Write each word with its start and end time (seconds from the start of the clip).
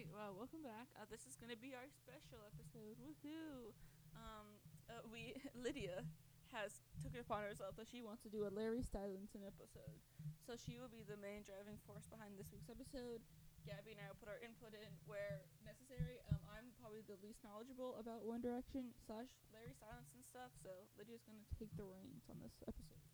right, 0.00 0.16
well, 0.16 0.32
welcome 0.32 0.64
back. 0.64 0.88
Uh, 0.96 1.04
this 1.12 1.28
is 1.28 1.36
gonna 1.36 1.60
be 1.60 1.76
our 1.76 1.84
special 1.92 2.40
episode. 2.48 2.96
Woohoo! 3.04 3.76
Um, 4.16 4.56
uh, 4.88 5.04
we 5.12 5.36
Lydia 5.52 6.08
has 6.56 6.80
took 7.04 7.12
it 7.12 7.20
upon 7.20 7.44
herself 7.44 7.76
that 7.76 7.84
she 7.84 8.00
wants 8.00 8.24
to 8.24 8.32
do 8.32 8.48
a 8.48 8.50
Larry 8.50 8.80
Stylinson 8.80 9.44
episode, 9.44 10.00
so 10.40 10.56
she 10.56 10.80
will 10.80 10.88
be 10.88 11.04
the 11.04 11.20
main 11.20 11.44
driving 11.44 11.76
force 11.84 12.08
behind 12.08 12.40
this 12.40 12.48
week's 12.48 12.72
episode. 12.72 13.20
Gabby 13.68 13.92
and 13.92 14.00
I 14.00 14.08
will 14.08 14.16
put 14.16 14.32
our 14.32 14.40
input 14.40 14.72
in 14.72 14.88
where 15.04 15.44
necessary. 15.68 16.16
Um, 16.32 16.40
I'm 16.48 16.72
probably 16.80 17.04
the 17.04 17.20
least 17.20 17.44
knowledgeable 17.44 17.92
about 18.00 18.24
One 18.24 18.40
Direction 18.40 18.96
slash 19.04 19.28
Larry 19.52 19.76
Stylinson 19.76 20.24
stuff, 20.24 20.48
so 20.64 20.72
Lydia's 20.96 21.28
gonna 21.28 21.44
take 21.60 21.76
the 21.76 21.84
reins 21.84 22.24
on 22.32 22.40
this 22.40 22.56
episode. 22.64 23.04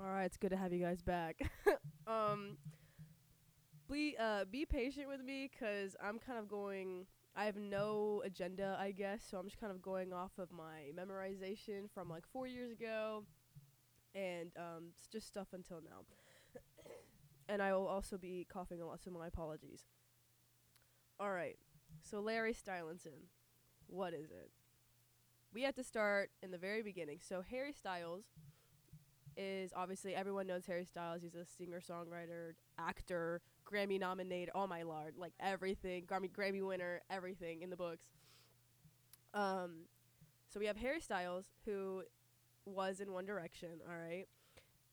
All 0.00 0.08
right, 0.08 0.24
it's 0.24 0.40
good 0.40 0.56
to 0.56 0.56
have 0.56 0.72
you 0.72 0.80
guys 0.80 1.04
back. 1.04 1.44
um, 2.08 2.56
be 3.90 4.16
uh 4.18 4.44
be 4.50 4.64
patient 4.64 5.08
with 5.08 5.22
me 5.22 5.50
because 5.50 5.96
I'm 6.02 6.18
kind 6.18 6.38
of 6.38 6.48
going. 6.48 7.06
I 7.36 7.44
have 7.44 7.56
no 7.56 8.22
agenda, 8.24 8.76
I 8.80 8.90
guess, 8.90 9.22
so 9.30 9.38
I'm 9.38 9.46
just 9.46 9.60
kind 9.60 9.70
of 9.70 9.80
going 9.80 10.12
off 10.12 10.32
of 10.38 10.50
my 10.50 10.90
memorization 10.96 11.88
from 11.94 12.08
like 12.08 12.24
four 12.32 12.48
years 12.48 12.72
ago, 12.72 13.22
and 14.16 14.50
um, 14.56 14.88
it's 14.98 15.06
just 15.06 15.28
stuff 15.28 15.46
until 15.52 15.80
now. 15.80 16.04
and 17.48 17.62
I 17.62 17.72
will 17.72 17.86
also 17.86 18.18
be 18.18 18.48
coughing 18.52 18.82
a 18.82 18.86
lot, 18.86 19.00
so 19.00 19.12
my 19.12 19.28
apologies. 19.28 19.84
All 21.20 21.30
right, 21.30 21.56
so 22.02 22.18
Larry 22.18 22.52
Stylinson, 22.52 23.28
what 23.86 24.12
is 24.12 24.30
it? 24.30 24.50
We 25.54 25.62
have 25.62 25.76
to 25.76 25.84
start 25.84 26.30
in 26.42 26.50
the 26.50 26.58
very 26.58 26.82
beginning. 26.82 27.18
So 27.22 27.44
Harry 27.48 27.72
Styles 27.72 28.24
is 29.36 29.72
obviously 29.74 30.14
everyone 30.14 30.46
knows 30.46 30.66
Harry 30.66 30.84
Styles. 30.84 31.22
He's 31.22 31.34
a 31.34 31.44
singer 31.44 31.80
songwriter, 31.80 32.54
actor, 32.78 33.40
Grammy 33.72 33.98
nominated. 33.98 34.50
Oh 34.54 34.66
my 34.66 34.82
lord, 34.82 35.14
like 35.16 35.32
everything, 35.40 36.04
Grammy 36.04 36.30
Grammy 36.30 36.66
winner, 36.66 37.00
everything 37.10 37.62
in 37.62 37.70
the 37.70 37.76
books. 37.76 38.06
Um, 39.32 39.84
so 40.52 40.58
we 40.58 40.66
have 40.66 40.76
Harry 40.76 41.00
Styles 41.00 41.46
who 41.64 42.02
was 42.64 43.00
in 43.00 43.12
One 43.12 43.26
Direction. 43.26 43.80
All 43.88 43.96
right. 43.96 44.26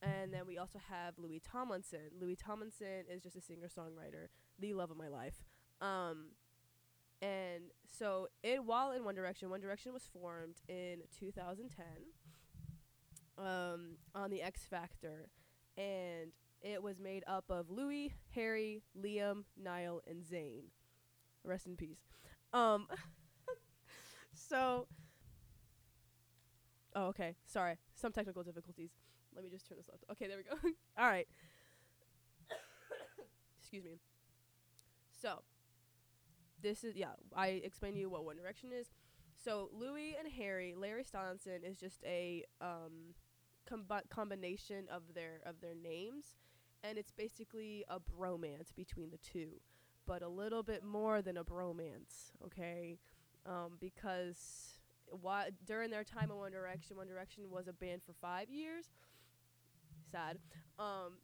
And 0.02 0.31
then 0.31 0.45
we 0.45 0.59
also 0.59 0.80
have 0.89 1.16
Louis 1.17 1.42
Tomlinson. 1.44 2.11
Louis 2.19 2.36
Tomlinson 2.36 3.06
is 3.11 3.23
just 3.23 3.36
a 3.36 3.42
singer 3.42 3.67
songwriter, 3.67 4.28
the 4.59 4.73
love 4.73 4.91
of 4.91 4.97
my 4.97 5.08
life. 5.08 5.44
Um, 5.81 6.28
and 7.22 7.72
so 7.97 8.28
it 8.44 8.64
while 8.64 8.91
in 8.91 9.03
One 9.03 9.16
Direction, 9.16 9.50
One 9.50 9.59
Direction 9.59 9.94
was 9.94 10.03
formed 10.03 10.58
in 10.67 11.02
2010 11.19 11.86
um, 13.39 13.97
on 14.14 14.30
the 14.30 14.41
X 14.41 14.66
Factor, 14.69 15.30
and 15.78 16.31
it 16.67 16.83
was 16.83 16.99
made 16.99 17.23
up 17.27 17.45
of 17.49 17.69
Louis, 17.69 18.13
Harry, 18.35 18.83
Liam, 18.99 19.43
Niall, 19.61 20.01
and 20.07 20.23
Zayn. 20.23 20.63
Rest 21.43 21.67
in 21.67 21.75
peace. 21.75 21.99
Um, 22.53 22.87
so. 24.33 24.88
Oh, 26.95 27.07
okay. 27.07 27.35
Sorry. 27.45 27.75
Some 27.95 28.11
technical 28.11 28.43
difficulties. 28.43 28.91
Let 29.33 29.43
me 29.43 29.49
just 29.49 29.67
turn 29.67 29.77
this 29.77 29.89
off. 29.89 29.99
Okay, 30.11 30.27
there 30.27 30.38
we 30.38 30.43
go. 30.43 30.55
All 30.97 31.07
right. 31.07 31.27
Excuse 33.59 33.83
me. 33.83 33.99
So, 35.21 35.41
this 36.61 36.83
is 36.83 36.95
yeah. 36.95 37.13
I 37.35 37.47
explained 37.63 37.95
to 37.95 38.01
you 38.01 38.09
what 38.09 38.25
One 38.25 38.38
Direction 38.38 38.69
is. 38.73 38.88
So 39.43 39.69
Louis 39.71 40.15
and 40.17 40.27
Harry, 40.33 40.73
Larry 40.75 41.03
Stylinson 41.03 41.63
is 41.63 41.77
just 41.77 42.03
a 42.03 42.43
um, 42.59 43.13
combi- 43.69 44.09
combination 44.09 44.85
of 44.91 45.03
their 45.13 45.41
of 45.45 45.61
their 45.61 45.75
names, 45.75 46.35
and 46.83 46.97
it's 46.97 47.11
basically 47.11 47.83
a 47.89 48.00
bromance 48.00 48.73
between 48.75 49.11
the 49.11 49.17
two, 49.17 49.59
but 50.06 50.22
a 50.22 50.28
little 50.28 50.64
bit 50.64 50.84
more 50.84 51.22
than 51.22 51.38
a 51.38 51.44
bromance. 51.44 52.31
Okay, 52.45 52.97
um, 53.45 53.78
because 53.80 54.80
why 55.09 55.50
during 55.66 55.89
their 55.89 56.03
time 56.03 56.31
in 56.31 56.38
One 56.38 56.52
Direction, 56.52 56.97
One 56.97 57.07
Direction 57.07 57.50
was 57.50 57.68
a 57.68 57.74
band 57.74 58.01
for 58.06 58.13
five 58.13 58.50
years. 58.50 58.85
Sad. 60.12 60.40
Um, 60.79 61.18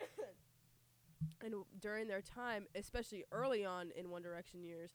and 1.40 1.50
w- 1.50 1.66
during 1.80 2.08
their 2.08 2.20
time, 2.22 2.66
especially 2.74 3.24
early 3.32 3.64
on 3.64 3.90
in 3.96 4.10
One 4.10 4.22
Direction 4.22 4.62
years, 4.62 4.92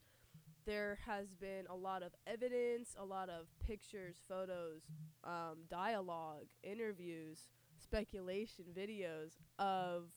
there 0.65 0.99
has 1.05 1.33
been 1.33 1.65
a 1.69 1.75
lot 1.75 2.03
of 2.03 2.13
evidence, 2.25 2.95
a 2.99 3.05
lot 3.05 3.29
of 3.29 3.47
pictures, 3.65 4.17
photos, 4.27 4.81
um, 5.23 5.59
dialogue, 5.69 6.47
interviews, 6.61 7.47
speculation, 7.87 8.65
videos 8.77 9.31
of 9.57 10.09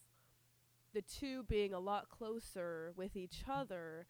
the 0.93 1.01
two 1.01 1.43
being 1.43 1.73
a 1.73 1.79
lot 1.79 2.09
closer 2.09 2.91
with 2.97 3.15
each 3.15 3.43
other 3.49 4.07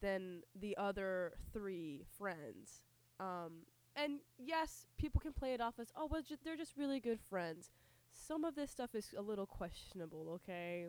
than 0.00 0.42
the 0.58 0.76
other 0.76 1.32
three 1.52 2.02
friends. 2.18 2.82
Um, 3.20 3.64
and 3.94 4.20
yes, 4.38 4.86
people 4.98 5.20
can 5.20 5.32
play 5.32 5.52
it 5.54 5.60
off 5.60 5.74
as, 5.78 5.88
oh, 5.96 6.06
well, 6.10 6.22
ju- 6.22 6.36
they're 6.42 6.56
just 6.56 6.76
really 6.76 7.00
good 7.00 7.20
friends. 7.28 7.70
Some 8.12 8.44
of 8.44 8.54
this 8.54 8.70
stuff 8.70 8.94
is 8.94 9.14
a 9.16 9.22
little 9.22 9.46
questionable, 9.46 10.40
okay? 10.42 10.86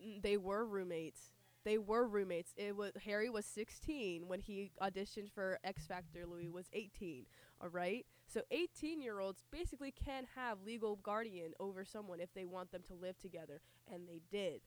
N- 0.00 0.20
They 0.22 0.36
were 0.36 0.64
roommates. 0.64 1.30
They 1.64 1.78
were 1.78 2.06
roommates. 2.06 2.52
It 2.56 2.76
was 2.76 2.92
Harry 3.04 3.30
was 3.30 3.46
16 3.46 4.28
when 4.28 4.40
he 4.40 4.70
auditioned 4.82 5.30
for 5.32 5.58
X 5.64 5.86
Factor. 5.86 6.26
Louis 6.26 6.50
was 6.50 6.66
18. 6.72 7.24
All 7.64 7.70
right. 7.70 8.06
So 8.28 8.42
18 8.52 9.02
year 9.02 9.20
olds 9.20 9.44
basically 9.52 9.92
can 9.92 10.26
have 10.36 10.58
legal 10.66 10.96
guardian 10.96 11.52
over 11.60 11.84
someone 11.84 12.20
if 12.20 12.34
they 12.34 12.46
want 12.46 12.72
them 12.72 12.82
to 12.88 12.94
live 12.94 13.18
together, 13.18 13.62
and 13.92 14.08
they 14.08 14.20
did. 14.30 14.62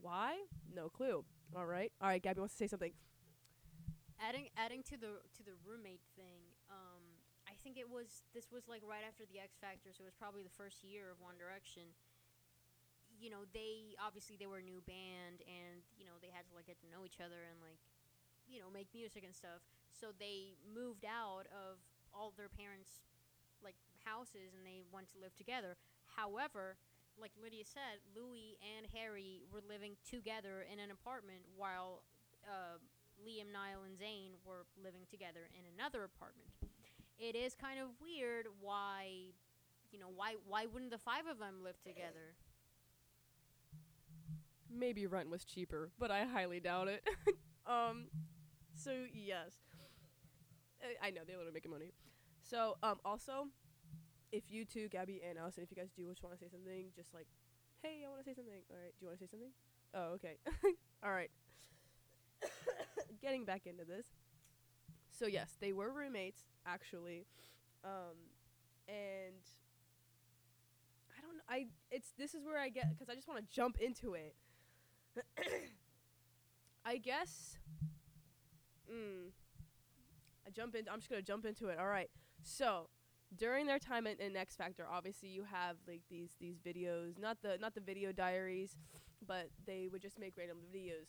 Why? 0.00 0.36
No 0.74 0.90
clue. 0.90 1.24
All 1.56 1.66
right. 1.66 1.92
All 2.02 2.08
right. 2.08 2.22
Gabby 2.22 2.40
wants 2.40 2.54
to 2.54 2.58
say 2.58 2.68
something. 2.68 2.92
adding 4.20 4.48
adding 4.56 4.82
to 4.84 4.96
the 4.96 5.20
to 5.36 5.42
the 5.44 5.52
roommate 5.64 6.04
thing 6.16 6.40
um 6.72 7.02
i 7.48 7.52
think 7.62 7.76
it 7.76 7.88
was 7.88 8.24
this 8.32 8.48
was 8.50 8.64
like 8.68 8.80
right 8.84 9.04
after 9.04 9.28
the 9.28 9.38
x 9.38 9.60
factor 9.60 9.92
so 9.92 10.02
it 10.04 10.08
was 10.08 10.16
probably 10.16 10.42
the 10.42 10.56
first 10.56 10.80
year 10.84 11.12
of 11.12 11.20
one 11.20 11.36
direction 11.36 11.92
you 13.20 13.28
know 13.28 13.44
they 13.52 13.96
obviously 14.00 14.36
they 14.36 14.48
were 14.48 14.60
a 14.60 14.64
new 14.64 14.80
band 14.88 15.44
and 15.44 15.84
you 15.96 16.04
know 16.04 16.16
they 16.20 16.32
had 16.32 16.48
to 16.48 16.52
like 16.56 16.66
get 16.66 16.80
to 16.80 16.88
know 16.88 17.04
each 17.04 17.20
other 17.20 17.44
and 17.48 17.60
like 17.60 17.80
you 18.48 18.60
know 18.60 18.72
make 18.72 18.88
music 18.96 19.24
and 19.24 19.36
stuff 19.36 19.60
so 19.92 20.16
they 20.16 20.56
moved 20.64 21.04
out 21.04 21.44
of 21.52 21.76
all 22.16 22.32
their 22.36 22.48
parents 22.48 23.04
like 23.62 23.76
houses 24.04 24.56
and 24.56 24.64
they 24.64 24.80
want 24.88 25.06
to 25.12 25.20
live 25.20 25.36
together 25.36 25.76
however 26.16 26.80
like 27.20 27.32
lydia 27.36 27.64
said 27.64 28.00
louis 28.16 28.56
and 28.64 28.88
harry 28.88 29.44
were 29.52 29.62
living 29.68 29.92
together 30.08 30.64
in 30.64 30.80
an 30.80 30.90
apartment 30.90 31.44
while 31.56 32.00
uh, 32.46 32.78
Liam, 33.24 33.52
Niall, 33.52 33.84
and 33.84 33.96
Zayn 33.96 34.36
were 34.44 34.66
living 34.82 35.02
together 35.10 35.48
in 35.54 35.64
another 35.74 36.04
apartment. 36.04 36.50
It 37.18 37.34
is 37.34 37.54
kind 37.54 37.80
of 37.80 37.88
weird 38.00 38.46
why, 38.60 39.32
you 39.90 39.98
know, 39.98 40.10
why 40.14 40.34
why 40.46 40.66
wouldn't 40.66 40.90
the 40.90 40.98
five 40.98 41.26
of 41.30 41.38
them 41.38 41.62
live 41.62 41.80
together? 41.82 42.36
Maybe 44.70 45.06
rent 45.06 45.30
was 45.30 45.44
cheaper, 45.44 45.90
but 45.98 46.10
I 46.10 46.24
highly 46.24 46.60
doubt 46.60 46.88
it. 46.88 47.02
um, 47.66 48.08
so 48.74 48.92
yes, 49.14 49.52
I, 51.02 51.10
know 51.10 51.22
they 51.26 51.34
literally 51.34 51.52
making 51.54 51.70
money. 51.70 51.92
So 52.42 52.76
um, 52.82 52.96
also, 53.04 53.48
if 54.32 54.44
you 54.48 54.64
two, 54.64 54.88
Gabby 54.88 55.20
and 55.28 55.38
Allison, 55.38 55.62
if 55.62 55.70
you 55.70 55.76
guys 55.76 55.90
do 55.96 56.08
just 56.08 56.22
want 56.22 56.34
to 56.38 56.40
say 56.40 56.48
something, 56.50 56.86
just 56.94 57.14
like, 57.14 57.26
hey, 57.82 58.02
I 58.04 58.08
want 58.08 58.20
to 58.20 58.24
say 58.24 58.34
something. 58.34 58.62
All 58.70 58.76
right, 58.76 58.92
do 58.98 59.04
you 59.04 59.06
want 59.08 59.18
to 59.18 59.24
say 59.24 59.30
something? 59.30 59.50
Oh, 59.94 60.14
okay. 60.14 60.36
All 61.04 61.12
right. 61.12 61.30
Getting 63.22 63.44
back 63.44 63.62
into 63.66 63.84
this. 63.84 64.06
So 65.10 65.26
yes, 65.26 65.56
they 65.60 65.72
were 65.72 65.92
roommates 65.92 66.42
actually, 66.66 67.26
um, 67.84 68.16
and 68.86 69.40
I 71.16 71.20
don't. 71.22 71.40
I 71.48 71.66
it's 71.90 72.12
this 72.18 72.34
is 72.34 72.44
where 72.44 72.58
I 72.58 72.68
get 72.68 72.90
because 72.90 73.08
I 73.08 73.14
just 73.14 73.26
want 73.26 73.40
to 73.40 73.54
jump 73.54 73.78
into 73.80 74.14
it. 74.14 74.34
I 76.84 76.98
guess. 76.98 77.56
Mm, 78.92 79.32
I 80.46 80.50
jump 80.50 80.74
in. 80.74 80.84
I'm 80.90 80.98
just 80.98 81.10
gonna 81.10 81.22
jump 81.22 81.44
into 81.44 81.68
it. 81.68 81.78
All 81.78 81.88
right. 81.88 82.10
So 82.42 82.88
during 83.34 83.66
their 83.66 83.78
time 83.78 84.06
in, 84.06 84.18
in 84.20 84.36
X 84.36 84.54
Factor, 84.54 84.86
obviously 84.90 85.28
you 85.28 85.44
have 85.44 85.76
like 85.86 86.02
these 86.08 86.30
these 86.40 86.56
videos, 86.58 87.18
not 87.18 87.38
the 87.42 87.58
not 87.60 87.74
the 87.74 87.80
video 87.80 88.12
diaries, 88.12 88.76
but 89.26 89.50
they 89.66 89.88
would 89.90 90.02
just 90.02 90.18
make 90.18 90.34
random 90.36 90.58
videos. 90.74 91.08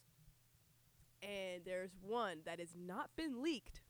And 1.21 1.63
there's 1.65 1.91
one 2.01 2.39
that 2.45 2.59
has 2.59 2.75
not 2.75 3.09
been 3.15 3.41
leaked. 3.41 3.81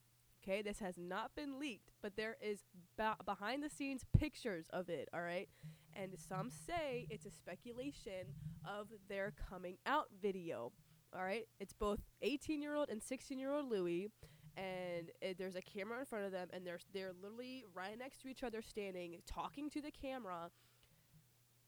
Okay, 0.44 0.61
this 0.61 0.79
has 0.79 0.97
not 0.97 1.35
been 1.35 1.59
leaked, 1.59 1.91
but 2.01 2.15
there 2.15 2.38
is 2.41 2.59
ba- 2.97 3.17
behind 3.25 3.63
the 3.63 3.69
scenes 3.69 4.05
pictures 4.17 4.67
of 4.71 4.88
it. 4.88 5.09
All 5.13 5.21
right, 5.21 5.49
and 5.94 6.13
some 6.17 6.49
say 6.49 7.07
it's 7.09 7.25
a 7.25 7.31
speculation 7.31 8.33
of 8.65 8.88
their 9.09 9.33
coming 9.49 9.77
out 9.85 10.05
video. 10.21 10.71
All 11.13 11.23
right, 11.23 11.47
it's 11.59 11.73
both 11.73 11.99
18 12.21 12.61
year 12.61 12.75
old 12.75 12.89
and 12.89 13.01
16 13.01 13.39
year 13.39 13.51
old 13.51 13.69
Louis, 13.69 14.09
and 14.57 15.12
it, 15.21 15.38
there's 15.38 15.56
a 15.56 15.62
camera 15.62 16.00
in 16.00 16.06
front 16.06 16.25
of 16.25 16.31
them, 16.31 16.50
and 16.51 16.65
they're 16.65 16.80
they're 16.94 17.13
literally 17.21 17.63
right 17.74 17.98
next 17.98 18.21
to 18.24 18.27
each 18.27 18.44
other, 18.44 18.62
standing, 18.62 19.18
talking 19.25 19.69
to 19.69 19.81
the 19.81 19.92
camera, 19.92 20.50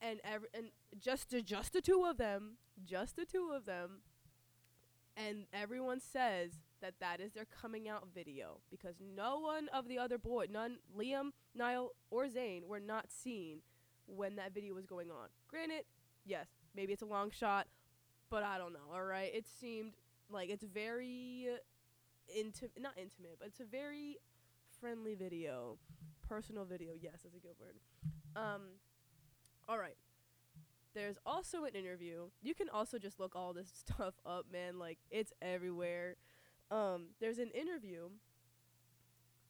and 0.01 0.19
every 0.23 0.49
and 0.53 0.67
just 0.99 1.29
the 1.29 1.41
just 1.41 1.73
the 1.73 1.81
two 1.81 2.05
of 2.09 2.17
them, 2.17 2.57
just 2.83 3.15
the 3.15 3.25
two 3.25 3.51
of 3.55 3.65
them, 3.65 4.01
and 5.15 5.45
everyone 5.53 5.99
says 5.99 6.53
that 6.81 6.95
that 6.99 7.19
is 7.19 7.33
their 7.33 7.45
coming 7.45 7.87
out 7.87 8.07
video 8.13 8.61
because 8.71 8.95
no 9.15 9.39
one 9.39 9.67
of 9.69 9.87
the 9.87 9.99
other 9.99 10.17
boy, 10.17 10.47
none 10.49 10.77
Liam, 10.97 11.31
Niall, 11.53 11.91
or 12.09 12.25
Zayn 12.25 12.65
were 12.65 12.79
not 12.79 13.11
seen 13.11 13.59
when 14.07 14.35
that 14.37 14.53
video 14.53 14.73
was 14.73 14.85
going 14.85 15.11
on. 15.11 15.27
Granted, 15.47 15.83
yes, 16.25 16.47
maybe 16.75 16.93
it's 16.93 17.03
a 17.03 17.05
long 17.05 17.29
shot, 17.29 17.67
but 18.31 18.43
I 18.43 18.57
don't 18.57 18.73
know. 18.73 18.91
All 18.91 19.03
right, 19.03 19.29
it 19.33 19.45
seemed 19.59 19.93
like 20.31 20.49
it's 20.49 20.63
very 20.63 21.49
intimate, 22.35 22.71
not 22.79 22.93
intimate, 22.97 23.37
but 23.39 23.47
it's 23.47 23.59
a 23.59 23.65
very 23.65 24.17
friendly 24.79 25.15
video, 25.15 25.77
personal 26.27 26.65
video. 26.65 26.93
Yes, 26.99 27.21
that's 27.23 27.35
a 27.35 27.39
good 27.39 27.55
word. 27.59 27.75
Um, 28.35 28.61
all 29.67 29.77
right. 29.77 29.97
There's 30.95 31.17
also 31.25 31.65
an 31.65 31.75
interview. 31.75 32.29
You 32.41 32.55
can 32.55 32.69
also 32.69 32.97
just 32.97 33.19
look 33.19 33.35
all 33.35 33.53
this 33.53 33.71
stuff 33.73 34.15
up, 34.25 34.45
man. 34.51 34.79
Like 34.79 34.97
it's 35.11 35.33
everywhere. 35.41 36.15
Um, 36.71 37.07
there's 37.19 37.39
an 37.39 37.51
interview 37.51 38.09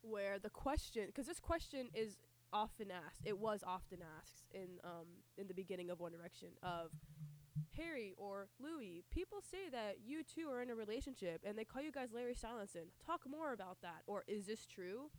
where 0.01 0.39
the 0.39 0.49
question, 0.49 1.03
because 1.07 1.27
this 1.27 1.39
question 1.39 1.89
is 1.93 2.17
often 2.51 2.91
asked. 2.91 3.21
It 3.25 3.37
was 3.37 3.63
often 3.65 3.99
asked 4.19 4.45
in 4.53 4.79
um 4.83 5.05
in 5.37 5.47
the 5.47 5.53
beginning 5.53 5.89
of 5.89 5.99
One 5.99 6.11
Direction 6.11 6.49
of 6.63 6.91
Harry 7.77 8.13
or 8.17 8.47
Louis. 8.59 9.03
People 9.11 9.39
say 9.41 9.69
that 9.71 9.97
you 10.05 10.23
two 10.23 10.49
are 10.49 10.61
in 10.61 10.69
a 10.69 10.75
relationship, 10.75 11.41
and 11.45 11.57
they 11.57 11.63
call 11.63 11.81
you 11.81 11.91
guys 11.91 12.09
Larry 12.13 12.35
Stylinson. 12.35 12.87
Talk 13.05 13.21
more 13.29 13.53
about 13.53 13.77
that. 13.81 14.01
Or 14.07 14.23
is 14.27 14.45
this 14.45 14.65
true? 14.65 15.09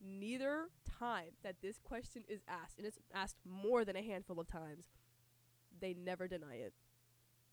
Neither 0.00 0.68
time 0.98 1.32
that 1.42 1.56
this 1.62 1.78
question 1.78 2.24
is 2.28 2.40
asked, 2.48 2.78
and 2.78 2.86
it's 2.86 2.98
asked 3.12 3.38
more 3.44 3.84
than 3.84 3.96
a 3.96 4.02
handful 4.02 4.38
of 4.38 4.48
times, 4.48 4.86
they 5.80 5.94
never 5.94 6.28
deny 6.28 6.54
it. 6.54 6.72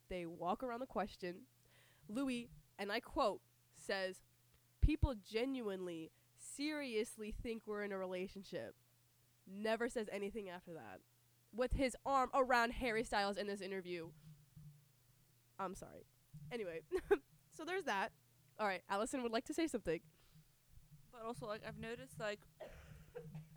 They 0.10 0.26
walk 0.26 0.64
around 0.64 0.80
the 0.80 0.86
question. 0.86 1.42
Louis, 2.08 2.50
and 2.78 2.92
I 2.92 3.00
quote, 3.00 3.42
says, 3.74 4.18
People 4.82 5.16
genuinely, 5.16 6.12
seriously 6.38 7.34
think 7.42 7.64
we're 7.66 7.84
in 7.84 7.92
a 7.92 7.98
relationship. 7.98 8.76
Never 9.48 9.90
says 9.90 10.08
anything 10.12 10.50
after 10.50 10.74
that. 10.74 11.00
With 11.56 11.74
his 11.74 11.96
arm 12.06 12.30
around 12.34 12.72
Harry 12.74 13.04
Styles 13.04 13.38
in 13.38 13.48
this 13.48 13.62
interview. 13.62 14.10
I'm 15.60 15.76
sorry. 15.76 16.06
Anyway, 16.52 16.82
so 17.58 17.64
there's 17.66 17.84
that. 17.86 18.12
All 18.60 18.68
right, 18.68 18.82
Allison 18.90 19.24
would 19.24 19.32
like 19.32 19.46
to 19.46 19.54
say 19.54 19.68
something. 19.68 20.00
But 21.12 21.22
also, 21.26 21.48
like 21.48 21.62
I've 21.68 21.78
noticed, 21.80 22.20
like 22.20 22.40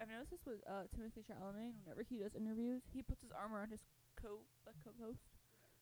I've 0.00 0.08
noticed 0.08 0.30
this 0.30 0.46
with 0.46 0.62
uh, 0.68 0.86
Timothy 0.94 1.22
Chalamet. 1.26 1.74
Whenever 1.82 2.02
he 2.06 2.18
does 2.18 2.34
interviews, 2.34 2.82
he 2.92 3.02
puts 3.02 3.22
his 3.22 3.32
arm 3.32 3.54
around 3.54 3.70
his 3.70 3.82
co 4.20 4.46
like 4.66 4.76
co-host. 4.84 5.26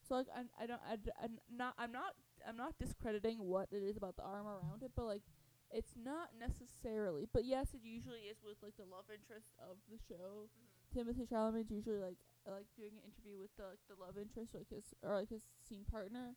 So 0.09 0.15
like 0.17 0.29
I 0.33 0.45
I 0.63 0.67
don't 0.67 0.81
I, 0.89 0.97
d- 0.97 1.13
I'm 1.23 1.39
not 1.53 1.75
I'm 1.79 1.93
not 1.93 2.17
I'm 2.47 2.57
not 2.57 2.79
discrediting 2.79 3.39
what 3.45 3.69
it 3.73 3.83
is 3.85 3.97
about 3.97 4.17
the 4.17 4.25
arm 4.25 4.47
around 4.47 4.83
it, 4.83 4.93
but 4.97 5.05
like 5.05 5.23
it's 5.71 5.93
not 5.99 6.33
necessarily. 6.39 7.29
But 7.33 7.45
yes, 7.45 7.75
it 7.75 7.81
usually 7.85 8.31
is 8.31 8.39
with 8.45 8.57
like 8.63 8.77
the 8.77 8.89
love 8.89 9.07
interest 9.13 9.53
of 9.61 9.77
the 9.91 9.99
show. 10.09 10.49
Timothy 10.97 11.29
Chalamet's 11.31 11.71
usually 11.71 11.99
like 12.01 12.17
like 12.49 12.65
doing 12.75 12.93
an 12.97 13.05
interview 13.05 13.37
with 13.39 13.53
the 13.59 13.65
like 13.69 13.85
the 13.85 14.01
love 14.01 14.17
interest, 14.17 14.55
like 14.55 14.71
his 14.73 14.95
or 15.03 15.15
like 15.15 15.29
his 15.29 15.43
scene 15.69 15.85
partner. 15.91 16.33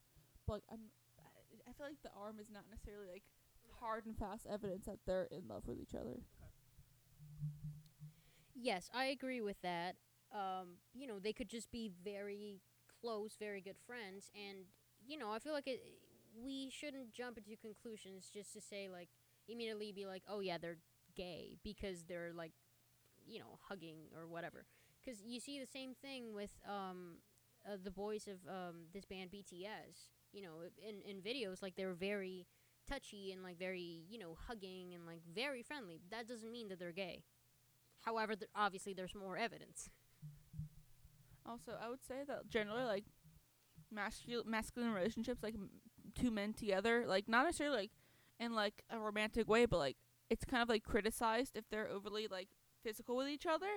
But 0.45 0.53
like 0.53 0.63
I'm 0.69 0.91
I, 1.15 1.69
I 1.69 1.71
feel 1.71 1.87
like 1.87 2.03
the 2.03 2.11
arm 2.11 2.39
is 2.41 2.51
not 2.51 2.63
necessarily 2.69 3.07
like 3.07 3.23
hard 3.79 4.05
and 4.05 4.17
fast 4.17 4.45
evidence 4.51 4.85
that 4.85 4.99
they're 5.07 5.29
in 5.31 5.47
love 5.47 5.63
with 5.65 5.79
each 5.79 5.95
other. 5.95 6.19
Yes, 8.53 8.89
I 8.93 9.05
agree 9.05 9.39
with 9.39 9.61
that. 9.61 9.95
Um, 10.35 10.83
you 10.93 11.07
know, 11.07 11.19
they 11.19 11.31
could 11.31 11.47
just 11.47 11.71
be 11.71 11.93
very 12.03 12.59
close, 13.01 13.37
very 13.39 13.61
good 13.61 13.77
friends, 13.87 14.29
and 14.35 14.65
you 15.07 15.17
know, 15.17 15.31
I 15.31 15.39
feel 15.39 15.53
like 15.53 15.67
it. 15.67 15.79
We 16.35 16.69
shouldn't 16.69 17.11
jump 17.11 17.37
into 17.37 17.57
conclusions 17.57 18.29
just 18.31 18.53
to 18.53 18.61
say 18.61 18.87
like 18.87 19.09
immediately 19.47 19.91
be 19.91 20.05
like, 20.05 20.23
oh 20.29 20.41
yeah, 20.41 20.57
they're 20.57 20.77
gay 21.15 21.57
because 21.63 22.03
they're 22.03 22.31
like, 22.35 22.51
you 23.29 23.39
know, 23.39 23.59
hugging 23.67 23.97
or 24.17 24.27
whatever. 24.27 24.65
Because 25.03 25.21
you 25.23 25.39
see 25.39 25.59
the 25.59 25.67
same 25.67 25.93
thing 25.93 26.33
with 26.33 26.51
um, 26.67 27.17
uh, 27.67 27.77
the 27.83 27.91
boys 27.91 28.27
of 28.27 28.37
um, 28.49 28.85
this 28.93 29.05
band 29.05 29.31
BTS. 29.31 30.09
You 30.31 30.43
know, 30.43 30.61
in 30.77 31.01
in 31.01 31.21
videos 31.21 31.61
like 31.61 31.75
they're 31.75 31.93
very 31.93 32.45
touchy 32.87 33.31
and 33.31 33.43
like 33.43 33.57
very 33.57 34.03
you 34.09 34.19
know 34.19 34.37
hugging 34.47 34.93
and 34.93 35.05
like 35.05 35.21
very 35.33 35.63
friendly. 35.63 36.01
That 36.11 36.27
doesn't 36.27 36.51
mean 36.51 36.67
that 36.69 36.79
they're 36.79 36.91
gay. 36.91 37.23
However, 38.01 38.35
th- 38.35 38.49
obviously 38.55 38.93
there's 38.93 39.15
more 39.15 39.37
evidence. 39.37 39.89
Also, 41.45 41.73
I 41.81 41.89
would 41.89 42.03
say 42.03 42.23
that 42.27 42.47
generally, 42.49 42.83
like 42.83 43.05
masculine 43.91 44.49
masculine 44.49 44.93
relationships, 44.93 45.43
like 45.43 45.55
m- 45.55 45.69
two 46.15 46.31
men 46.31 46.53
together, 46.53 47.05
like 47.07 47.27
not 47.27 47.45
necessarily 47.45 47.77
like 47.77 47.91
in 48.39 48.53
like 48.53 48.83
a 48.89 48.99
romantic 48.99 49.47
way, 49.47 49.65
but 49.65 49.77
like 49.79 49.97
it's 50.29 50.45
kind 50.45 50.63
of 50.63 50.69
like 50.69 50.83
criticized 50.83 51.55
if 51.55 51.65
they're 51.69 51.89
overly 51.89 52.27
like 52.29 52.49
physical 52.83 53.15
with 53.15 53.27
each 53.27 53.45
other, 53.45 53.67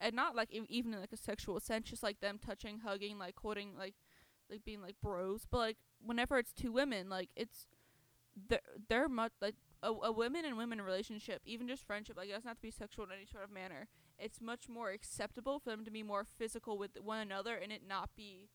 and 0.00 0.14
not 0.14 0.34
like 0.34 0.50
even 0.50 0.94
in 0.94 1.00
like 1.00 1.12
a 1.12 1.16
sexual 1.16 1.60
sense, 1.60 1.90
just 1.90 2.02
like 2.02 2.20
them 2.20 2.38
touching, 2.44 2.80
hugging, 2.80 3.18
like 3.18 3.34
holding, 3.40 3.76
like 3.76 3.94
like 4.50 4.64
being 4.64 4.82
like 4.82 4.96
bros. 5.02 5.46
But 5.50 5.58
like 5.58 5.76
whenever 6.04 6.38
it's 6.38 6.52
two 6.52 6.72
women, 6.72 7.08
like 7.08 7.30
it's 7.36 7.66
they're 8.48 8.60
they're 8.88 9.08
much 9.08 9.32
like 9.40 9.56
a, 9.82 9.88
a 9.88 10.12
women 10.12 10.44
and 10.44 10.56
women 10.56 10.80
relationship, 10.80 11.42
even 11.44 11.68
just 11.68 11.86
friendship, 11.86 12.16
like 12.16 12.28
it 12.28 12.32
doesn't 12.32 12.48
have 12.48 12.58
to 12.58 12.62
be 12.62 12.70
sexual 12.70 13.04
in 13.04 13.12
any 13.12 13.26
sort 13.26 13.44
of 13.44 13.50
manner. 13.50 13.88
It's 14.18 14.40
much 14.40 14.68
more 14.68 14.90
acceptable 14.90 15.58
for 15.58 15.70
them 15.70 15.84
to 15.84 15.90
be 15.90 16.02
more 16.02 16.24
physical 16.24 16.76
with 16.76 16.90
one 17.02 17.20
another 17.20 17.56
and 17.56 17.72
it 17.72 17.82
not 17.86 18.10
be 18.16 18.50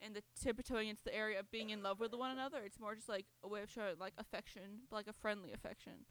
in 0.00 0.12
the 0.12 0.22
tiptoeing 0.40 0.88
into 0.88 1.04
the 1.04 1.14
area 1.14 1.38
of 1.38 1.50
being 1.50 1.70
in 1.70 1.82
love 1.82 2.00
with 2.00 2.12
one 2.12 2.30
another. 2.30 2.58
It's 2.64 2.80
more 2.80 2.94
just 2.94 3.08
like 3.08 3.26
a 3.42 3.48
way 3.48 3.62
of 3.62 3.70
showing 3.70 3.94
like 3.98 4.14
affection, 4.18 4.82
like 4.90 5.06
a 5.06 5.12
friendly 5.12 5.52
affection. 5.52 6.06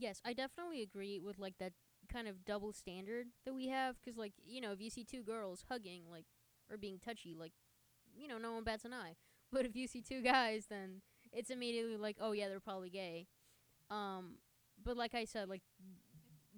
Yes, 0.00 0.20
I 0.24 0.32
definitely 0.32 0.82
agree 0.82 1.20
with 1.20 1.38
like 1.38 1.58
that 1.58 1.72
kind 2.12 2.28
of 2.28 2.44
double 2.44 2.72
standard 2.72 3.28
that 3.44 3.54
we 3.54 3.68
have 3.68 3.96
because 4.00 4.18
like 4.18 4.32
you 4.44 4.60
know 4.60 4.72
if 4.72 4.80
you 4.80 4.90
see 4.90 5.04
two 5.04 5.22
girls 5.22 5.64
hugging 5.68 6.02
like 6.10 6.26
or 6.70 6.76
being 6.76 6.98
touchy 6.98 7.34
like 7.38 7.52
you 8.16 8.28
know 8.28 8.38
no 8.38 8.52
one 8.52 8.64
bats 8.64 8.84
an 8.84 8.92
eye 8.94 9.14
but 9.52 9.64
if 9.66 9.76
you 9.76 9.86
see 9.86 10.02
two 10.02 10.22
guys 10.22 10.66
then 10.70 11.02
it's 11.32 11.50
immediately 11.50 11.96
like 11.96 12.16
oh 12.20 12.32
yeah 12.32 12.48
they're 12.48 12.60
probably 12.60 12.90
gay 12.90 13.28
um 13.90 14.36
but 14.84 14.96
like 14.96 15.14
i 15.14 15.24
said 15.24 15.48
like 15.48 15.62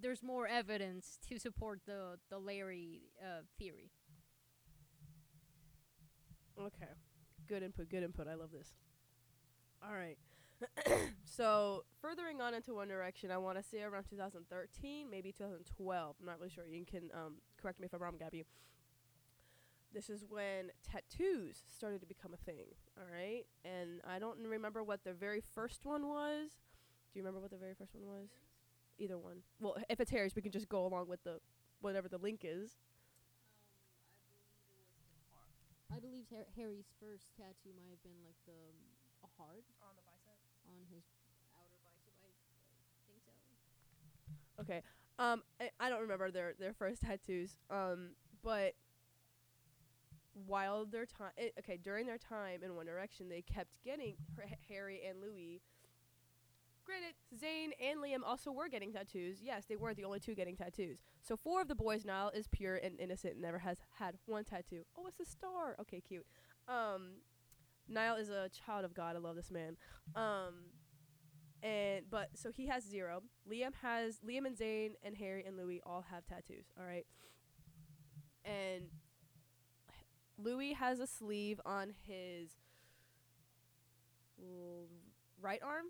there's 0.00 0.22
more 0.22 0.46
evidence 0.46 1.18
to 1.28 1.38
support 1.38 1.80
the 1.86 2.18
the 2.30 2.38
larry 2.38 3.02
uh, 3.22 3.42
theory 3.58 3.90
Okay. 6.58 6.92
Good 7.48 7.62
input, 7.62 7.88
good 7.88 8.02
input. 8.02 8.28
I 8.28 8.34
love 8.34 8.50
this. 8.52 8.74
All 9.82 9.94
right. 9.94 10.19
so, 11.24 11.84
furthering 12.00 12.40
on 12.40 12.54
into 12.54 12.74
One 12.74 12.88
Direction, 12.88 13.31
I 13.31 13.38
want 13.38 13.58
to 13.58 13.62
say 13.62 13.82
around 13.82 14.04
2013, 14.10 15.10
maybe 15.10 15.32
2012. 15.32 16.16
I'm 16.20 16.26
not 16.26 16.38
really 16.38 16.50
sure. 16.50 16.66
You 16.66 16.84
can 16.84 17.10
um, 17.14 17.34
correct 17.60 17.81
me 17.81 17.86
if 17.86 17.94
I'm 17.94 18.02
wrong, 18.02 18.16
Gabby. 18.19 18.44
This 19.94 20.08
is 20.08 20.24
when 20.28 20.70
tattoos 20.82 21.64
started 21.69 22.00
to 22.00 22.06
become 22.06 22.32
a 22.32 22.38
thing. 22.38 22.66
All 22.96 23.04
right. 23.12 23.44
And 23.64 24.00
I 24.08 24.19
don't 24.19 24.38
remember 24.38 24.82
what 24.82 25.04
the 25.04 25.12
very 25.12 25.42
first 25.54 25.84
one 25.84 26.08
was. 26.08 26.50
Do 27.12 27.19
you 27.19 27.22
remember 27.22 27.40
what 27.40 27.50
the 27.50 27.58
very 27.58 27.74
first 27.74 27.94
one 27.94 28.06
was? 28.06 28.28
Either 28.98 29.19
one. 29.19 29.38
Well, 29.60 29.76
if 29.90 30.00
it's 30.00 30.10
Harry's, 30.10 30.34
we 30.34 30.40
can 30.40 30.52
just 30.52 30.69
go 30.69 30.86
along 30.86 31.08
with 31.08 31.22
the 31.24 31.40
whatever 31.81 32.08
the 32.08 32.19
link 32.19 32.40
is. 32.42 32.78
i 35.92 36.00
believe 36.00 36.24
harry's 36.56 36.88
first 36.96 37.28
tattoo 37.36 37.69
might 37.76 37.92
have 37.92 38.00
been 38.00 38.16
like 38.24 38.38
the 38.48 38.56
a 39.22 39.31
heart 39.36 39.60
On 39.84 39.92
the 39.92 40.00
bicep. 40.08 40.40
on 40.64 40.81
his 40.88 41.04
outer 41.52 41.76
bicep 41.84 42.16
i 42.16 42.32
think 43.04 43.20
so 43.20 43.36
Okay. 44.62 44.82
Um, 45.19 45.42
I, 45.60 45.70
I 45.78 45.90
don't 45.90 46.00
remember 46.00 46.31
their 46.31 46.54
their 46.58 46.72
first 46.72 47.02
tattoos. 47.02 47.56
Um, 47.70 48.10
but 48.42 48.74
while 50.46 50.86
their 50.86 51.06
time, 51.06 51.32
okay, 51.58 51.78
during 51.82 52.06
their 52.06 52.19
time 52.19 52.62
in 52.62 52.74
One 52.74 52.86
Direction, 52.86 53.28
they 53.28 53.42
kept 53.42 53.70
getting 53.84 54.14
Har- 54.36 54.58
Harry 54.69 55.02
and 55.08 55.20
Louis. 55.20 55.60
Granted, 56.84 57.14
Zayn 57.32 57.70
and 57.81 58.00
Liam 58.00 58.26
also 58.26 58.50
were 58.50 58.69
getting 58.69 58.92
tattoos. 58.92 59.38
Yes, 59.40 59.66
they 59.66 59.76
weren't 59.76 59.96
the 59.96 60.04
only 60.04 60.19
two 60.19 60.34
getting 60.34 60.56
tattoos. 60.56 60.98
So 61.22 61.36
four 61.36 61.60
of 61.60 61.69
the 61.69 61.76
boys, 61.76 62.04
Niall 62.04 62.31
is 62.34 62.48
pure 62.48 62.76
and 62.76 62.98
innocent, 62.98 63.34
and 63.34 63.42
never 63.42 63.58
has 63.58 63.78
had 63.98 64.16
one 64.26 64.44
tattoo. 64.44 64.82
Oh, 64.98 65.06
it's 65.06 65.20
a 65.20 65.24
star. 65.24 65.76
Okay, 65.81 66.00
cute. 66.00 66.26
Um, 66.66 67.19
Niall 67.88 68.16
is 68.16 68.31
a 68.31 68.48
child 68.48 68.84
of 68.84 68.94
God. 68.94 69.14
I 69.14 69.20
love 69.20 69.36
this 69.36 69.50
man. 69.50 69.76
Um, 70.16 70.54
and 71.62 72.04
but 72.10 72.31
so 72.34 72.50
he 72.50 72.66
has 72.66 72.84
zero. 72.84 73.22
Liam 73.50 73.72
has 73.82 74.19
Liam 74.26 74.46
and 74.46 74.56
Zayn 74.56 74.92
and 75.02 75.16
Harry 75.16 75.44
and 75.46 75.56
Louis 75.56 75.81
all 75.84 76.04
have 76.10 76.26
tattoos. 76.26 76.66
All 76.78 76.84
right, 76.86 77.06
and 78.44 78.84
Louis 80.38 80.72
has 80.72 80.98
a 81.00 81.06
sleeve 81.06 81.60
on 81.64 81.92
his 82.06 82.50
right 85.40 85.60
arm. 85.62 85.86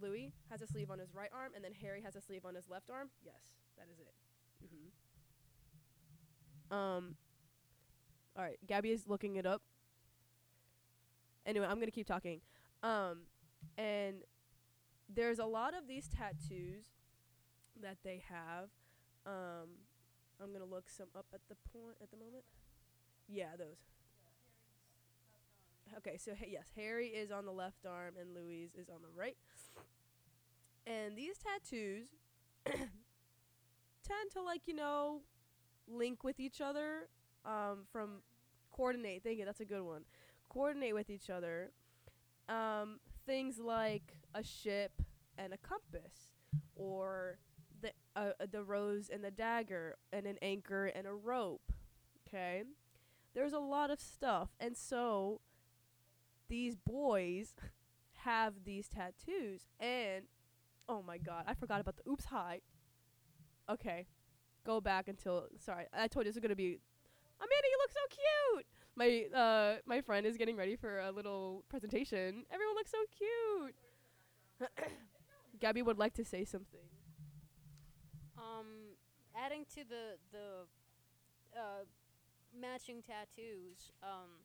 Louis 0.00 0.32
has 0.50 0.62
a 0.62 0.66
sleeve 0.66 0.90
on 0.90 0.98
his 0.98 1.14
right 1.14 1.30
arm, 1.34 1.52
and 1.54 1.64
then 1.64 1.72
Harry 1.82 2.00
has 2.02 2.16
a 2.16 2.20
sleeve 2.20 2.44
on 2.44 2.54
his 2.54 2.68
left 2.68 2.90
arm. 2.90 3.10
Yes, 3.24 3.54
that 3.76 3.86
is 3.92 3.98
it. 4.00 4.14
hmm 6.70 6.74
Um. 6.74 7.16
All 8.36 8.42
right, 8.42 8.58
Gabby 8.66 8.90
is 8.90 9.06
looking 9.06 9.36
it 9.36 9.44
up. 9.44 9.62
Anyway, 11.44 11.66
I'm 11.66 11.78
gonna 11.78 11.90
keep 11.90 12.06
talking. 12.06 12.40
Um, 12.82 13.22
and 13.76 14.22
there's 15.14 15.38
a 15.38 15.44
lot 15.44 15.74
of 15.74 15.86
these 15.88 16.08
tattoos 16.08 16.86
that 17.80 17.98
they 18.04 18.22
have. 18.28 18.68
Um, 19.26 19.68
I'm 20.42 20.52
gonna 20.52 20.64
look 20.64 20.88
some 20.88 21.08
up 21.16 21.26
at 21.32 21.40
the 21.48 21.56
point 21.72 21.96
at 22.02 22.10
the 22.10 22.16
moment. 22.16 22.44
Yeah, 23.28 23.56
those. 23.58 23.86
Okay, 25.98 26.16
so 26.16 26.32
ha- 26.34 26.46
yes, 26.48 26.68
Harry 26.74 27.08
is 27.08 27.30
on 27.30 27.44
the 27.44 27.52
left 27.52 27.84
arm 27.86 28.14
and 28.18 28.34
Louise 28.34 28.74
is 28.74 28.88
on 28.88 29.02
the 29.02 29.08
right. 29.14 29.36
And 30.86 31.16
these 31.16 31.36
tattoos 31.38 32.08
tend 32.66 32.88
to 34.32 34.42
like, 34.42 34.62
you 34.66 34.74
know, 34.74 35.20
link 35.88 36.24
with 36.24 36.40
each 36.40 36.60
other 36.60 37.08
um 37.44 37.80
from 37.90 38.22
coordinate. 38.72 39.22
Thank 39.24 39.38
you, 39.38 39.44
that's 39.44 39.60
a 39.60 39.64
good 39.64 39.82
one. 39.82 40.02
Coordinate 40.48 40.94
with 40.94 41.10
each 41.10 41.30
other. 41.30 41.70
Um 42.48 43.00
things 43.26 43.58
like 43.58 44.14
a 44.34 44.42
ship 44.42 45.02
and 45.38 45.52
a 45.52 45.58
compass 45.58 46.32
or 46.74 47.38
the 47.80 47.90
uh, 48.16 48.30
the 48.50 48.62
rose 48.62 49.10
and 49.12 49.24
the 49.24 49.30
dagger 49.30 49.96
and 50.12 50.26
an 50.26 50.38
anchor 50.42 50.86
and 50.86 51.06
a 51.06 51.12
rope. 51.12 51.72
Okay? 52.26 52.62
There's 53.34 53.52
a 53.52 53.58
lot 53.58 53.90
of 53.90 54.00
stuff. 54.00 54.50
And 54.60 54.76
so 54.76 55.40
these 56.48 56.76
boys 56.76 57.54
have 58.24 58.64
these 58.64 58.88
tattoos 58.88 59.66
and 59.80 60.24
oh 60.88 61.02
my 61.02 61.18
god, 61.18 61.44
I 61.46 61.54
forgot 61.54 61.80
about 61.80 61.96
the 61.96 62.10
oops 62.10 62.26
high. 62.26 62.60
Okay. 63.70 64.06
Go 64.64 64.80
back 64.80 65.08
until 65.08 65.46
sorry, 65.58 65.86
I 65.92 66.06
told 66.08 66.24
you 66.26 66.30
this 66.30 66.36
is 66.36 66.42
gonna 66.42 66.54
be 66.54 66.78
Amanda, 67.40 67.68
you 67.68 67.78
look 67.80 67.90
so 67.90 68.00
cute. 68.54 68.66
My 68.94 69.38
uh 69.38 69.78
my 69.86 70.00
friend 70.00 70.26
is 70.26 70.36
getting 70.36 70.56
ready 70.56 70.76
for 70.76 71.00
a 71.00 71.10
little 71.10 71.64
presentation. 71.68 72.44
Everyone 72.52 72.76
looks 72.76 72.92
so 72.92 72.98
cute. 73.16 73.74
Gabby 75.60 75.82
would 75.82 75.98
like 75.98 76.14
to 76.14 76.24
say 76.24 76.44
something. 76.44 76.80
Um, 78.36 78.96
adding 79.36 79.64
to 79.74 79.84
the 79.88 80.18
the 80.32 80.66
uh, 81.58 81.84
matching 82.58 83.02
tattoos. 83.02 83.92
Um, 84.02 84.42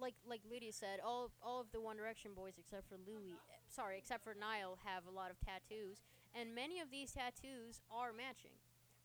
like 0.00 0.14
like 0.28 0.40
Lydia 0.48 0.72
said, 0.72 1.00
all 1.04 1.30
all 1.42 1.60
of 1.60 1.72
the 1.72 1.80
One 1.80 1.96
Direction 1.96 2.32
boys 2.34 2.54
except 2.58 2.88
for 2.88 2.96
Louis, 3.06 3.34
sorry, 3.68 3.98
except 3.98 4.24
for 4.24 4.34
Niall, 4.34 4.78
have 4.84 5.06
a 5.06 5.10
lot 5.10 5.30
of 5.30 5.40
tattoos, 5.40 6.02
and 6.34 6.54
many 6.54 6.80
of 6.80 6.90
these 6.90 7.12
tattoos 7.12 7.80
are 7.90 8.12
matching. 8.12 8.60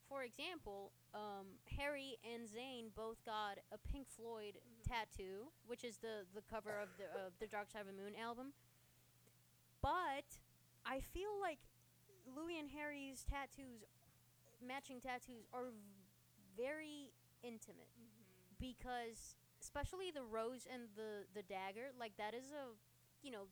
For 0.10 0.24
example, 0.24 0.92
um, 1.16 1.56
Harry 1.80 2.20
and 2.28 2.44
Zayn 2.44 2.92
both 2.94 3.24
got 3.24 3.64
a 3.72 3.78
Pink 3.80 4.08
Floyd 4.10 4.60
tattoo, 4.84 5.48
which 5.66 5.86
is 5.86 5.98
the 5.98 6.28
the 6.36 6.44
cover 6.52 6.76
of 6.76 6.90
the 6.98 7.06
uh, 7.06 7.30
the 7.40 7.48
Dark 7.48 7.72
Side 7.72 7.82
of 7.82 7.88
the 7.88 7.96
Moon 7.96 8.14
album. 8.20 8.52
But 9.82 10.38
I 10.86 11.00
feel 11.00 11.32
like 11.42 11.60
Louis 12.26 12.60
and 12.60 12.70
Harry's 12.70 13.24
tattoos, 13.30 13.84
matching 14.66 15.02
tattoos, 15.02 15.48
are 15.54 15.72
v- 15.72 15.78
very 16.58 17.14
intimate 17.44 17.90
because, 18.60 19.36
especially 19.62 20.12
the 20.12 20.24
rose 20.24 20.68
and 20.72 20.84
the 20.96 21.26
the 21.34 21.44
dagger, 21.44 21.92
like 22.00 22.14
that 22.18 22.34
is 22.34 22.52
a, 22.52 22.76
you 23.24 23.32
know, 23.32 23.48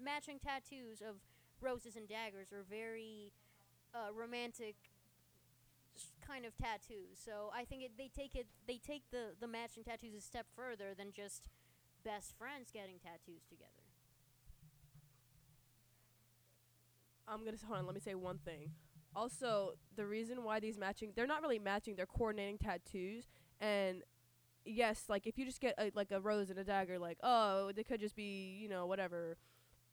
matching 0.00 0.38
tattoos 0.38 1.00
of 1.02 1.16
roses 1.60 1.96
and 1.96 2.08
daggers 2.08 2.52
are 2.52 2.64
very 2.68 3.32
uh, 3.94 4.12
romantic 4.14 4.76
kind 6.26 6.44
of 6.44 6.56
tattoos. 6.56 7.18
So 7.24 7.50
I 7.54 7.64
think 7.64 7.82
it, 7.82 7.92
they 7.98 8.08
take 8.08 8.34
it 8.34 8.46
they 8.66 8.78
take 8.78 9.02
the 9.10 9.34
the 9.38 9.48
matching 9.48 9.84
tattoos 9.84 10.14
a 10.14 10.20
step 10.20 10.46
further 10.56 10.94
than 10.96 11.12
just 11.12 11.48
best 12.04 12.36
friends 12.38 12.70
getting 12.72 12.98
tattoos 12.98 13.44
together. 13.48 13.83
I'm 17.28 17.44
gonna 17.44 17.56
hold 17.66 17.78
on. 17.78 17.86
Let 17.86 17.94
me 17.94 18.00
say 18.00 18.14
one 18.14 18.38
thing. 18.38 18.70
Also, 19.16 19.74
the 19.96 20.06
reason 20.06 20.42
why 20.42 20.60
these 20.60 20.76
matching, 20.76 21.12
they're 21.14 21.26
not 21.26 21.42
really 21.42 21.58
matching. 21.58 21.94
They're 21.94 22.06
coordinating 22.06 22.58
tattoos. 22.58 23.28
And 23.60 24.02
yes, 24.64 25.04
like 25.08 25.26
if 25.26 25.38
you 25.38 25.44
just 25.44 25.60
get 25.60 25.74
a, 25.78 25.92
like 25.94 26.10
a 26.10 26.20
rose 26.20 26.50
and 26.50 26.58
a 26.58 26.64
dagger, 26.64 26.98
like 26.98 27.18
oh, 27.22 27.72
they 27.74 27.84
could 27.84 28.00
just 28.00 28.16
be 28.16 28.58
you 28.60 28.68
know 28.68 28.86
whatever, 28.86 29.36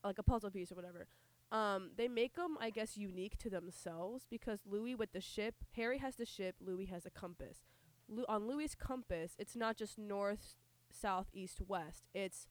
like 0.03 0.17
a 0.17 0.23
puzzle 0.23 0.51
piece 0.51 0.71
or 0.71 0.75
whatever. 0.75 1.07
Um, 1.51 1.91
they 1.97 2.07
them, 2.07 2.57
I 2.61 2.69
guess, 2.69 2.95
unique 2.95 3.37
to 3.39 3.49
themselves 3.49 4.25
because 4.29 4.61
Louis 4.65 4.95
with 4.95 5.11
the 5.11 5.19
ship, 5.19 5.55
Harry 5.75 5.97
has 5.97 6.15
the 6.15 6.25
ship, 6.25 6.55
Louis 6.61 6.85
has 6.85 7.05
a 7.05 7.09
compass. 7.09 7.65
Lu- 8.07 8.25
on 8.29 8.47
Louis's 8.47 8.75
compass, 8.75 9.35
it's 9.37 9.55
not 9.55 9.75
just 9.75 9.97
north, 9.97 10.55
south, 10.91 11.27
east, 11.33 11.59
west. 11.67 12.07
It's, 12.13 12.47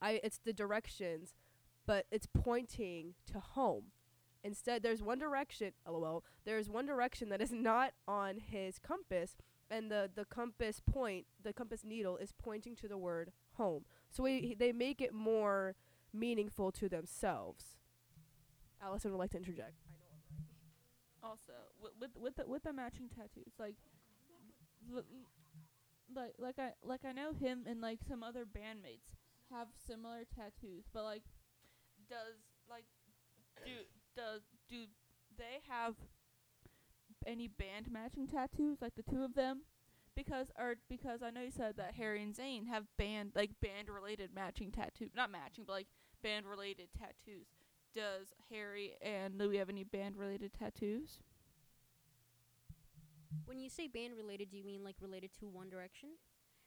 I, 0.00 0.20
it's 0.24 0.38
the 0.38 0.54
directions, 0.54 1.34
but 1.86 2.06
it's 2.10 2.26
pointing 2.26 3.14
to 3.26 3.38
home. 3.38 3.92
Instead, 4.48 4.82
there's 4.82 5.02
one 5.02 5.18
direction. 5.18 5.72
LOL. 5.86 6.24
There's 6.46 6.70
one 6.70 6.86
direction 6.86 7.28
that 7.28 7.42
is 7.42 7.52
not 7.70 7.92
on 8.08 8.38
his 8.38 8.78
compass, 8.78 9.36
and 9.70 9.90
the 9.90 10.10
the 10.12 10.24
compass 10.24 10.80
point, 10.80 11.26
the 11.42 11.52
compass 11.52 11.84
needle, 11.84 12.16
is 12.16 12.32
pointing 12.32 12.74
to 12.76 12.88
the 12.88 12.96
word 12.96 13.30
home. 13.52 13.84
So 14.10 14.22
we, 14.22 14.54
they 14.58 14.72
make 14.72 15.02
it 15.02 15.12
more 15.12 15.76
meaningful 16.14 16.72
to 16.72 16.88
themselves. 16.88 17.76
Allison 18.82 19.10
would 19.10 19.18
like 19.18 19.32
to 19.32 19.36
interject. 19.36 19.74
also 21.22 21.52
with 21.78 21.92
with 22.00 22.10
with 22.16 22.36
the, 22.36 22.46
with 22.46 22.62
the 22.62 22.72
matching 22.72 23.08
tattoos 23.10 23.52
like 23.58 23.74
like 26.14 26.32
like 26.38 26.58
I 26.58 26.70
like 26.82 27.04
I 27.04 27.12
know 27.12 27.32
him 27.32 27.64
and 27.68 27.82
like 27.82 27.98
some 28.08 28.22
other 28.22 28.46
bandmates 28.46 29.12
have 29.50 29.68
similar 29.86 30.24
tattoos 30.24 30.84
but 30.94 31.04
like 31.04 31.24
does 32.08 32.40
like 32.70 32.84
do 33.66 33.84
does 34.18 34.42
do 34.68 34.84
they 35.38 35.62
have 35.68 35.94
any 37.26 37.46
band 37.46 37.90
matching 37.90 38.26
tattoos 38.26 38.78
like 38.82 38.94
the 38.96 39.02
two 39.02 39.22
of 39.22 39.34
them? 39.34 39.62
Because 40.16 40.50
or 40.58 40.74
because 40.88 41.22
I 41.22 41.30
know 41.30 41.42
you 41.42 41.52
said 41.52 41.76
that 41.76 41.94
Harry 41.94 42.22
and 42.22 42.34
Zayn 42.34 42.66
have 42.66 42.84
band 42.96 43.32
like 43.36 43.50
band 43.62 43.88
related 43.88 44.30
matching 44.34 44.72
tattoos, 44.72 45.10
not 45.14 45.30
matching 45.30 45.64
but 45.64 45.72
like 45.74 45.86
band 46.22 46.46
related 46.46 46.88
tattoos. 46.98 47.46
Does 47.94 48.34
Harry 48.50 48.94
and 49.00 49.38
Louis 49.38 49.58
have 49.58 49.68
any 49.68 49.84
band 49.84 50.16
related 50.16 50.52
tattoos? 50.52 51.20
When 53.44 53.60
you 53.60 53.70
say 53.70 53.86
band 53.86 54.14
related, 54.16 54.50
do 54.50 54.56
you 54.56 54.64
mean 54.64 54.82
like 54.82 54.96
related 55.00 55.30
to 55.40 55.48
One 55.48 55.70
Direction? 55.70 56.10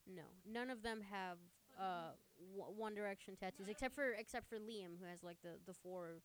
No, 0.08 0.24
none 0.50 0.70
of 0.70 0.82
them 0.82 1.02
have 1.12 1.38
uh 1.80 2.12
w- 2.56 2.74
One 2.80 2.96
Direction 2.96 3.36
tattoos 3.36 3.68
except 3.68 3.96
for 3.96 4.14
except 4.14 4.48
for 4.50 4.58
Liam 4.58 4.98
who 5.00 5.06
has 5.10 5.24
like 5.24 5.38
the 5.44 5.60
the 5.68 5.74
four 5.74 6.22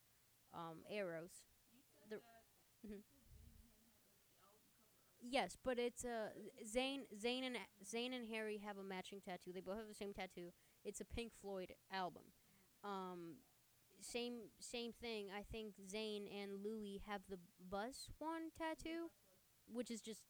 um 0.57 0.79
arrows. 0.91 1.45
The 2.11 2.21
Mhm. 2.87 3.03
Yes, 5.29 5.57
but 5.63 5.79
it's 5.79 6.05
uh 6.05 6.29
Zayn 6.65 7.01
Zayn 7.21 7.43
and 7.45 7.57
Zayn 7.85 8.15
and 8.15 8.29
Harry 8.29 8.59
have 8.65 8.79
a 8.79 8.85
matching 8.85 9.21
tattoo. 9.21 9.53
They 9.53 9.61
both 9.61 9.79
have 9.79 9.89
the 9.89 9.95
same 9.95 10.13
tattoo. 10.13 10.51
It's 10.85 11.01
a 11.01 11.05
Pink 11.05 11.33
Floyd 11.41 11.73
album. 11.93 12.23
Um 12.85 13.37
same 14.01 14.51
same 14.61 14.93
thing. 15.01 15.29
I 15.37 15.43
think 15.43 15.75
Zayn 15.93 16.27
and 16.33 16.63
Louis 16.65 17.03
have 17.09 17.23
the 17.29 17.39
Buzz 17.71 18.09
one 18.19 18.51
tattoo, 18.57 19.11
which 19.73 19.91
is 19.91 20.01
just 20.01 20.23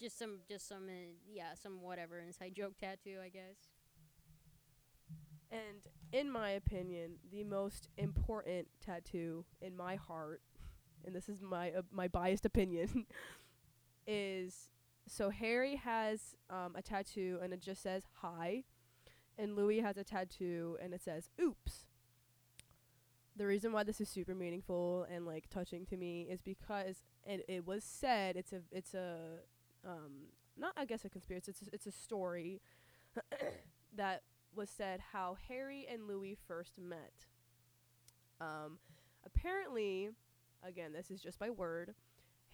just 0.00 0.18
some 0.18 0.40
just 0.48 0.68
some 0.68 0.88
uh, 0.88 1.12
yeah 1.30 1.54
some 1.60 1.80
whatever 1.82 2.18
inside 2.20 2.54
joke 2.54 2.76
tattoo 2.78 3.18
I 3.24 3.28
guess. 3.28 3.73
And 5.54 5.86
in 6.12 6.30
my 6.30 6.50
opinion, 6.50 7.12
the 7.30 7.44
most 7.44 7.88
important 7.96 8.66
tattoo 8.84 9.44
in 9.62 9.76
my 9.76 9.94
heart, 9.94 10.42
and 11.04 11.14
this 11.14 11.28
is 11.28 11.40
my 11.40 11.70
uh, 11.70 11.82
my 11.92 12.08
biased 12.08 12.44
opinion, 12.52 13.06
is 14.06 14.70
so 15.06 15.30
Harry 15.30 15.76
has 15.76 16.34
um, 16.50 16.74
a 16.74 16.82
tattoo 16.82 17.38
and 17.40 17.52
it 17.52 17.62
just 17.62 17.82
says 17.82 18.02
hi, 18.20 18.64
and 19.38 19.54
Louis 19.54 19.80
has 19.80 19.96
a 19.96 20.02
tattoo 20.02 20.76
and 20.82 20.92
it 20.92 21.02
says 21.02 21.30
oops. 21.40 21.86
The 23.36 23.46
reason 23.46 23.72
why 23.72 23.84
this 23.84 24.00
is 24.00 24.08
super 24.08 24.34
meaningful 24.34 25.06
and 25.10 25.24
like 25.26 25.48
touching 25.50 25.86
to 25.86 25.96
me 25.96 26.26
is 26.28 26.40
because 26.42 27.04
it 27.24 27.44
it 27.48 27.64
was 27.66 27.84
said 27.84 28.36
it's 28.36 28.52
a 28.52 28.62
it's 28.72 28.94
a 28.94 29.38
um 29.86 30.30
not 30.56 30.72
I 30.76 30.84
guess 30.84 31.04
a 31.04 31.08
conspiracy 31.08 31.50
it's 31.50 31.62
a, 31.62 31.64
it's 31.72 31.86
a 31.86 31.92
story 31.92 32.60
that 33.96 34.22
was 34.56 34.70
said 34.70 35.00
how 35.12 35.36
Harry 35.48 35.86
and 35.90 36.06
Louis 36.06 36.36
first 36.46 36.78
met. 36.78 37.26
Um, 38.40 38.78
apparently, 39.24 40.10
again, 40.62 40.92
this 40.92 41.10
is 41.10 41.20
just 41.20 41.38
by 41.38 41.50
word, 41.50 41.94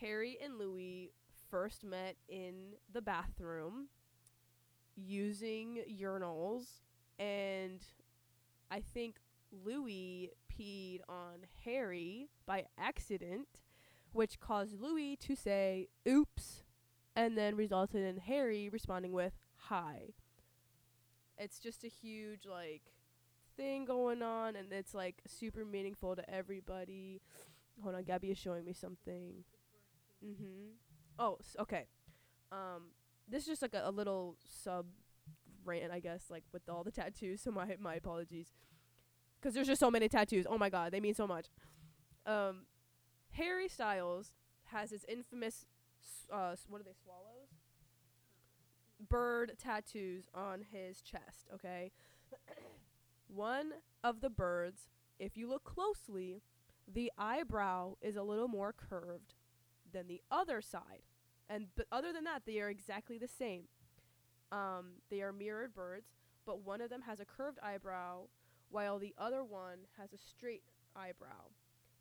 Harry 0.01 0.39
and 0.43 0.59
Louis 0.59 1.13
first 1.51 1.85
met 1.85 2.17
in 2.29 2.75
the 2.93 3.03
bathroom 3.03 3.89
using 4.97 5.83
urinals, 5.91 6.81
and 7.19 7.81
I 8.71 8.81
think 8.81 9.17
Louis 9.65 10.31
peed 10.51 11.01
on 11.09 11.47
Harry 11.65 12.29
by 12.47 12.67
accident, 12.79 13.49
which 14.13 14.41
caused 14.41 14.81
Louis 14.81 15.17
to 15.17 15.35
say 15.35 15.89
oops, 16.09 16.63
and 17.17 17.37
then 17.37 17.57
resulted 17.57 18.03
in 18.03 18.19
Harry 18.19 18.69
responding 18.69 19.13
with 19.13 19.33
hi 19.57 20.15
it's 21.41 21.59
just 21.61 21.85
a 21.85 21.89
huge 21.89 22.47
like 22.47 22.83
thing 23.57 23.87
going 23.87 24.23
on, 24.23 24.57
and 24.57 24.73
it's 24.73 24.95
like 24.95 25.23
super 25.27 25.65
meaningful 25.65 26.17
to 26.17 26.31
everybody. 26.31 27.23
Hold 27.83 27.97
on, 27.97 28.05
Gabby 28.05 28.31
is 28.31 28.39
showing 28.39 28.65
me 28.65 28.73
something. 28.75 29.45
Mhm. 30.25 30.75
Oh, 31.19 31.37
s- 31.41 31.57
okay. 31.61 31.87
Um, 32.53 32.93
this 33.29 33.45
is 33.45 33.49
just 33.49 33.63
like 33.63 33.75
a, 33.75 33.83
a 33.87 33.91
little 33.91 34.37
sub 34.45 34.87
rant, 35.65 35.93
I 35.93 36.01
guess, 36.01 36.31
like 36.31 36.45
with 36.53 36.69
all 36.69 36.85
the 36.85 36.91
tattoos. 37.01 37.43
So 37.43 37.51
my 37.51 37.77
my 37.81 37.95
apologies, 37.97 38.53
because 39.41 39.55
there's 39.55 39.67
just 39.69 39.81
so 39.81 39.91
many 39.91 40.09
tattoos. 40.09 40.47
Oh 40.49 40.59
my 40.59 40.71
god, 40.71 40.93
they 40.93 41.01
mean 41.01 41.15
so 41.15 41.27
much. 41.27 41.47
Um, 42.27 42.67
Harry 43.33 43.69
Styles 43.69 44.35
has 44.67 44.91
his 44.91 45.05
infamous, 45.09 45.67
s- 46.03 46.29
uh, 46.33 46.51
s- 46.53 46.67
what 46.69 46.81
are 46.81 46.85
they 46.85 46.95
swallows? 47.03 47.51
Bird 49.09 49.53
tattoos 49.59 50.29
on 50.35 50.63
his 50.71 51.01
chest. 51.01 51.49
Okay, 51.55 51.93
one 53.29 53.73
of 54.05 54.21
the 54.21 54.31
birds, 54.31 54.89
if 55.19 55.37
you 55.37 55.49
look 55.49 55.65
closely, 55.65 56.43
the 56.93 57.13
eyebrow 57.17 57.95
is 58.01 58.17
a 58.17 58.23
little 58.23 58.49
more 58.49 58.73
curved 58.73 59.35
than 59.93 60.07
the 60.07 60.21
other 60.31 60.61
side. 60.61 61.03
And 61.49 61.67
but 61.77 61.87
other 61.91 62.13
than 62.13 62.25
that, 62.25 62.43
they 62.47 62.61
are 62.61 62.69
exactly 62.69 63.19
the 63.19 63.29
same. 63.29 63.65
Um, 64.53 64.95
they 65.11 65.23
are 65.23 65.33
mirrored 65.33 65.75
birds, 65.75 66.09
but 66.47 66.65
one 66.65 66.81
of 66.81 66.91
them 66.91 67.03
has 67.03 67.21
a 67.21 67.25
curved 67.25 67.59
eyebrow, 67.63 68.23
while 68.69 68.99
the 68.99 69.15
other 69.19 69.45
one 69.45 69.79
has 69.99 70.13
a 70.13 70.19
straight 70.19 70.63
eyebrow. 70.97 71.51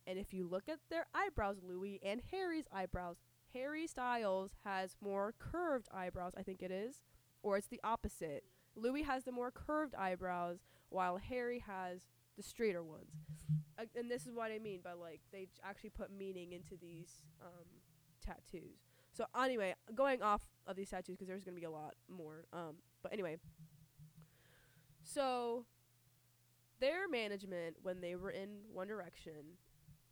And 0.08 0.18
if 0.18 0.34
you 0.34 0.48
look 0.48 0.68
at 0.68 0.80
their 0.90 1.06
eyebrows, 1.14 1.58
Louis 1.62 2.00
and 2.04 2.22
Harry's 2.32 2.66
eyebrows, 2.74 3.18
Harry 3.54 3.88
Styles 3.88 4.52
has 4.64 4.96
more 5.02 5.34
curved 5.40 5.88
eyebrows, 5.94 6.34
I 6.38 6.44
think 6.44 6.62
it 6.62 6.72
is, 6.72 7.02
or 7.42 7.58
it's 7.58 7.68
the 7.68 7.82
opposite. 7.84 8.44
Louis 8.76 9.04
has 9.04 9.24
the 9.24 9.32
more 9.32 9.52
curved 9.52 9.96
eyebrows, 9.96 10.60
while 10.90 11.18
Harry 11.18 11.60
has 11.60 12.02
the 12.38 12.44
straighter 12.44 12.84
ones. 12.84 13.12
Uh, 13.78 13.86
and 13.96 14.10
this 14.10 14.28
is 14.28 14.36
what 14.36 14.52
I 14.52 14.60
mean 14.60 14.82
by 14.84 14.94
like 14.94 15.22
they 15.32 15.48
actually 15.64 15.92
put 15.92 16.12
meaning 16.12 16.54
into 16.54 16.76
these 16.80 17.24
um, 17.42 17.66
tattoos. 18.26 18.80
So 19.12 19.26
anyway, 19.40 19.76
going 19.96 20.22
off 20.22 20.42
of 20.68 20.76
these 20.76 20.90
tattoos 20.90 21.18
because 21.18 21.28
there's 21.28 21.44
gonna 21.44 21.58
be 21.58 21.66
a 21.66 21.72
lot 21.72 21.96
more. 22.08 22.46
Um, 22.54 22.76
but 23.02 23.14
anyway, 23.14 23.38
so 25.04 25.66
their 26.80 27.08
management 27.08 27.78
when 27.82 28.02
they 28.02 28.16
were 28.16 28.32
in 28.32 28.60
One 28.72 28.88
Direction 28.88 29.58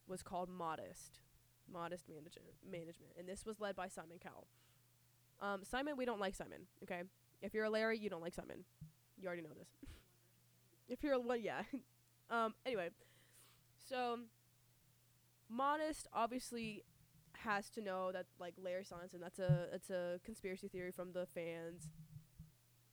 was 0.07 0.23
called 0.23 0.49
Modest, 0.49 1.19
Modest 1.71 2.07
Management, 2.07 2.55
management, 2.69 3.13
and 3.17 3.27
this 3.27 3.45
was 3.45 3.59
led 3.59 3.75
by 3.75 3.87
Simon 3.87 4.17
Cowell. 4.21 4.47
Um, 5.39 5.63
Simon, 5.63 5.97
we 5.97 6.05
don't 6.05 6.19
like 6.19 6.35
Simon. 6.35 6.61
Okay, 6.83 7.03
if 7.41 7.53
you're 7.53 7.65
a 7.65 7.69
Larry, 7.69 7.97
you 7.97 8.09
don't 8.09 8.21
like 8.21 8.33
Simon. 8.33 8.63
You 9.19 9.27
already 9.27 9.43
know 9.43 9.53
this. 9.57 9.69
if 10.87 11.03
you're 11.03 11.13
a 11.13 11.19
well, 11.19 11.37
yeah. 11.37 11.61
um, 12.29 12.53
anyway, 12.65 12.89
so 13.89 14.19
Modest 15.49 16.07
obviously 16.13 16.83
has 17.43 17.69
to 17.69 17.81
know 17.81 18.11
that 18.11 18.25
like 18.39 18.55
Larry 18.61 18.83
Sonson, 18.83 19.21
that's 19.21 19.39
a 19.39 19.67
it's 19.73 19.89
a 19.89 20.19
conspiracy 20.25 20.67
theory 20.67 20.91
from 20.91 21.13
the 21.13 21.27
fans. 21.33 21.89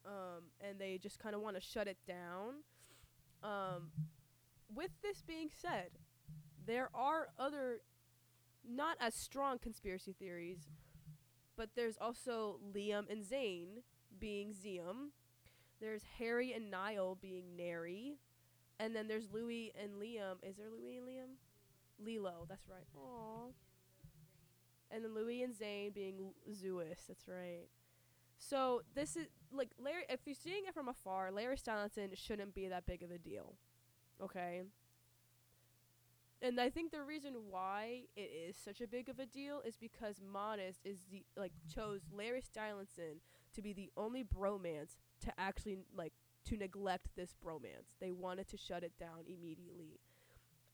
Um, 0.06 0.44
and 0.60 0.78
they 0.78 0.98
just 0.98 1.18
kind 1.18 1.34
of 1.34 1.40
want 1.40 1.56
to 1.56 1.62
shut 1.62 1.88
it 1.88 1.96
down. 2.06 2.56
Um, 3.42 3.90
with 4.74 4.90
this 5.02 5.22
being 5.22 5.48
said, 5.50 5.90
there 6.66 6.90
are 6.94 7.28
other 7.38 7.80
not 8.68 8.96
as 9.00 9.14
strong 9.14 9.58
conspiracy 9.58 10.12
theories, 10.12 10.68
but 11.56 11.70
there's 11.74 11.96
also 12.00 12.58
Liam 12.74 13.10
and 13.10 13.22
Zayn 13.24 13.82
being 14.18 14.52
Ziam. 14.52 15.10
There's 15.80 16.02
Harry 16.18 16.52
and 16.52 16.70
Niall 16.70 17.16
being 17.20 17.56
Narry. 17.56 18.18
And 18.80 18.94
then 18.94 19.06
there's 19.06 19.28
Louis 19.32 19.72
and 19.80 19.92
Liam. 20.00 20.36
Is 20.42 20.56
there 20.56 20.70
Louis 20.70 20.98
and 20.98 21.06
Liam? 21.06 21.36
Lilo, 22.04 22.46
that's 22.48 22.68
right. 22.68 22.86
Aww. 22.96 23.52
And 24.90 25.04
then 25.04 25.14
Louis 25.14 25.42
and 25.42 25.54
Zayn 25.54 25.94
being 25.94 26.32
Zouis, 26.50 27.06
that's 27.06 27.28
right. 27.28 27.68
So 28.38 28.82
this 28.94 29.16
is 29.16 29.26
like 29.52 29.70
Larry. 29.82 30.04
If 30.08 30.20
you're 30.26 30.34
seeing 30.34 30.64
it 30.66 30.74
from 30.74 30.88
afar, 30.88 31.30
Larry 31.30 31.56
Stylinson 31.56 32.16
shouldn't 32.16 32.54
be 32.54 32.68
that 32.68 32.86
big 32.86 33.02
of 33.02 33.10
a 33.10 33.18
deal, 33.18 33.54
okay? 34.22 34.62
And 36.44 36.60
I 36.60 36.68
think 36.68 36.92
the 36.92 37.00
reason 37.00 37.32
why 37.48 38.02
it 38.16 38.30
is 38.48 38.54
such 38.54 38.82
a 38.82 38.86
big 38.86 39.08
of 39.08 39.18
a 39.18 39.24
deal 39.24 39.62
is 39.64 39.78
because 39.78 40.16
Modest 40.20 40.80
is 40.84 40.98
the 41.10 41.24
like 41.38 41.52
chose 41.74 42.02
Larry 42.12 42.42
Stylinson 42.42 43.20
to 43.54 43.62
be 43.62 43.72
the 43.72 43.90
only 43.96 44.24
bromance 44.24 44.98
to 45.22 45.32
actually 45.38 45.78
like 45.96 46.12
to 46.44 46.58
neglect 46.58 47.08
this 47.16 47.34
bromance. 47.42 47.96
They 47.98 48.12
wanted 48.12 48.46
to 48.48 48.58
shut 48.58 48.82
it 48.82 48.92
down 49.00 49.20
immediately. 49.26 50.00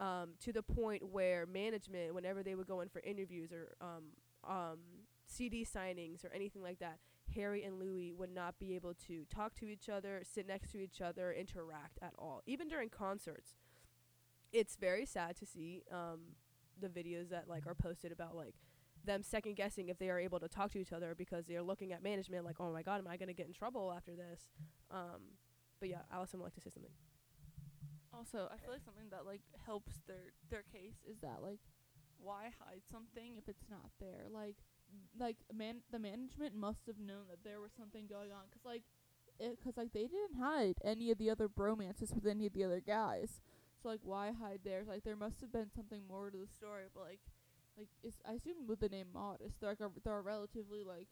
Um, 0.01 0.31
to 0.41 0.53
the 0.53 0.63
point 0.63 1.07
where 1.07 1.47
management, 1.47 2.15
whenever 2.15 2.43
they 2.43 2.57
would 2.57 2.67
go 2.67 2.81
in 2.81 2.89
for 2.89 3.01
interviews 3.03 3.53
or 3.53 3.77
um, 3.81 4.07
um, 4.49 4.79
CD 5.27 5.65
signings 5.65 6.25
or 6.25 6.33
anything 6.35 6.63
like 6.63 6.81
that, 6.81 6.99
Harry 7.37 7.63
and 7.63 7.79
Louis 7.79 8.11
would 8.11 8.35
not 8.35 8.59
be 8.59 8.75
able 8.75 8.95
to 9.07 9.25
talk 9.33 9.55
to 9.57 9.69
each 9.69 9.89
other, 9.89 10.23
sit 10.25 10.49
next 10.49 10.73
to 10.73 10.81
each 10.81 11.01
other, 11.01 11.33
interact 11.33 11.99
at 12.03 12.15
all, 12.19 12.43
even 12.47 12.67
during 12.67 12.89
concerts. 12.89 13.55
It's 14.53 14.77
very 14.77 15.07
sad 15.07 15.37
to 15.37 15.47
see 15.47 15.83
um, 15.93 16.21
the 16.81 16.89
videos 16.89 17.31
that 17.31 17.49
like 17.49 17.67
are 17.67 17.75
posted 17.75 18.13
about 18.13 18.35
like 18.35 18.55
them 19.05 19.23
second 19.23 19.57
guessing 19.57 19.89
if 19.89 19.99
they 19.99 20.11
are 20.11 20.19
able 20.19 20.41
to 20.41 20.49
talk 20.49 20.71
to 20.73 20.79
each 20.79 20.93
other 20.93 21.15
because 21.17 21.47
they 21.47 21.57
are 21.57 21.63
looking 21.63 21.93
at 21.93 22.03
management 22.03 22.45
like, 22.45 22.57
oh 22.61 22.73
my 22.73 22.83
god, 22.83 22.99
am 22.99 23.09
I 23.09 23.17
gonna 23.17 23.33
get 23.33 23.47
in 23.47 23.53
trouble 23.53 23.93
after 23.97 24.13
this? 24.15 24.43
Um, 24.91 25.39
but 25.79 25.89
yeah, 25.89 26.03
Allison 26.13 26.41
would 26.41 26.47
like 26.47 26.55
to 26.55 26.61
say 26.61 26.71
something. 26.71 26.93
Also, 28.13 28.49
I 28.53 28.59
feel 28.59 28.73
like 28.73 28.85
something 28.85 29.09
that 29.11 29.25
like 29.25 29.43
helps 29.65 30.01
their 30.07 30.33
their 30.51 30.63
case 30.63 30.97
is 31.09 31.19
that 31.21 31.43
like 31.43 31.61
why 32.19 32.51
hide 32.61 32.83
something 32.91 33.35
if 33.39 33.49
it's 33.49 33.65
not 33.71 33.91
there? 34.01 34.27
Like 34.31 34.57
like 35.19 35.37
man 35.55 35.77
the 35.91 35.99
management 35.99 36.55
must 36.55 36.87
have 36.87 36.99
known 36.99 37.29
that 37.31 37.45
there 37.45 37.61
was 37.61 37.71
something 37.73 38.07
going 38.07 38.33
on 38.33 38.51
cuz 38.53 38.65
like 38.65 38.83
cuz 39.63 39.77
like 39.77 39.93
they 39.93 40.07
didn't 40.07 40.39
hide 40.39 40.77
any 40.85 41.11
of 41.11 41.19
the 41.19 41.31
other 41.31 41.49
bromances 41.49 42.15
with 42.15 42.27
any 42.27 42.47
of 42.47 42.53
the 42.53 42.65
other 42.65 42.81
guys. 42.81 43.41
So 43.83 43.89
like 43.89 44.01
why 44.03 44.33
hide 44.33 44.61
theirs? 44.65 44.89
Like 44.89 45.05
there 45.05 45.17
must 45.17 45.41
have 45.41 45.53
been 45.53 45.71
something 45.75 46.03
more 46.09 46.31
to 46.31 46.37
the 46.39 46.47
story, 46.49 46.85
but 46.95 47.03
like 47.05 47.21
like 47.79 47.89
is 48.03 48.15
I 48.29 48.35
assume 48.35 48.67
with 48.67 48.81
the 48.81 48.89
name 48.89 49.09
modest, 49.13 49.61
they're 49.61 49.71
like 49.71 49.81
a, 49.81 49.91
they're 50.05 50.23
relatively 50.23 50.85
like 50.85 51.09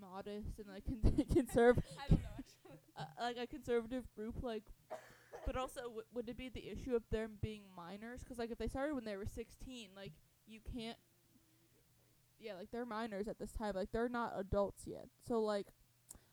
modest 0.00 0.58
and 0.58 0.68
like 0.68 0.84
con- 0.86 1.24
conserve 1.32 1.78
I 1.98 2.08
don't 2.08 2.20
know 2.22 2.28
actually. 2.38 2.80
uh, 2.96 3.04
like 3.22 3.38
a 3.38 3.46
conservative 3.46 4.04
group 4.16 4.36
like 4.42 4.64
but 5.46 5.56
also 5.56 5.82
w- 5.82 6.02
would 6.14 6.28
it 6.28 6.36
be 6.36 6.48
the 6.48 6.68
issue 6.70 6.94
of 6.96 7.02
them 7.10 7.38
being 7.40 7.62
minors 7.76 8.20
because 8.22 8.38
like 8.38 8.50
if 8.50 8.58
they 8.58 8.68
started 8.68 8.94
when 8.94 9.04
they 9.04 9.16
were 9.16 9.26
16 9.26 9.90
like 9.96 10.12
you 10.46 10.60
can't 10.74 10.96
yeah 12.38 12.54
like 12.54 12.70
they're 12.70 12.86
minors 12.86 13.28
at 13.28 13.38
this 13.38 13.52
time 13.52 13.72
like 13.74 13.90
they're 13.92 14.08
not 14.08 14.32
adults 14.36 14.84
yet 14.86 15.06
so 15.26 15.40
like 15.40 15.68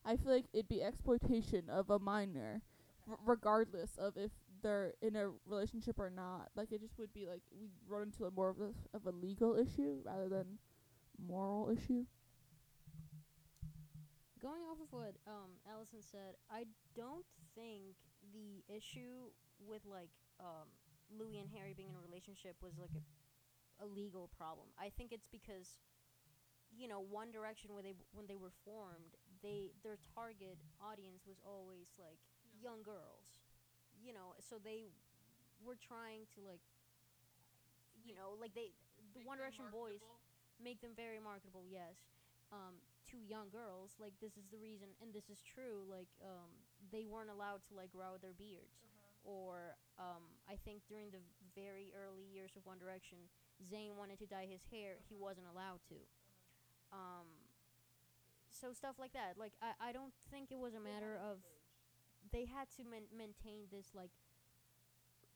i 0.06 0.16
feel 0.18 0.32
like 0.34 0.46
it'd 0.54 0.68
be 0.70 0.84
exploitation 0.84 1.70
of 1.70 1.90
a 1.90 2.00
minor 2.00 2.62
r- 3.10 3.18
regardless 3.26 3.92
of 3.98 4.18
if 4.18 4.32
they're 4.62 4.94
in 5.02 5.16
a 5.16 5.30
relationship 5.46 6.00
or 6.00 6.10
not 6.10 6.50
like 6.56 6.72
it 6.72 6.82
just 6.82 6.98
would 7.00 7.14
be 7.14 7.26
like 7.28 7.42
we 7.60 7.68
run 7.88 8.04
into 8.04 8.26
a 8.26 8.32
more 8.32 8.50
of 8.50 8.60
a, 8.62 8.72
of 8.96 9.06
a 9.06 9.12
legal 9.12 9.56
issue 9.56 9.98
rather 10.06 10.30
than 10.30 10.58
moral 11.28 11.70
issue 11.70 12.06
Going 14.42 14.64
off 14.66 14.82
of 14.82 14.92
what 14.92 15.16
um 15.28 15.60
Allison 15.70 16.02
said, 16.02 16.36
I 16.50 16.66
don't 16.96 17.26
think 17.56 17.96
the 18.34 18.64
issue 18.74 19.30
with 19.60 19.86
like 19.86 20.10
um 20.40 20.68
Louis 21.12 21.38
and 21.40 21.50
Harry 21.54 21.74
being 21.76 21.90
in 21.90 21.96
a 21.96 22.02
relationship 22.02 22.56
was 22.62 22.78
like 22.80 22.94
a, 22.96 23.04
a 23.84 23.88
legal 23.88 24.30
problem. 24.38 24.68
I 24.80 24.90
think 24.98 25.12
it's 25.12 25.28
because 25.30 25.78
you 26.72 26.88
know, 26.88 27.00
One 27.02 27.32
Direction 27.32 27.74
when 27.76 27.84
they 27.84 27.96
when 28.14 28.28
they 28.28 28.38
were 28.38 28.54
formed, 28.66 29.16
they 29.44 29.72
their 29.84 29.98
target 30.16 30.58
audience 30.82 31.24
was 31.28 31.38
always 31.46 31.94
like 32.00 32.20
young 32.62 32.84
girls. 32.84 33.31
You 34.02 34.14
know, 34.14 34.34
so 34.42 34.58
they 34.58 34.90
were 35.62 35.78
trying 35.78 36.26
to 36.34 36.42
like 36.42 36.62
you 38.04 38.16
know, 38.18 38.38
like 38.40 38.54
they 38.54 38.74
the 39.14 39.22
One 39.22 39.38
Direction 39.38 39.66
boys 39.72 40.02
make 40.62 40.82
them 40.82 40.94
very 40.96 41.20
marketable, 41.20 41.66
yes. 41.70 41.98
Um, 42.52 42.84
to 43.12 43.18
young 43.18 43.50
girls, 43.50 43.96
like 44.00 44.14
this 44.20 44.36
is 44.36 44.46
the 44.52 44.60
reason, 44.60 44.92
and 45.02 45.14
this 45.14 45.32
is 45.32 45.42
true. 45.42 45.84
Like, 45.88 46.10
um, 46.22 46.52
they 46.92 47.08
weren't 47.08 47.32
allowed 47.32 47.64
to 47.70 47.74
like 47.76 47.92
grow 47.92 48.20
their 48.22 48.36
beards, 48.36 48.84
or 49.24 49.78
um, 50.00 50.24
I 50.50 50.60
think 50.64 50.84
during 50.88 51.12
the 51.12 51.24
very 51.56 51.92
early 51.96 52.28
years 52.28 52.52
of 52.56 52.66
One 52.66 52.78
Direction, 52.80 53.18
Zayn 53.64 53.96
wanted 53.96 54.20
to 54.20 54.28
dye 54.28 54.48
his 54.50 54.64
hair, 54.72 55.00
he 55.08 55.16
wasn't 55.16 55.48
allowed 55.52 55.82
to. 55.92 56.00
Um, 56.92 57.28
so 58.52 58.74
stuff 58.74 59.00
like 59.00 59.14
that. 59.14 59.40
Like, 59.40 59.54
I 59.64 59.90
I 59.90 59.92
don't 59.92 60.14
think 60.30 60.52
it 60.52 60.60
was 60.60 60.76
a 60.76 60.84
matter 60.84 61.16
of 61.20 61.40
they 62.32 62.46
had 62.46 62.70
to 62.78 62.84
man- 62.84 63.12
maintain 63.16 63.68
this 63.72 63.92
like 63.94 64.12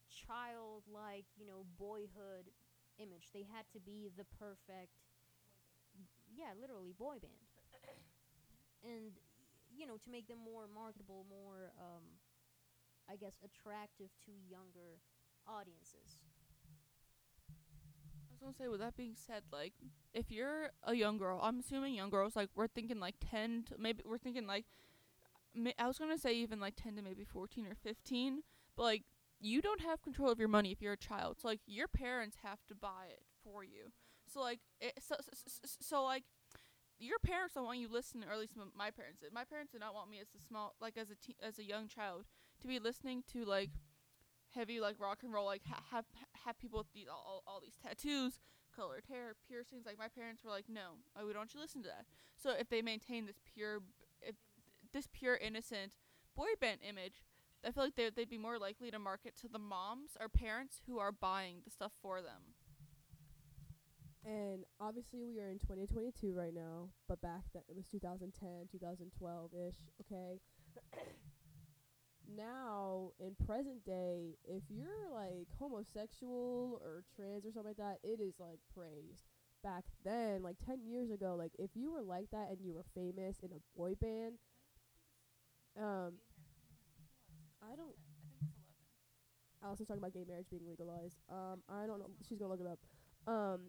childlike, 0.10 1.26
you 1.38 1.46
know, 1.46 1.66
boyhood 1.78 2.52
image. 2.98 3.32
They 3.34 3.44
had 3.44 3.68
to 3.74 3.80
be 3.80 4.10
the 4.16 4.26
perfect, 4.40 4.96
yeah, 6.34 6.56
literally 6.60 6.94
boy 6.98 7.18
band. 7.22 7.44
And 8.86 9.18
you 9.76 9.88
know 9.88 9.98
to 9.98 10.10
make 10.12 10.28
them 10.28 10.38
more 10.38 10.66
marketable, 10.74 11.26
more 11.28 11.74
um, 11.80 12.04
I 13.10 13.16
guess 13.16 13.40
attractive 13.44 14.10
to 14.26 14.32
younger 14.48 15.02
audiences. 15.48 16.22
I 17.50 18.32
was 18.32 18.40
gonna 18.42 18.54
say, 18.54 18.68
with 18.68 18.80
that 18.82 18.96
being 18.96 19.16
said, 19.16 19.44
like, 19.52 19.74
if 20.14 20.30
you're 20.30 20.70
a 20.84 20.94
young 20.94 21.18
girl, 21.18 21.40
I'm 21.42 21.60
assuming 21.60 21.94
young 21.94 22.10
girls, 22.10 22.36
like, 22.36 22.50
we're 22.56 22.68
thinking 22.68 23.00
like 23.00 23.16
10 23.32 23.66
to 23.70 23.76
maybe 23.80 24.04
we're 24.06 24.18
thinking 24.18 24.46
like, 24.46 24.66
I 25.80 25.88
was 25.88 25.98
gonna 25.98 26.18
say 26.18 26.34
even 26.34 26.60
like 26.60 26.76
10 26.76 26.96
to 26.96 27.02
maybe 27.02 27.24
14 27.24 27.66
or 27.68 27.76
15, 27.76 28.44
but 28.76 28.84
like, 28.84 29.04
you 29.40 29.62
don't 29.62 29.82
have 29.82 30.02
control 30.02 30.30
of 30.32 30.40
your 30.40 30.48
money 30.48 30.72
if 30.72 30.82
you're 30.82 30.94
a 30.94 30.98
child. 30.98 31.38
So 31.42 31.48
like, 31.48 31.60
your 31.66 31.88
parents 31.88 32.38
have 32.44 32.60
to 32.68 32.76
buy 32.76 33.08
it 33.10 33.24
for 33.44 33.64
you. 33.64 33.92
So 34.32 34.42
like, 34.42 34.60
eh, 34.82 34.88
it, 34.88 35.04
so, 35.04 35.16
so, 35.22 35.32
so, 35.34 35.52
so, 35.66 35.78
so 35.82 36.04
like, 36.04 36.24
your 37.00 37.20
parents 37.20 37.54
don't 37.56 37.66
want 37.66 37.80
you 37.80 37.90
listening, 37.90 38.28
or 38.28 38.34
at 38.34 38.40
least 38.40 38.54
my 38.76 38.92
parents 38.92 39.20
did. 39.20 39.34
My 39.34 39.44
parents 39.44 39.72
did 39.72 39.82
not 39.82 39.94
want 39.94 40.10
me 40.10 40.20
as 40.20 40.28
a 40.36 40.42
small, 40.42 40.76
like 40.80 40.98
as 40.98 41.10
a 41.10 41.16
te- 41.16 41.36
as 41.44 41.60
a 41.60 41.64
young 41.64 41.88
child, 41.88 42.26
to 42.62 42.68
be 42.68 42.80
listening 42.80 43.24
to 43.34 43.44
like 43.44 43.72
heavy 44.54 44.80
like 44.80 44.96
rock 45.00 45.20
and 45.24 45.34
roll, 45.34 45.46
like 45.46 45.64
ha- 45.68 45.84
have 45.92 46.06
have 46.46 46.58
people 46.58 46.80
with 46.80 46.94
these 46.94 47.08
all, 47.12 47.44
all, 47.46 47.60
these 47.60 47.76
tattoos, 47.82 48.40
colored 48.74 49.04
hair, 49.10 49.36
piercings. 49.48 49.86
Like 49.86 49.98
my 50.00 50.08
parents 50.08 50.44
were 50.44 50.52
like, 50.52 50.66
no, 50.70 50.96
we 51.18 51.34
don't 51.34 51.42
want 51.42 51.54
you 51.54 51.60
listen 51.60 51.84
to 51.84 51.90
that. 51.90 52.06
So 52.42 52.52
if 52.58 52.70
they 52.70 52.82
maintain 52.82 53.26
this 53.26 53.42
pure, 53.54 53.80
this 54.96 55.08
pure 55.12 55.36
innocent 55.36 55.92
boy 56.36 56.56
band 56.60 56.80
image, 56.88 57.26
I 57.66 57.72
feel 57.72 57.84
like 57.84 57.96
they 57.96 58.10
they'd 58.10 58.30
be 58.30 58.38
more 58.38 58.58
likely 58.58 58.90
to 58.90 58.98
market 58.98 59.36
to 59.42 59.48
the 59.48 59.60
moms 59.60 60.12
or 60.20 60.30
parents 60.30 60.82
who 60.88 61.00
are 61.00 61.12
buying 61.12 61.58
the 61.66 61.70
stuff 61.70 61.92
for 62.02 62.22
them. 62.22 62.56
And 64.24 64.64
obviously, 64.80 65.24
we 65.24 65.40
are 65.40 65.50
in 65.50 65.60
2022 65.60 66.34
right 66.34 66.54
now, 66.54 66.90
but 67.08 67.22
back 67.22 67.44
then 67.54 67.62
it 67.70 67.76
was 67.76 67.86
2010, 67.92 68.70
2012 68.72 69.52
ish. 69.54 69.76
Okay. 70.02 70.40
now, 72.36 73.12
in 73.20 73.36
present 73.46 73.86
day, 73.86 74.38
if 74.46 74.64
you're 74.70 75.12
like 75.14 75.48
homosexual 75.60 76.82
or 76.82 77.04
trans 77.16 77.46
or 77.46 77.52
something 77.52 77.76
like 77.78 77.78
that, 77.78 78.00
it 78.04 78.20
is 78.20 78.36
like 78.40 78.60
praised. 78.74 79.26
Back 79.64 79.84
then, 80.04 80.42
like 80.42 80.58
10 80.66 80.80
years 80.86 81.12
ago, 81.12 81.36
like 81.38 81.52
if 81.60 81.72
you 81.76 81.92
were 81.92 82.04
like 82.04 82.30
that 82.32 82.50
and 82.50 82.62
you 82.62 82.74
were 82.74 82.86
famous 82.96 83.38
in 83.44 83.52
a 83.52 83.78
boy 83.78 83.94
band, 84.00 84.38
um, 85.80 86.14
I 87.62 87.76
don't. 87.76 87.96
Allison's 89.64 89.88
talking 89.88 90.02
about 90.02 90.14
gay 90.14 90.26
marriage 90.28 90.46
being 90.50 90.66
legalized. 90.68 91.18
Um, 91.30 91.62
I 91.70 91.88
don't 91.88 92.00
know. 92.00 92.10
She's 92.28 92.38
gonna 92.38 92.52
look 92.52 92.62
it 92.62 92.68
up. 92.68 92.80
Um, 93.28 93.62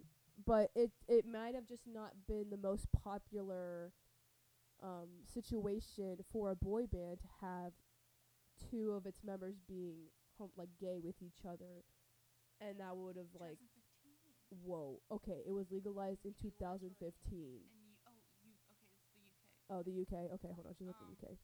but 0.45 0.71
it 0.75 0.91
it 1.09 1.27
might 1.27 1.55
have 1.55 1.67
just 1.67 1.87
not 1.87 2.13
been 2.29 2.51
the 2.51 2.57
most 2.59 2.87
popular 2.93 3.93
um, 4.83 5.09
situation 5.33 6.19
for 6.31 6.51
a 6.51 6.57
boy 6.57 6.87
band 6.87 7.21
to 7.21 7.29
have 7.41 7.73
two 8.71 8.93
of 8.93 9.07
its 9.07 9.23
members 9.25 9.57
being 9.67 9.97
hom- 10.39 10.51
like 10.57 10.69
gay 10.81 10.99
with 11.03 11.17
each 11.23 11.45
other, 11.49 11.85
and 12.61 12.79
that 12.81 12.97
would 12.97 13.17
have 13.17 13.33
like 13.41 13.59
whoa 14.63 15.01
okay 15.11 15.43
it 15.47 15.53
was 15.53 15.67
legalized 15.71 16.25
in 16.25 16.35
2015. 16.41 17.61
Oh, 19.69 19.83
the 19.83 19.91
UK. 20.03 20.31
Okay, 20.35 20.49
hold 20.55 20.67
on. 20.67 20.75
She's 20.79 20.87
looking 20.87 21.07
Um, 21.09 21.17
UK. 21.21 21.37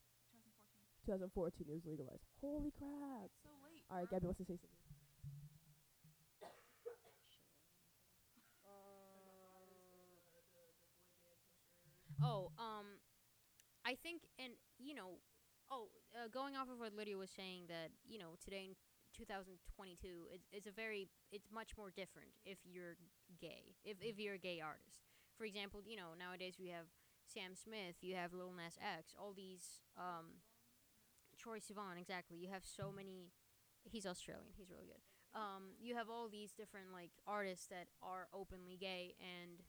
2014 1.05 1.67
it 1.69 1.73
was 1.73 1.85
legalized. 1.87 2.25
Holy 2.41 2.71
crap! 2.77 3.31
So 3.43 3.51
late. 3.65 3.83
All 3.91 3.99
right, 3.99 4.11
Gabby 4.11 4.27
wants 4.27 4.39
to 4.41 4.47
say 4.47 4.57
something. 4.59 4.71
Oh, 12.23 12.53
um, 12.55 13.03
I 13.85 13.97
think, 13.99 14.23
and 14.39 14.53
you 14.79 14.95
know, 14.95 15.19
oh, 15.71 15.89
uh, 16.15 16.29
going 16.31 16.55
off 16.55 16.71
of 16.71 16.79
what 16.79 16.95
Lydia 16.95 17.19
was 17.19 17.31
saying, 17.35 17.67
that 17.69 17.91
you 18.07 18.19
know, 18.19 18.39
today 18.39 18.71
in 18.71 18.75
2022, 19.17 20.31
it's, 20.31 20.47
it's 20.53 20.67
a 20.67 20.71
very, 20.71 21.09
it's 21.31 21.51
much 21.53 21.77
more 21.77 21.91
different 21.91 22.31
if 22.45 22.59
you're 22.65 22.97
gay, 23.41 23.75
if 23.85 23.97
if 24.01 24.19
you're 24.19 24.35
a 24.35 24.39
gay 24.39 24.61
artist. 24.63 25.03
For 25.37 25.45
example, 25.45 25.81
you 25.85 25.97
know, 25.97 26.15
nowadays 26.19 26.55
we 26.61 26.69
have 26.69 26.87
Sam 27.27 27.55
Smith, 27.55 27.97
you 28.01 28.15
have 28.15 28.33
Lil 28.33 28.53
Nas 28.53 28.79
X, 28.79 29.15
all 29.19 29.33
these, 29.35 29.83
um, 29.99 30.39
Troye 31.43 31.61
Sivan, 31.61 31.99
exactly. 32.01 32.37
You 32.37 32.49
have 32.51 32.65
so 32.65 32.93
many. 32.95 33.33
He's 33.85 34.07
Australian. 34.07 34.53
He's 34.57 34.71
really 34.71 34.87
good. 34.87 35.03
Um, 35.35 35.75
you 35.81 35.97
have 35.97 36.09
all 36.11 36.29
these 36.29 36.53
different 36.53 36.93
like 36.93 37.11
artists 37.27 37.67
that 37.69 37.89
are 38.03 38.29
openly 38.35 38.77
gay 38.79 39.15
and 39.21 39.63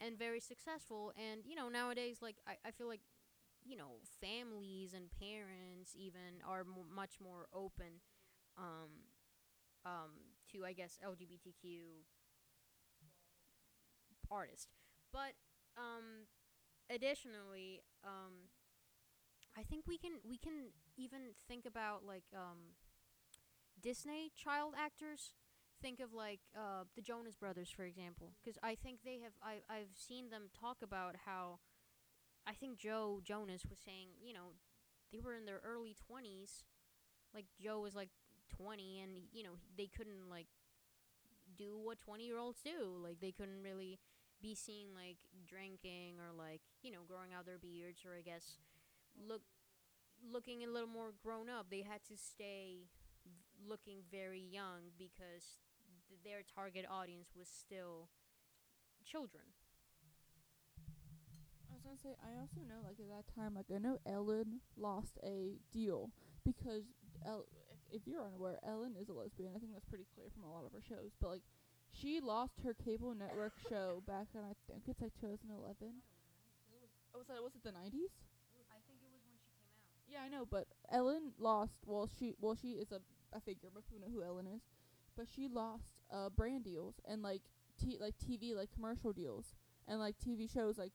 and 0.00 0.18
very 0.18 0.40
successful. 0.40 1.12
And 1.16 1.42
you 1.46 1.54
know 1.56 1.68
nowadays, 1.68 2.18
like 2.22 2.36
I, 2.46 2.56
I 2.66 2.70
feel 2.72 2.88
like 2.88 3.02
you 3.64 3.76
know 3.76 4.00
families 4.20 4.94
and 4.94 5.06
parents 5.10 5.94
even 5.96 6.42
are 6.46 6.64
much 6.64 7.18
more 7.22 7.46
open 7.54 8.00
um, 8.58 8.90
um, 9.86 10.12
to 10.52 10.64
I 10.66 10.72
guess 10.72 10.98
LGBTQ 11.04 12.04
artists. 14.30 14.68
But 15.12 15.34
um, 15.76 16.28
additionally, 16.90 17.82
um, 18.04 18.48
I 19.56 19.62
think 19.62 19.86
we 19.86 19.98
can 19.98 20.20
we 20.28 20.38
can 20.38 20.72
even 20.98 21.34
think 21.48 21.66
about 21.66 22.04
like 22.06 22.24
um, 22.34 22.76
Disney 23.80 24.30
child 24.36 24.74
actors. 24.78 25.34
Think 25.80 26.00
of 26.00 26.12
like 26.12 26.40
uh, 26.56 26.84
the 26.96 27.02
Jonas 27.02 27.36
Brothers, 27.36 27.70
for 27.70 27.84
example, 27.84 28.32
because 28.42 28.58
I 28.64 28.74
think 28.74 29.00
they 29.04 29.20
have. 29.22 29.32
I 29.42 29.60
I've 29.72 29.94
seen 29.94 30.30
them 30.30 30.50
talk 30.58 30.78
about 30.82 31.14
how. 31.24 31.60
I 32.46 32.54
think 32.54 32.78
Joe 32.78 33.20
Jonas 33.24 33.62
was 33.68 33.78
saying, 33.84 34.08
you 34.22 34.34
know, 34.34 34.56
they 35.12 35.20
were 35.20 35.34
in 35.34 35.46
their 35.46 35.60
early 35.64 35.94
twenties. 36.06 36.64
Like 37.34 37.46
Joe 37.60 37.80
was 37.80 37.94
like 37.94 38.10
twenty, 38.56 39.00
and 39.00 39.12
you 39.32 39.44
know 39.44 39.58
they 39.76 39.88
couldn't 39.88 40.30
like 40.30 40.48
do 41.56 41.78
what 41.82 41.98
twenty 41.98 42.24
year 42.24 42.38
olds 42.38 42.60
do. 42.62 42.96
Like 43.02 43.20
they 43.20 43.32
couldn't 43.32 43.62
really 43.62 43.98
be 44.40 44.54
seen 44.54 44.88
like 44.94 45.16
drinking 45.46 46.14
or 46.20 46.30
like 46.36 46.60
you 46.82 46.92
know 46.92 47.02
growing 47.08 47.32
out 47.36 47.46
their 47.46 47.58
beards 47.58 48.02
or 48.04 48.16
I 48.16 48.22
guess 48.22 48.58
look 49.28 49.42
looking 50.32 50.64
a 50.64 50.68
little 50.68 50.88
more 50.88 51.12
grown 51.22 51.48
up. 51.48 51.66
They 51.70 51.82
had 51.82 52.04
to 52.08 52.16
stay 52.16 52.86
v- 53.24 53.32
looking 53.68 54.02
very 54.10 54.40
young 54.40 54.92
because 54.98 55.60
th- 56.08 56.20
their 56.24 56.42
target 56.42 56.84
audience 56.90 57.30
was 57.36 57.48
still 57.48 58.08
children. 59.04 59.44
I 61.70 61.74
was 61.74 61.82
gonna 61.82 61.98
say 62.02 62.16
I 62.22 62.38
also 62.40 62.60
know 62.66 62.80
like 62.84 62.98
at 63.00 63.08
that 63.08 63.26
time 63.34 63.54
like 63.54 63.66
I 63.74 63.78
know 63.78 63.98
Ellen 64.06 64.60
lost 64.76 65.18
a 65.22 65.58
deal 65.72 66.10
because 66.44 66.84
El- 67.26 67.46
if, 67.70 68.02
if 68.02 68.06
you're 68.06 68.24
unaware 68.24 68.58
Ellen 68.66 68.94
is 69.00 69.08
a 69.08 69.12
lesbian 69.12 69.52
I 69.54 69.58
think 69.58 69.72
that's 69.72 69.86
pretty 69.86 70.06
clear 70.14 70.28
from 70.34 70.44
a 70.44 70.50
lot 70.52 70.64
of 70.66 70.72
her 70.72 70.82
shows 70.82 71.12
but 71.20 71.28
like 71.28 71.42
she 71.92 72.20
lost 72.20 72.60
her 72.64 72.74
cable 72.74 73.14
network 73.14 73.54
show 73.68 74.02
back 74.06 74.28
in 74.34 74.40
I 74.40 74.54
think 74.68 74.84
it's 74.88 75.00
like 75.00 75.14
2011. 75.20 76.02
Oh, 77.14 77.18
was 77.18 77.26
that 77.28 77.42
was 77.42 77.54
it 77.54 77.62
the 77.62 77.72
90s? 77.72 78.12
I 78.70 78.80
think 78.86 79.00
it 79.02 79.10
was 79.10 79.22
when 79.26 79.38
she 79.40 79.50
came 79.58 79.72
out. 79.82 79.97
Yeah, 80.08 80.20
I 80.24 80.28
know, 80.28 80.46
but 80.48 80.66
Ellen 80.90 81.32
lost. 81.38 81.74
Well, 81.86 82.08
she 82.18 82.34
well 82.40 82.56
she 82.60 82.72
is 82.72 82.92
a 82.92 83.00
a 83.36 83.40
figure. 83.40 83.68
but 83.72 83.84
people 83.86 84.00
know 84.08 84.12
who 84.12 84.22
Ellen 84.24 84.46
is, 84.46 84.62
but 85.16 85.26
she 85.28 85.48
lost 85.48 86.00
uh 86.10 86.30
brand 86.30 86.64
deals 86.64 86.94
and 87.06 87.22
like 87.22 87.42
t 87.80 87.98
like 88.00 88.14
TV 88.18 88.54
like 88.54 88.70
commercial 88.72 89.12
deals 89.12 89.54
and 89.86 90.00
like 90.00 90.18
TV 90.18 90.46
shows 90.46 90.78
like 90.78 90.92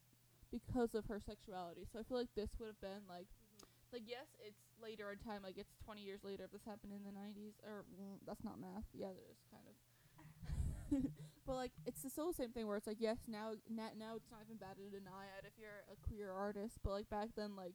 because 0.51 0.95
of 0.95 1.05
her 1.05 1.19
sexuality. 1.19 1.85
So 1.91 1.99
I 1.99 2.03
feel 2.03 2.17
like 2.17 2.33
this 2.35 2.49
would 2.59 2.67
have 2.67 2.81
been 2.81 3.05
like 3.07 3.27
like 3.93 4.03
yes, 4.07 4.27
it's 4.45 4.61
later 4.81 5.11
in 5.11 5.19
time. 5.19 5.41
Like 5.43 5.57
it's 5.57 5.75
20 5.85 6.01
years 6.01 6.23
later 6.23 6.45
if 6.45 6.51
this 6.51 6.65
happened 6.65 6.93
in 6.93 7.03
the 7.03 7.11
90s 7.13 7.55
or 7.65 7.85
mm, 7.93 8.17
that's 8.25 8.43
not 8.43 8.59
math. 8.59 8.85
Yeah, 8.93 9.09
it 9.13 9.25
is 9.31 9.37
kind 9.51 9.65
of. 9.69 9.75
but 11.45 11.55
like 11.55 11.71
it's 11.85 12.01
still 12.11 12.27
the 12.27 12.33
same 12.33 12.51
thing 12.51 12.67
where 12.67 12.77
it's 12.77 12.87
like 12.87 12.99
yes 12.99 13.17
now 13.27 13.51
now 13.69 13.89
now 13.97 14.15
it's 14.15 14.29
not 14.31 14.41
even 14.45 14.57
bad 14.57 14.75
to 14.77 14.83
deny 14.89 15.25
it 15.39 15.45
if 15.45 15.53
you're 15.59 15.83
a 15.91 15.97
queer 16.07 16.31
artist 16.31 16.77
but 16.83 16.91
like 16.91 17.09
back 17.09 17.29
then 17.35 17.55
like 17.55 17.73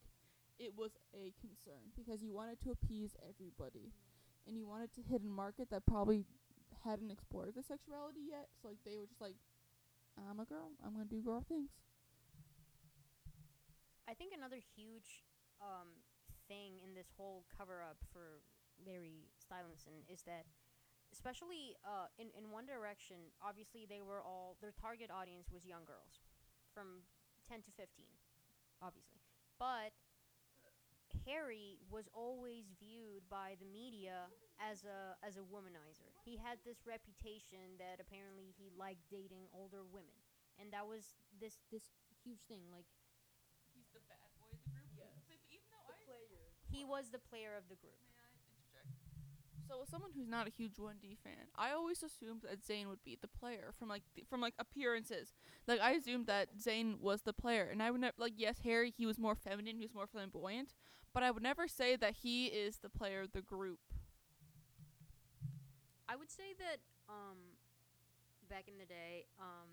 it 0.59 0.73
was 0.77 0.93
a 1.15 1.33
concern 1.41 1.95
because 1.97 2.23
you 2.23 2.33
wanted 2.33 2.61
to 2.63 2.71
appease 2.71 3.15
everybody. 3.23 3.93
And 4.47 4.57
you 4.57 4.67
wanted 4.67 4.95
to 4.95 5.03
hit 5.03 5.23
a 5.23 5.29
market 5.29 5.69
that 5.71 5.85
probably 5.85 6.25
hadn't 6.85 7.11
explored 7.11 7.53
the 7.55 7.63
sexuality 7.63 8.25
yet. 8.31 8.49
So 8.61 8.69
like 8.69 8.79
they 8.85 8.97
were 8.97 9.07
just 9.07 9.21
like 9.21 9.37
i'm 10.17 10.41
a 10.41 10.45
girl. 10.45 10.73
I'm 10.85 10.93
gonna 10.93 11.05
do 11.05 11.21
girl 11.23 11.45
things. 11.47 11.71
I 14.09 14.15
think 14.15 14.33
another 14.33 14.57
huge 14.57 15.23
um, 15.61 16.01
thing 16.49 16.81
in 16.81 16.97
this 16.97 17.13
whole 17.13 17.45
cover 17.53 17.85
up 17.85 18.01
for 18.09 18.41
Larry 18.81 19.29
Stylinson 19.37 20.01
is 20.09 20.25
that, 20.25 20.49
especially 21.13 21.77
uh, 21.85 22.09
in 22.17 22.33
in 22.33 22.51
One 22.51 22.65
Direction, 22.65 23.31
obviously 23.45 23.85
they 23.85 24.01
were 24.01 24.25
all 24.25 24.57
their 24.65 24.73
target 24.73 25.13
audience 25.13 25.53
was 25.53 25.69
young 25.69 25.85
girls, 25.85 26.25
from 26.73 27.05
ten 27.45 27.61
to 27.63 27.71
fifteen, 27.77 28.17
obviously, 28.81 29.21
but 29.61 29.93
Harry 31.29 31.77
was 31.93 32.09
always 32.17 32.73
viewed 32.81 33.21
by 33.29 33.55
the 33.61 33.69
media 33.69 34.33
as 34.57 34.89
a 34.89 35.15
as 35.21 35.37
a 35.37 35.45
womanizer. 35.45 36.09
He 36.25 36.41
had 36.41 36.57
this 36.65 36.89
reputation 36.89 37.77
that 37.77 38.01
apparently 38.01 38.57
he 38.57 38.73
liked 38.73 39.05
dating 39.13 39.45
older 39.53 39.85
women, 39.85 40.17
and 40.57 40.73
that 40.73 40.89
was 40.89 41.13
this 41.37 41.61
this 41.69 41.85
huge 42.25 42.41
thing. 42.49 42.65
Like 42.73 42.89
he's 43.77 43.93
the 43.93 44.01
bad 44.09 44.25
boy 44.41 44.49
of 44.57 44.61
the 44.65 44.73
group 44.73 44.89
Yes. 44.97 45.13
But 45.29 45.39
if, 45.53 45.61
he 46.73 46.85
was 46.85 47.13
the 47.13 47.21
player 47.21 47.57
of 47.57 47.69
the 47.69 47.77
group. 47.77 48.01
So, 49.69 49.83
as 49.83 49.91
someone 49.91 50.13
who's 50.17 50.29
not 50.29 50.47
a 50.47 50.51
huge 50.51 50.79
1D 50.79 51.19
fan, 51.23 51.53
I 51.55 51.73
always 51.73 52.03
assumed 52.03 52.41
that 52.43 52.65
Zayn 52.65 52.89
would 52.89 53.05
be 53.05 53.19
the 53.21 53.29
player 53.29 53.71
from 53.79 53.89
like 53.89 54.03
th- 54.15 54.27
from 54.27 54.41
like 54.41 54.55
appearances. 54.59 55.35
Like 55.67 55.81
I 55.81 55.93
assumed 55.93 56.27
that 56.27 56.57
Zayn 56.57 57.01
was 57.01 57.21
the 57.23 57.35
player, 57.35 57.69
and 57.71 57.83
I 57.83 57.91
would 57.91 58.01
never 58.01 58.15
like 58.17 58.33
yes, 58.37 58.61
Harry 58.65 58.91
he 58.97 59.05
was 59.05 59.19
more 59.19 59.35
feminine, 59.35 59.77
he 59.77 59.85
was 59.85 59.93
more 59.95 60.07
flamboyant, 60.07 60.73
but 61.15 61.23
I 61.23 61.31
would 61.31 61.43
never 61.43 61.69
say 61.69 61.97
that 61.97 62.15
he 62.23 62.47
is 62.47 62.79
the 62.79 62.89
player 62.89 63.23
of 63.23 63.33
the 63.33 63.43
group. 63.43 63.81
I 66.09 66.17
would 66.17 66.31
say 66.31 66.57
that 66.59 66.81
um, 67.09 67.37
back 68.49 68.65
in 68.69 68.81
the 68.81 68.89
day, 68.89 69.29
um, 69.37 69.69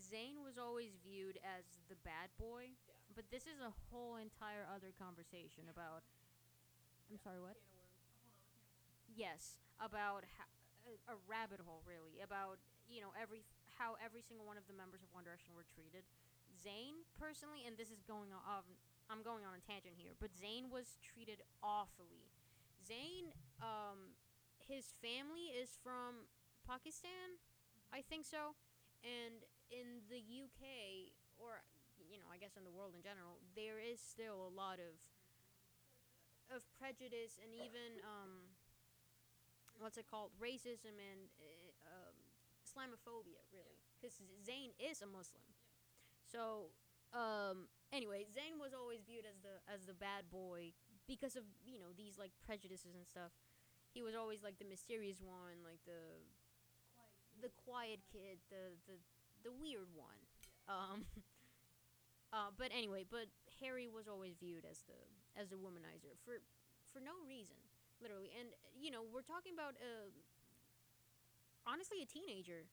Zayn 0.00 0.40
was 0.44 0.56
always 0.56 0.96
viewed 1.04 1.36
as 1.44 1.64
the 1.88 1.96
bad 2.04 2.32
boy, 2.40 2.72
but 3.16 3.28
this 3.32 3.44
is 3.44 3.60
a 3.60 3.72
whole 3.88 4.16
entire 4.16 4.64
other 4.68 4.92
conversation 4.96 5.68
about. 5.68 6.04
I'm 7.12 7.20
sorry, 7.20 7.38
what? 7.40 7.56
Yes, 9.12 9.60
about 9.80 10.24
ho- 10.36 10.52
a, 10.88 10.92
a 11.12 11.16
rabbit 11.28 11.60
hole, 11.64 11.80
really, 11.86 12.20
about 12.20 12.60
you 12.88 13.00
know 13.00 13.12
every 13.16 13.44
how 13.76 13.96
every 14.00 14.20
single 14.24 14.44
one 14.44 14.56
of 14.60 14.64
the 14.68 14.76
members 14.76 15.00
of 15.04 15.08
One 15.12 15.24
Direction 15.24 15.52
were 15.56 15.64
treated. 15.68 16.04
Zayn 16.56 17.04
personally, 17.20 17.64
and 17.68 17.76
this 17.76 17.92
is 17.92 18.00
going 18.04 18.32
on. 18.32 18.64
I'm 19.06 19.22
going 19.22 19.46
on 19.46 19.54
a 19.54 19.62
tangent 19.62 19.94
here, 19.94 20.18
but 20.18 20.34
Zayn 20.34 20.66
was 20.66 20.98
treated 20.98 21.38
awfully. 21.62 22.26
Zayn, 22.82 23.30
um, 23.62 24.14
his 24.58 24.94
family 24.98 25.54
is 25.54 25.78
from 25.78 26.26
Pakistan, 26.66 27.38
I 27.94 28.02
think 28.02 28.26
so, 28.26 28.58
and 29.06 29.46
in 29.70 30.02
the 30.10 30.18
UK 30.18 31.14
or 31.38 31.62
you 31.98 32.18
know 32.18 32.26
I 32.30 32.38
guess 32.38 32.58
in 32.58 32.66
the 32.66 32.74
world 32.74 32.94
in 32.98 33.02
general, 33.02 33.38
there 33.54 33.78
is 33.78 34.02
still 34.02 34.46
a 34.46 34.52
lot 34.52 34.82
of 34.82 34.94
of 36.50 36.62
prejudice 36.78 37.38
and 37.42 37.50
even 37.54 37.98
um, 38.06 38.46
what's 39.78 39.98
it 39.98 40.06
called 40.06 40.30
racism 40.38 40.94
and 40.94 41.26
uh, 41.42 41.90
um, 41.90 42.16
Islamophobia 42.62 43.42
really. 43.54 43.78
Because 43.94 44.18
Zayn 44.42 44.74
is 44.78 45.02
a 45.02 45.08
Muslim, 45.08 45.46
so 46.26 46.70
um, 47.14 47.70
anyway 47.92 48.26
Zayn 48.30 48.58
was 48.60 48.72
always 48.74 49.02
viewed 49.06 49.24
as 49.26 49.38
the 49.42 49.58
as 49.70 49.86
the 49.86 49.94
bad 49.94 50.26
boy 50.30 50.72
because 51.06 51.36
of 51.36 51.44
you 51.64 51.78
know 51.78 51.94
these 51.96 52.18
like 52.18 52.32
prejudices 52.44 52.94
and 52.94 53.06
stuff 53.06 53.30
he 53.96 54.04
was 54.04 54.12
always 54.12 54.44
like 54.44 54.60
the 54.60 54.68
mysterious 54.68 55.24
one, 55.24 55.64
like 55.64 55.80
the 55.88 56.20
the 57.40 57.48
quiet 57.64 58.00
kid, 58.12 58.36
the 58.52 58.76
the 58.84 58.96
the 59.44 59.52
weird 59.56 59.88
one. 59.96 60.20
Um 60.68 61.08
uh 62.36 62.52
but 62.56 62.68
anyway, 62.76 63.04
but 63.08 63.32
Harry 63.60 63.88
was 63.88 64.08
always 64.08 64.36
viewed 64.36 64.68
as 64.68 64.84
the 64.84 65.00
as 65.32 65.52
a 65.52 65.56
womanizer 65.56 66.12
for 66.24 66.44
for 66.92 67.00
no 67.00 67.16
reason, 67.24 67.56
literally. 68.04 68.32
And 68.36 68.52
you 68.76 68.90
know, 68.90 69.00
we're 69.00 69.24
talking 69.24 69.56
about 69.56 69.80
uh 69.80 70.12
honestly 71.66 72.02
a 72.02 72.06
teenager. 72.06 72.68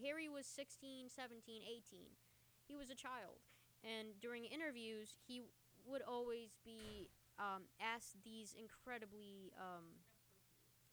Harry 0.00 0.28
was 0.28 0.46
16, 0.46 1.12
17, 1.12 1.62
18. 1.68 2.16
He 2.64 2.76
was 2.76 2.88
a 2.88 2.96
child. 2.96 3.44
And 3.82 4.14
during 4.20 4.44
interviews, 4.44 5.14
he 5.26 5.42
would 5.86 6.02
always 6.06 6.54
be 6.64 7.10
um, 7.38 7.62
asked 7.80 8.16
these 8.24 8.54
incredibly 8.58 9.52
um, 9.58 9.98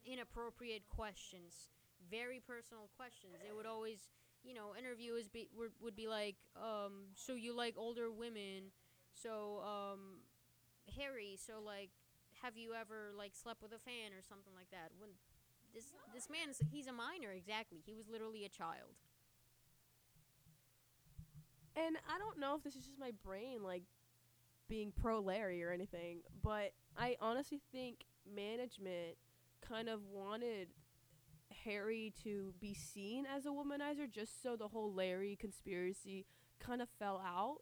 inappropriate 0.05 0.83
questions, 0.89 1.69
very 2.09 2.39
personal 2.39 2.89
questions. 2.97 3.37
They 3.43 3.53
would 3.53 3.65
always, 3.65 4.09
you 4.43 4.53
know, 4.53 4.73
interviewers 4.77 5.27
be 5.27 5.49
would, 5.55 5.71
would 5.81 5.95
be 5.95 6.07
like, 6.07 6.35
um, 6.55 7.13
so 7.15 7.33
you 7.33 7.55
like 7.55 7.75
older 7.77 8.09
women, 8.11 8.71
so 9.13 9.61
um, 9.61 10.25
Harry, 10.97 11.37
so 11.37 11.61
like, 11.63 11.89
have 12.41 12.57
you 12.57 12.73
ever 12.73 13.11
like 13.17 13.35
slept 13.35 13.61
with 13.61 13.73
a 13.73 13.79
fan 13.79 14.15
or 14.15 14.23
something 14.23 14.53
like 14.55 14.71
that? 14.71 14.91
When 14.97 15.09
this 15.73 15.93
this 16.13 16.29
man 16.29 16.49
is 16.49 16.61
he's 16.71 16.87
a 16.87 16.93
minor 16.93 17.31
exactly. 17.31 17.81
He 17.85 17.93
was 17.93 18.07
literally 18.09 18.45
a 18.45 18.49
child. 18.49 18.97
And 21.75 21.97
I 22.07 22.17
don't 22.17 22.39
know 22.39 22.55
if 22.55 22.63
this 22.63 22.75
is 22.75 22.85
just 22.85 22.99
my 22.99 23.11
brain 23.23 23.63
like 23.63 23.83
being 24.67 24.91
pro 24.91 25.19
Larry 25.19 25.63
or 25.63 25.71
anything, 25.71 26.19
but 26.43 26.73
I 26.97 27.15
honestly 27.21 27.61
think 27.71 28.05
management 28.35 29.17
kind 29.61 29.89
of 29.89 30.01
wanted 30.11 30.69
Harry 31.65 32.13
to 32.23 32.53
be 32.59 32.73
seen 32.73 33.25
as 33.25 33.45
a 33.45 33.49
womanizer 33.49 34.09
just 34.09 34.41
so 34.43 34.55
the 34.55 34.67
whole 34.67 34.93
Larry 34.93 35.37
conspiracy 35.39 36.25
kind 36.59 36.81
of 36.81 36.89
fell 36.99 37.21
out. 37.25 37.59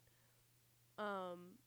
Um 1.02 1.58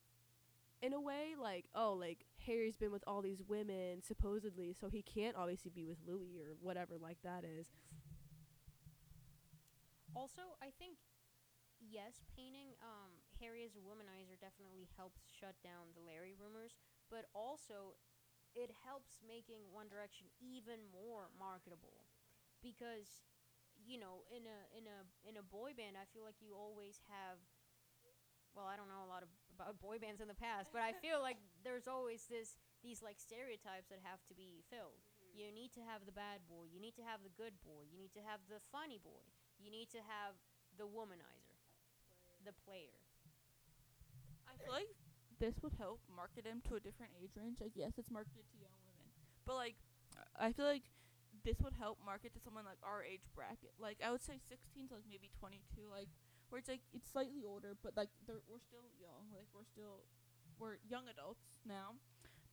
in 0.82 0.94
a 0.94 1.00
way 1.00 1.36
like 1.40 1.66
oh 1.76 1.94
like 1.94 2.26
Harry's 2.46 2.76
been 2.76 2.92
with 2.92 3.04
all 3.06 3.22
these 3.22 3.42
women 3.48 4.02
supposedly 4.02 4.74
so 4.74 4.90
he 4.90 5.04
can't 5.04 5.36
obviously 5.38 5.70
be 5.74 5.86
with 5.86 5.98
Louis 6.08 6.40
or 6.40 6.56
whatever 6.60 6.98
like 7.00 7.18
that 7.24 7.44
is. 7.44 7.68
Also, 10.16 10.42
I 10.62 10.72
think 10.78 10.98
yes, 11.92 12.24
painting 12.32 12.72
um, 12.80 13.12
Harry 13.44 13.68
as 13.68 13.76
a 13.76 13.84
womanizer 13.84 14.40
definitely 14.40 14.88
helps 14.96 15.28
shut 15.28 15.60
down 15.60 15.92
the 15.92 16.00
Larry 16.00 16.32
rumors, 16.40 16.80
but 17.12 17.28
also 17.36 18.00
it 18.56 18.72
helps 18.88 19.20
making 19.20 19.68
One 19.76 19.92
Direction 19.92 20.32
even 20.40 20.88
more 20.92 21.28
marketable 21.36 22.08
because 22.64 23.28
you 23.84 24.00
know 24.00 24.24
in 24.32 24.48
a 24.48 24.60
in 24.72 24.88
a 24.88 25.00
in 25.28 25.36
a 25.36 25.46
boy 25.46 25.76
band 25.76 26.00
I 26.00 26.08
feel 26.16 26.24
like 26.24 26.40
you 26.40 26.54
always 26.56 27.02
have 27.10 27.40
well 28.54 28.68
I 28.68 28.78
don't 28.78 28.92
know 28.92 29.02
a 29.04 29.10
lot 29.10 29.24
of 29.24 29.32
about 29.56 29.80
boy 29.82 29.98
bands 29.98 30.22
in 30.22 30.30
the 30.30 30.38
past 30.38 30.70
but 30.70 30.84
I 30.84 30.94
feel 30.94 31.20
like 31.24 31.40
there's 31.66 31.88
always 31.90 32.28
this 32.30 32.60
these 32.86 33.02
like 33.02 33.18
stereotypes 33.18 33.90
that 33.90 34.02
have 34.06 34.22
to 34.30 34.34
be 34.34 34.62
filled. 34.70 35.02
You 35.32 35.48
need 35.50 35.72
to 35.80 35.82
have 35.88 36.04
the 36.04 36.14
bad 36.14 36.44
boy 36.46 36.68
you 36.68 36.78
need 36.78 36.94
to 37.00 37.06
have 37.08 37.24
the 37.24 37.34
good 37.34 37.56
boy 37.64 37.88
you 37.88 37.98
need 37.98 38.14
to 38.14 38.22
have 38.22 38.44
the 38.52 38.60
funny 38.70 39.00
boy 39.00 39.24
you 39.58 39.72
need 39.72 39.88
to 39.96 40.04
have 40.04 40.36
the 40.76 40.86
womanizer 40.86 41.51
the 42.46 42.54
player 42.66 42.96
I 44.48 44.54
feel 44.64 44.74
like 44.74 44.92
this 45.40 45.56
would 45.64 45.74
help 45.78 46.00
market 46.14 46.46
him 46.46 46.62
to 46.70 46.76
a 46.76 46.80
different 46.80 47.14
age 47.18 47.34
range. 47.36 47.58
Like, 47.60 47.74
yes, 47.76 47.98
it's 47.98 48.12
marketed 48.12 48.46
to 48.54 48.58
young 48.62 48.78
women, 48.86 49.10
but 49.46 49.56
like, 49.56 49.76
I 50.38 50.52
feel 50.52 50.66
like 50.66 50.86
this 51.44 51.58
would 51.64 51.74
help 51.74 51.98
market 52.06 52.34
to 52.36 52.40
someone 52.40 52.66
like 52.66 52.78
our 52.84 53.04
age 53.04 53.26
bracket. 53.34 53.74
Like, 53.80 53.98
I 54.06 54.12
would 54.12 54.22
say 54.22 54.38
16 54.38 54.90
to 54.90 54.96
like 54.96 55.08
maybe 55.10 55.32
22. 55.40 55.90
Like, 55.90 56.10
where 56.50 56.60
it's 56.60 56.70
like 56.70 56.82
it's 56.94 57.10
slightly 57.10 57.42
older, 57.48 57.74
but 57.82 57.98
like 57.98 58.10
they're, 58.28 58.44
we're 58.46 58.62
still 58.62 58.86
young. 59.02 59.34
Like, 59.34 59.50
we're 59.56 59.66
still 59.66 60.06
we're 60.60 60.78
young 60.88 61.10
adults 61.10 61.58
now, 61.66 61.98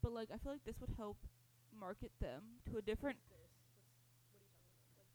but 0.02 0.12
like 0.12 0.30
I 0.32 0.38
feel 0.38 0.52
like 0.52 0.64
this 0.64 0.80
would 0.80 0.96
help 0.96 1.18
market 1.78 2.12
them 2.20 2.64
to 2.70 2.78
a 2.78 2.82
different. 2.82 3.18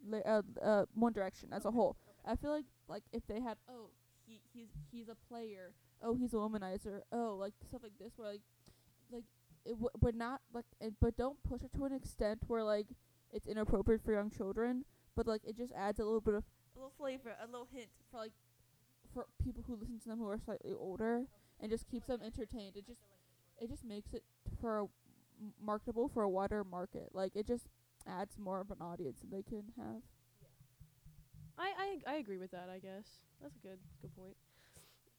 La- 0.06 0.20
uh, 0.20 0.42
uh, 0.62 0.86
One 0.94 1.14
Direction 1.14 1.50
as 1.54 1.66
a 1.66 1.72
whole. 1.72 1.96
I 2.26 2.36
feel 2.36 2.52
like 2.52 2.66
like 2.88 3.04
if 3.12 3.26
they 3.28 3.40
had 3.40 3.58
oh 3.70 3.90
he 4.34 4.60
he's 4.60 4.70
he's 4.92 5.10
a 5.10 5.16
player. 5.30 5.74
Oh 6.02 6.16
he's 6.16 6.34
a 6.34 6.38
womanizer. 6.38 7.02
Oh 7.12 7.36
like 7.40 7.54
stuff 7.68 7.82
like 7.84 7.98
this 8.00 8.14
where 8.18 8.30
like 8.30 8.42
like 9.12 9.24
it 9.66 9.72
w- 9.72 9.90
but 10.00 10.16
not 10.16 10.42
like 10.54 10.66
it, 10.82 10.94
but 11.00 11.16
don't 11.18 11.42
push 11.44 11.62
it 11.64 11.74
to 11.76 11.86
an 11.86 11.94
extent 11.94 12.40
where 12.48 12.64
like 12.64 12.88
it's 13.32 13.48
inappropriate 13.48 14.02
for 14.04 14.14
young 14.14 14.30
children 14.30 14.86
but 15.16 15.28
like 15.28 15.42
it 15.46 15.58
just 15.58 15.72
adds 15.74 16.00
a 16.00 16.04
little 16.04 16.22
bit 16.22 16.34
of 16.36 16.44
a 16.76 16.80
little 16.80 16.94
flavor 16.98 17.32
a 17.42 17.46
little 17.46 17.68
hint 17.72 17.90
for 18.12 18.18
like 18.18 18.32
for 19.14 19.28
people 19.44 19.64
who 19.68 19.76
listen 19.76 20.00
to 20.00 20.10
them 20.10 20.20
who 20.20 20.28
are 20.28 20.40
slightly 20.40 20.74
older 20.74 21.24
and 21.60 21.72
just 21.72 21.88
keeps 21.88 22.08
them 22.08 22.22
entertained. 22.22 22.76
It 22.76 22.86
just 22.86 23.02
it 23.60 23.70
just 23.70 23.84
makes 23.86 24.14
it 24.14 24.24
for 24.60 24.80
a 24.80 24.86
marketable 25.62 26.08
for 26.10 26.24
a 26.24 26.30
wider 26.30 26.64
market. 26.64 27.10
Like 27.14 27.36
it 27.36 27.48
just 27.48 27.68
adds 28.08 28.38
more 28.38 28.60
of 28.62 28.72
an 28.72 28.82
audience 28.82 29.20
than 29.22 29.30
they 29.32 29.44
can 29.44 29.64
have 29.78 30.02
I, 31.58 32.00
I 32.08 32.14
I 32.14 32.16
agree 32.16 32.38
with 32.38 32.52
that. 32.52 32.70
I 32.74 32.80
guess 32.80 33.06
that's 33.42 33.56
a 33.56 33.60
good 33.60 33.80
good 34.02 34.16
point. 34.16 34.36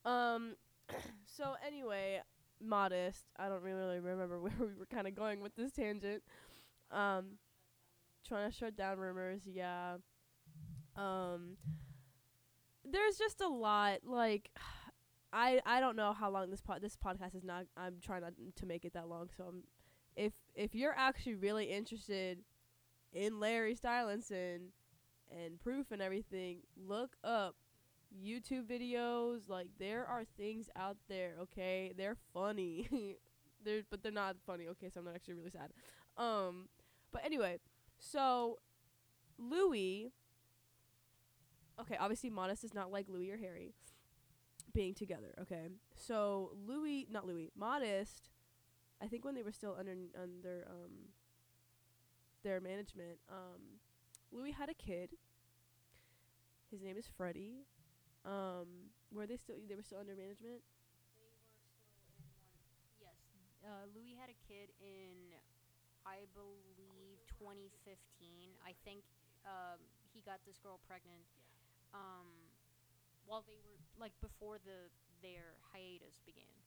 Um, 0.05 0.57
so 1.27 1.55
anyway, 1.67 2.21
modest. 2.61 3.25
I 3.39 3.49
don't 3.49 3.63
really 3.63 4.01
remember 4.01 4.41
where 4.41 4.53
we 4.59 4.67
were 4.79 4.87
kind 4.91 5.07
of 5.07 5.15
going 5.15 5.41
with 5.41 5.55
this 5.57 5.73
tangent. 5.73 6.23
Um, 6.91 7.39
trying 8.27 8.51
to 8.51 8.57
shut 8.57 8.77
down 8.77 8.99
rumors. 8.99 9.43
Yeah. 9.47 9.97
Um, 10.97 11.57
there's 12.85 13.19
just 13.19 13.41
a 13.41 13.49
lot. 13.49 14.01
Like, 14.05 14.51
I 15.33 15.61
I 15.67 15.81
don't 15.81 15.97
know 15.97 16.13
how 16.13 16.31
long 16.31 16.51
this 16.51 16.61
pod 16.61 16.81
this 16.81 16.97
podcast 16.97 17.35
is 17.35 17.45
not. 17.45 17.67
I'm 17.77 17.97
trying 18.03 18.23
not 18.23 18.35
to 18.57 18.67
make 18.67 18.85
it 18.85 18.95
that 18.95 19.09
long. 19.09 19.31
So 19.37 19.45
I'm, 19.45 19.63
if 20.17 20.33
if 20.55 20.75
you're 20.75 20.95
actually 20.97 21.35
really 21.35 21.67
interested 21.67 22.39
in 23.13 23.41
Larry 23.41 23.75
Stylinson 23.75 24.69
and 25.31 25.61
proof 25.61 25.91
and 25.91 26.01
everything, 26.03 26.59
look 26.77 27.17
up 27.25 27.57
YouTube 28.23 28.67
videos. 28.67 29.49
Like 29.49 29.69
there 29.79 30.07
are 30.07 30.25
things 30.37 30.69
out 30.77 30.97
there, 31.09 31.35
okay? 31.43 31.93
They're 31.97 32.17
funny. 32.33 32.89
they're 33.65 33.83
but 33.91 34.03
they're 34.03 34.13
not 34.13 34.37
funny, 34.47 34.69
okay, 34.69 34.91
so 34.93 35.01
I'm 35.01 35.07
not 35.07 35.15
actually 35.15 35.35
really 35.35 35.51
sad. 35.51 35.73
Um 36.17 36.69
but 37.13 37.25
anyway, 37.25 37.59
so 37.99 38.59
Louis 39.39 40.13
Okay, 41.81 41.97
obviously 41.99 42.31
Modest 42.31 42.63
is 42.63 42.73
not 42.73 42.93
like 42.93 43.09
Louis 43.09 43.31
or 43.33 43.37
Harry 43.37 43.75
being 44.73 44.95
together, 44.95 45.35
okay? 45.41 45.69
So 45.97 46.53
Louis 46.67 47.07
not 47.11 47.27
Louis, 47.27 47.51
Modest 47.57 48.31
I 49.05 49.07
think 49.07 49.25
when 49.25 49.35
they 49.35 49.43
were 49.43 49.53
still 49.53 49.77
under 49.79 49.93
under 50.21 50.67
um 50.69 51.13
their 52.43 52.61
management, 52.61 53.19
um 53.29 53.81
Louis 54.35 54.51
had 54.53 54.69
a 54.69 54.75
kid. 54.75 55.17
His 56.71 56.83
name 56.83 56.97
is 56.99 57.07
Freddie. 57.07 57.67
Um 58.25 58.91
were 59.13 59.27
they 59.27 59.37
still 59.37 59.57
they 59.69 59.77
were 59.77 59.83
still 59.83 60.01
under 60.01 60.17
management? 60.17 60.63
They 61.15 61.23
were 61.25 61.39
still 61.39 61.61
in 61.63 61.67
one. 61.69 61.79
Yes. 63.01 63.19
Uh, 63.65 63.87
Louis 63.95 64.15
had 64.19 64.31
a 64.31 64.39
kid 64.49 64.73
in, 64.81 65.35
I 66.07 66.27
believe, 66.35 67.21
2015. 67.29 68.57
I 68.65 68.75
think 68.85 69.05
um, 69.47 69.81
he 70.13 70.21
got 70.23 70.41
this 70.47 70.59
girl 70.59 70.81
pregnant. 70.87 71.25
Um, 71.95 72.51
while 73.27 73.43
they 73.47 73.57
were 73.59 73.79
like 73.99 74.13
before 74.21 74.59
the 74.59 74.91
their 75.23 75.57
hiatus 75.73 76.21
began. 76.27 76.64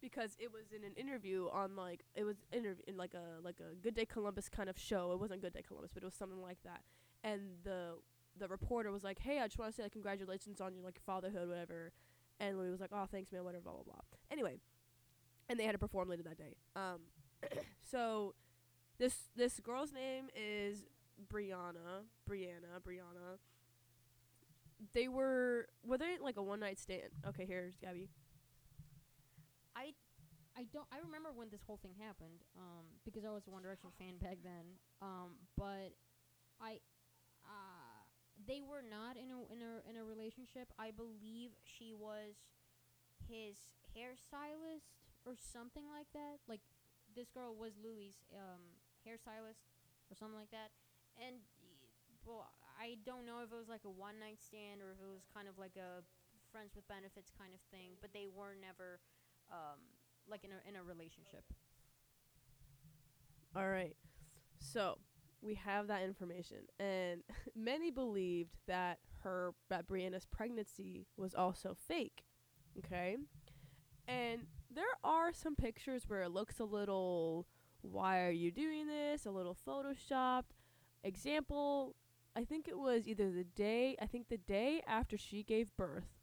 Because 0.00 0.36
it 0.38 0.52
was 0.52 0.72
in 0.72 0.84
an 0.84 0.94
interview 0.94 1.48
on 1.52 1.74
like 1.74 2.04
it 2.14 2.24
was 2.24 2.36
interview 2.52 2.82
in 2.86 2.96
like 2.96 3.14
a 3.14 3.42
like 3.42 3.60
a 3.60 3.74
Good 3.74 3.94
Day 3.94 4.04
Columbus 4.04 4.48
kind 4.48 4.68
of 4.68 4.78
show. 4.78 5.12
It 5.12 5.20
wasn't 5.20 5.42
Good 5.42 5.52
Day 5.52 5.62
Columbus, 5.66 5.90
but 5.92 6.02
it 6.02 6.06
was 6.06 6.14
something 6.14 6.40
like 6.40 6.58
that. 6.64 6.82
And 7.24 7.40
the 7.64 7.96
the 8.38 8.48
reporter 8.48 8.92
was 8.92 9.02
like, 9.02 9.18
"Hey, 9.18 9.40
I 9.40 9.46
just 9.46 9.58
want 9.58 9.72
to 9.72 9.76
say 9.76 9.82
like 9.82 9.92
congratulations 9.92 10.60
on 10.60 10.74
your 10.74 10.84
like 10.84 11.00
fatherhood, 11.04 11.48
whatever." 11.48 11.92
And 12.40 12.56
Louis 12.56 12.70
was 12.70 12.80
like, 12.80 12.90
"Oh, 12.92 13.06
thanks, 13.10 13.32
man, 13.32 13.44
whatever, 13.44 13.64
blah 13.64 13.72
blah 13.72 13.82
blah." 13.82 14.00
Anyway, 14.30 14.58
and 15.48 15.58
they 15.58 15.64
had 15.64 15.72
to 15.72 15.78
perform 15.78 16.08
later 16.08 16.22
that 16.22 16.38
day. 16.38 16.54
Um, 16.76 17.00
so 17.90 18.34
this 18.98 19.28
this 19.36 19.60
girl's 19.60 19.92
name 19.92 20.26
is 20.34 20.84
Briana, 21.32 22.04
Briana, 22.28 22.80
Briana. 22.86 23.38
They 24.92 25.08
were 25.08 25.66
were 25.84 25.98
they 25.98 26.18
like 26.20 26.36
a 26.36 26.42
one 26.42 26.60
night 26.60 26.78
stand? 26.78 27.10
Okay, 27.26 27.46
here's 27.46 27.76
Gabby. 27.76 28.08
I 29.78 29.94
I 30.58 30.66
don't 30.74 30.86
I 30.90 30.98
remember 30.98 31.30
when 31.34 31.50
this 31.50 31.62
whole 31.62 31.78
thing 31.78 31.94
happened 31.98 32.42
um 32.58 32.86
because 33.06 33.24
I 33.24 33.30
was 33.30 33.46
a 33.46 33.52
One 33.54 33.62
Direction 33.62 33.90
fan 33.98 34.18
back 34.18 34.38
then 34.42 34.78
um 35.02 35.38
but 35.56 35.94
I 36.60 36.80
uh 37.46 38.02
they 38.46 38.62
were 38.62 38.82
not 38.82 39.16
in 39.16 39.30
a 39.30 39.38
in 39.52 39.60
a 39.62 39.74
in 39.90 39.96
a 39.96 40.04
relationship. 40.04 40.68
I 40.78 40.90
believe 40.92 41.52
she 41.64 41.94
was 41.94 42.36
his 43.28 43.56
hairstylist 43.96 44.94
or 45.26 45.34
something 45.38 45.84
like 45.90 46.08
that. 46.14 46.40
Like 46.48 46.62
this 47.16 47.30
girl 47.30 47.54
was 47.56 47.74
Louis 47.82 48.14
um 48.34 48.62
hairstylist 49.06 49.62
or 50.10 50.14
something 50.16 50.38
like 50.38 50.52
that. 50.52 50.70
And 51.18 51.42
well 52.26 52.46
I 52.78 52.98
don't 53.06 53.26
know 53.26 53.42
if 53.42 53.50
it 53.52 53.58
was 53.58 53.68
like 53.70 53.84
a 53.86 53.92
one 53.92 54.18
night 54.20 54.38
stand 54.42 54.82
or 54.82 54.94
if 54.94 55.00
it 55.02 55.10
was 55.10 55.26
kind 55.34 55.48
of 55.48 55.58
like 55.58 55.74
a 55.78 56.02
friends 56.52 56.72
with 56.74 56.86
benefits 56.88 57.28
kind 57.36 57.52
of 57.52 57.60
thing 57.70 57.98
but 58.00 58.12
they 58.16 58.26
were 58.30 58.56
never 58.56 59.00
um, 59.50 59.78
like 60.30 60.44
in 60.44 60.50
a 60.50 60.68
in 60.68 60.76
a 60.76 60.82
relationship. 60.82 61.44
All 63.56 63.68
right. 63.68 63.96
So 64.58 64.98
we 65.40 65.54
have 65.54 65.86
that 65.88 66.02
information, 66.02 66.58
and 66.78 67.22
many 67.56 67.90
believed 67.90 68.56
that 68.66 68.98
her 69.22 69.54
that 69.68 69.86
Briana's 69.86 70.26
pregnancy 70.26 71.06
was 71.16 71.34
also 71.34 71.76
fake. 71.86 72.24
Okay, 72.78 73.16
and 74.06 74.42
there 74.70 74.84
are 75.02 75.32
some 75.32 75.56
pictures 75.56 76.04
where 76.08 76.22
it 76.22 76.30
looks 76.30 76.60
a 76.60 76.64
little. 76.64 77.46
Why 77.82 78.24
are 78.24 78.30
you 78.30 78.50
doing 78.50 78.86
this? 78.86 79.26
A 79.26 79.30
little 79.30 79.56
photoshopped. 79.66 80.54
Example. 81.04 81.94
I 82.36 82.44
think 82.44 82.68
it 82.68 82.78
was 82.78 83.08
either 83.08 83.30
the 83.32 83.44
day. 83.44 83.96
I 84.00 84.06
think 84.06 84.28
the 84.28 84.36
day 84.36 84.82
after 84.86 85.16
she 85.16 85.42
gave 85.42 85.76
birth. 85.76 86.17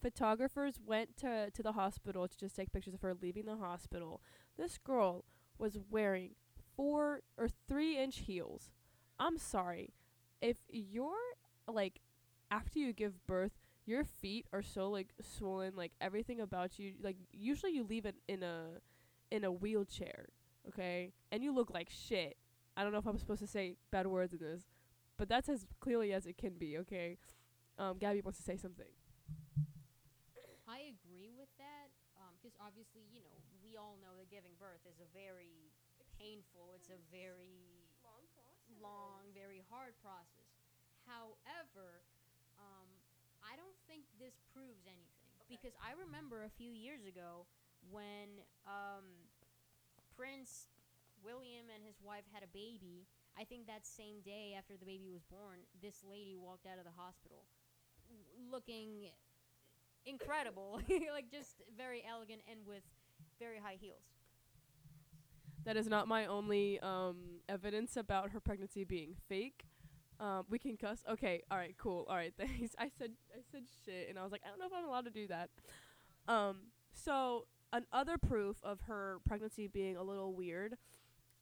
Photographers 0.00 0.80
went 0.84 1.16
to 1.18 1.50
to 1.50 1.62
the 1.62 1.72
hospital 1.72 2.26
to 2.28 2.38
just 2.38 2.56
take 2.56 2.72
pictures 2.72 2.94
of 2.94 3.02
her 3.02 3.14
leaving 3.14 3.46
the 3.46 3.56
hospital. 3.56 4.20
This 4.56 4.78
girl 4.78 5.24
was 5.58 5.78
wearing 5.90 6.32
four 6.76 7.20
or 7.36 7.48
three 7.68 7.98
inch 7.98 8.18
heels. 8.20 8.70
I'm 9.18 9.38
sorry. 9.38 9.92
If 10.40 10.58
you're 10.70 11.34
like 11.68 12.00
after 12.50 12.78
you 12.78 12.92
give 12.92 13.26
birth, 13.26 13.52
your 13.86 14.04
feet 14.04 14.46
are 14.52 14.62
so 14.62 14.88
like 14.90 15.12
swollen, 15.20 15.74
like 15.76 15.92
everything 16.00 16.40
about 16.40 16.78
you 16.78 16.94
like 17.02 17.16
usually 17.32 17.72
you 17.72 17.84
leave 17.84 18.06
it 18.06 18.16
in 18.28 18.42
a 18.42 18.80
in 19.30 19.44
a 19.44 19.52
wheelchair, 19.52 20.26
okay? 20.68 21.12
And 21.30 21.42
you 21.44 21.52
look 21.52 21.70
like 21.70 21.88
shit. 21.90 22.36
I 22.76 22.82
don't 22.82 22.92
know 22.92 22.98
if 22.98 23.06
I'm 23.06 23.18
supposed 23.18 23.40
to 23.40 23.46
say 23.46 23.76
bad 23.90 24.06
words 24.06 24.32
in 24.32 24.38
this, 24.38 24.62
but 25.16 25.28
that's 25.28 25.48
as 25.48 25.66
clearly 25.80 26.12
as 26.12 26.26
it 26.26 26.38
can 26.38 26.54
be, 26.54 26.78
okay? 26.78 27.18
Um 27.78 27.98
Gabby 27.98 28.20
wants 28.22 28.38
to 28.38 28.44
say 28.44 28.56
something. 28.56 28.86
I 30.68 30.94
agree 30.94 31.34
with 31.36 31.50
that 31.58 31.90
because 32.38 32.54
obviously 32.70 33.02
you 33.10 33.18
know 33.18 33.34
we 33.66 33.74
all 33.74 33.98
know 33.98 34.14
that 34.14 34.30
giving 34.30 34.54
birth 34.62 34.86
is 34.86 35.02
a 35.02 35.08
very 35.10 35.74
painful. 36.14 36.70
It's 36.78 36.86
a 36.86 37.02
very 37.10 37.82
long, 38.78 39.26
very 39.34 39.58
hard 39.66 39.98
process. 39.98 40.54
However, 41.10 42.06
um, 42.62 42.86
I 43.42 43.58
don't 43.58 43.74
think 43.90 44.06
this 44.22 44.38
proves 44.54 44.86
anything 44.86 45.34
because 45.50 45.74
I 45.82 45.98
remember 45.98 46.46
a 46.46 46.52
few 46.54 46.70
years 46.70 47.02
ago 47.02 47.50
when 47.90 48.38
um, 48.70 49.26
Prince 50.14 50.70
William 51.26 51.66
and 51.74 51.82
his 51.82 51.98
wife 51.98 52.22
had 52.30 52.46
a 52.46 52.52
baby. 52.54 53.10
I 53.34 53.42
think 53.42 53.66
that 53.66 53.82
same 53.82 54.22
day 54.22 54.54
after 54.54 54.78
the 54.78 54.86
baby 54.86 55.10
was 55.10 55.26
born, 55.26 55.66
this 55.82 56.06
lady 56.06 56.38
walked 56.38 56.70
out 56.70 56.78
of 56.78 56.86
the 56.86 56.94
hospital 56.94 57.42
looking 58.50 59.10
incredible, 60.06 60.80
like 61.12 61.30
just 61.30 61.62
very 61.76 62.02
elegant 62.08 62.40
and 62.50 62.60
with 62.66 62.82
very 63.38 63.58
high 63.58 63.76
heels. 63.80 64.02
That 65.64 65.76
is 65.76 65.88
not 65.88 66.08
my 66.08 66.26
only 66.26 66.80
um 66.80 67.40
evidence 67.48 67.96
about 67.96 68.30
her 68.30 68.40
pregnancy 68.40 68.84
being 68.84 69.14
fake. 69.28 69.64
Um, 70.18 70.44
we 70.50 70.58
can 70.58 70.76
cuss. 70.76 71.02
Okay, 71.10 71.42
all 71.50 71.56
right, 71.56 71.74
cool. 71.78 72.06
All 72.08 72.16
right, 72.16 72.32
thanks. 72.38 72.74
I 72.78 72.90
said 72.98 73.12
I 73.32 73.40
said 73.50 73.62
shit, 73.84 74.08
and 74.08 74.18
I 74.18 74.22
was 74.22 74.32
like, 74.32 74.42
I 74.44 74.48
don't 74.48 74.58
know 74.58 74.66
if 74.66 74.72
I'm 74.72 74.88
allowed 74.88 75.06
to 75.06 75.10
do 75.10 75.26
that. 75.28 75.50
Um, 76.28 76.56
so 76.92 77.46
another 77.72 78.18
proof 78.18 78.56
of 78.62 78.82
her 78.82 79.18
pregnancy 79.26 79.66
being 79.66 79.96
a 79.96 80.02
little 80.02 80.34
weird, 80.34 80.76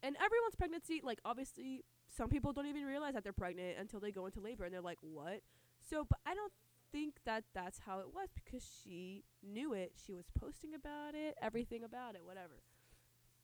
and 0.03 0.17
everyone's 0.17 0.55
pregnancy, 0.57 1.01
like 1.03 1.21
obviously, 1.25 1.85
some 2.17 2.29
people 2.29 2.53
don't 2.53 2.67
even 2.67 2.85
realize 2.85 3.15
that 3.15 3.25
they're 3.25 3.33
pregnant 3.33 3.79
until 3.79 4.01
they 4.01 4.13
go 4.13 4.27
into 4.27 4.41
labor, 4.41 4.65
and 4.65 4.73
they're 4.73 4.81
like, 4.81 4.99
what? 5.01 5.43
So, 5.89 6.07
but 6.09 6.19
I 6.27 6.35
don't 6.35 6.53
think 6.93 7.17
that 7.25 7.45
that's 7.55 7.81
how 7.87 8.01
it 8.01 8.15
was 8.15 8.29
because 8.35 8.67
she 8.83 9.25
knew 9.43 9.73
it. 9.73 9.93
She 10.07 10.15
was 10.15 10.27
posting 10.39 10.75
about 10.75 11.15
it, 11.15 11.37
everything 11.43 11.85
about 11.85 12.15
it, 12.15 12.23
whatever 12.25 12.63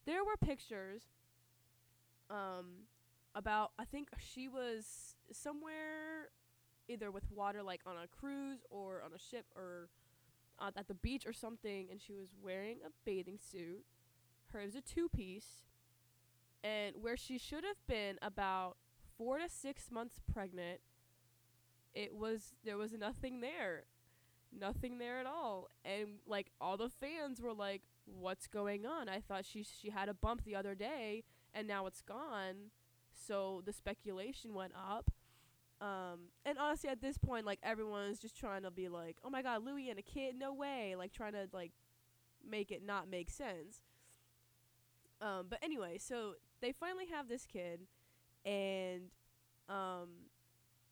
there 0.07 0.24
were 0.24 0.37
pictures 0.37 1.02
um 2.30 2.87
about 3.35 3.72
I 3.78 3.85
think 3.85 4.09
she 4.18 4.48
was 4.48 5.16
somewhere 5.33 6.30
either 6.88 7.11
with 7.11 7.24
water 7.30 7.62
like 7.62 7.80
on 7.87 7.96
a 7.96 8.07
cruise 8.07 8.61
or 8.70 9.02
on 9.04 9.12
a 9.12 9.18
ship 9.18 9.46
or 9.57 9.88
uh, 10.59 10.70
at 10.76 10.87
the 10.87 10.94
beach 10.94 11.26
or 11.26 11.33
something 11.33 11.88
and 11.90 12.00
she 12.00 12.12
was 12.12 12.28
wearing 12.40 12.78
a 12.87 12.90
bathing 13.04 13.38
suit. 13.38 13.85
Her 14.52 14.61
was 14.61 14.74
a 14.76 14.80
two 14.80 15.09
piece 15.09 15.64
and 16.62 16.96
where 17.00 17.16
she 17.16 17.38
should 17.38 17.64
have 17.64 17.85
been 17.88 18.18
about 18.22 18.76
4 19.18 19.38
to 19.38 19.48
6 19.48 19.90
months 19.90 20.20
pregnant 20.33 20.80
it 21.94 22.14
was 22.14 22.54
there 22.64 22.76
was 22.76 22.92
nothing 22.92 23.40
there. 23.40 23.85
Nothing 24.57 24.98
there 24.98 25.18
at 25.18 25.26
all. 25.26 25.68
And 25.85 26.18
like 26.26 26.50
all 26.61 26.76
the 26.76 26.88
fans 26.88 27.40
were 27.40 27.52
like 27.52 27.83
what's 28.07 28.46
going 28.46 28.87
on? 28.87 29.09
I 29.09 29.20
thought 29.20 29.44
she 29.44 29.64
she 29.64 29.90
had 29.90 30.09
a 30.09 30.14
bump 30.14 30.44
the 30.44 30.57
other 30.57 30.74
day 30.74 31.24
and 31.52 31.66
now 31.66 31.87
it's 31.87 32.02
gone. 32.02 32.70
So 33.12 33.62
the 33.64 33.72
speculation 33.72 34.54
went 34.54 34.72
up. 34.74 35.11
Um, 35.80 36.30
and 36.44 36.59
honestly, 36.59 36.88
at 36.88 37.00
this 37.00 37.18
point, 37.18 37.46
like 37.46 37.59
everyone's 37.62 38.18
just 38.18 38.37
trying 38.38 38.62
to 38.62 38.70
be 38.70 38.88
like, 38.88 39.16
"Oh 39.25 39.31
my 39.31 39.42
God, 39.42 39.64
Louis 39.64 39.90
and 39.90 39.98
a 39.98 40.02
kid? 40.02 40.37
No 40.37 40.52
way!" 40.52 40.94
Like 40.96 41.12
trying 41.12 41.33
to 41.33 41.48
like 41.52 41.73
make 42.48 42.71
it 42.71 42.85
not 42.85 43.08
make 43.08 43.31
sense. 43.31 43.83
Um, 45.21 45.46
but 45.48 45.58
anyway, 45.62 45.98
so 45.98 46.35
they 46.60 46.73
finally 46.73 47.06
have 47.06 47.29
this 47.29 47.46
kid, 47.46 47.81
and 48.44 49.10
um, 49.68 50.08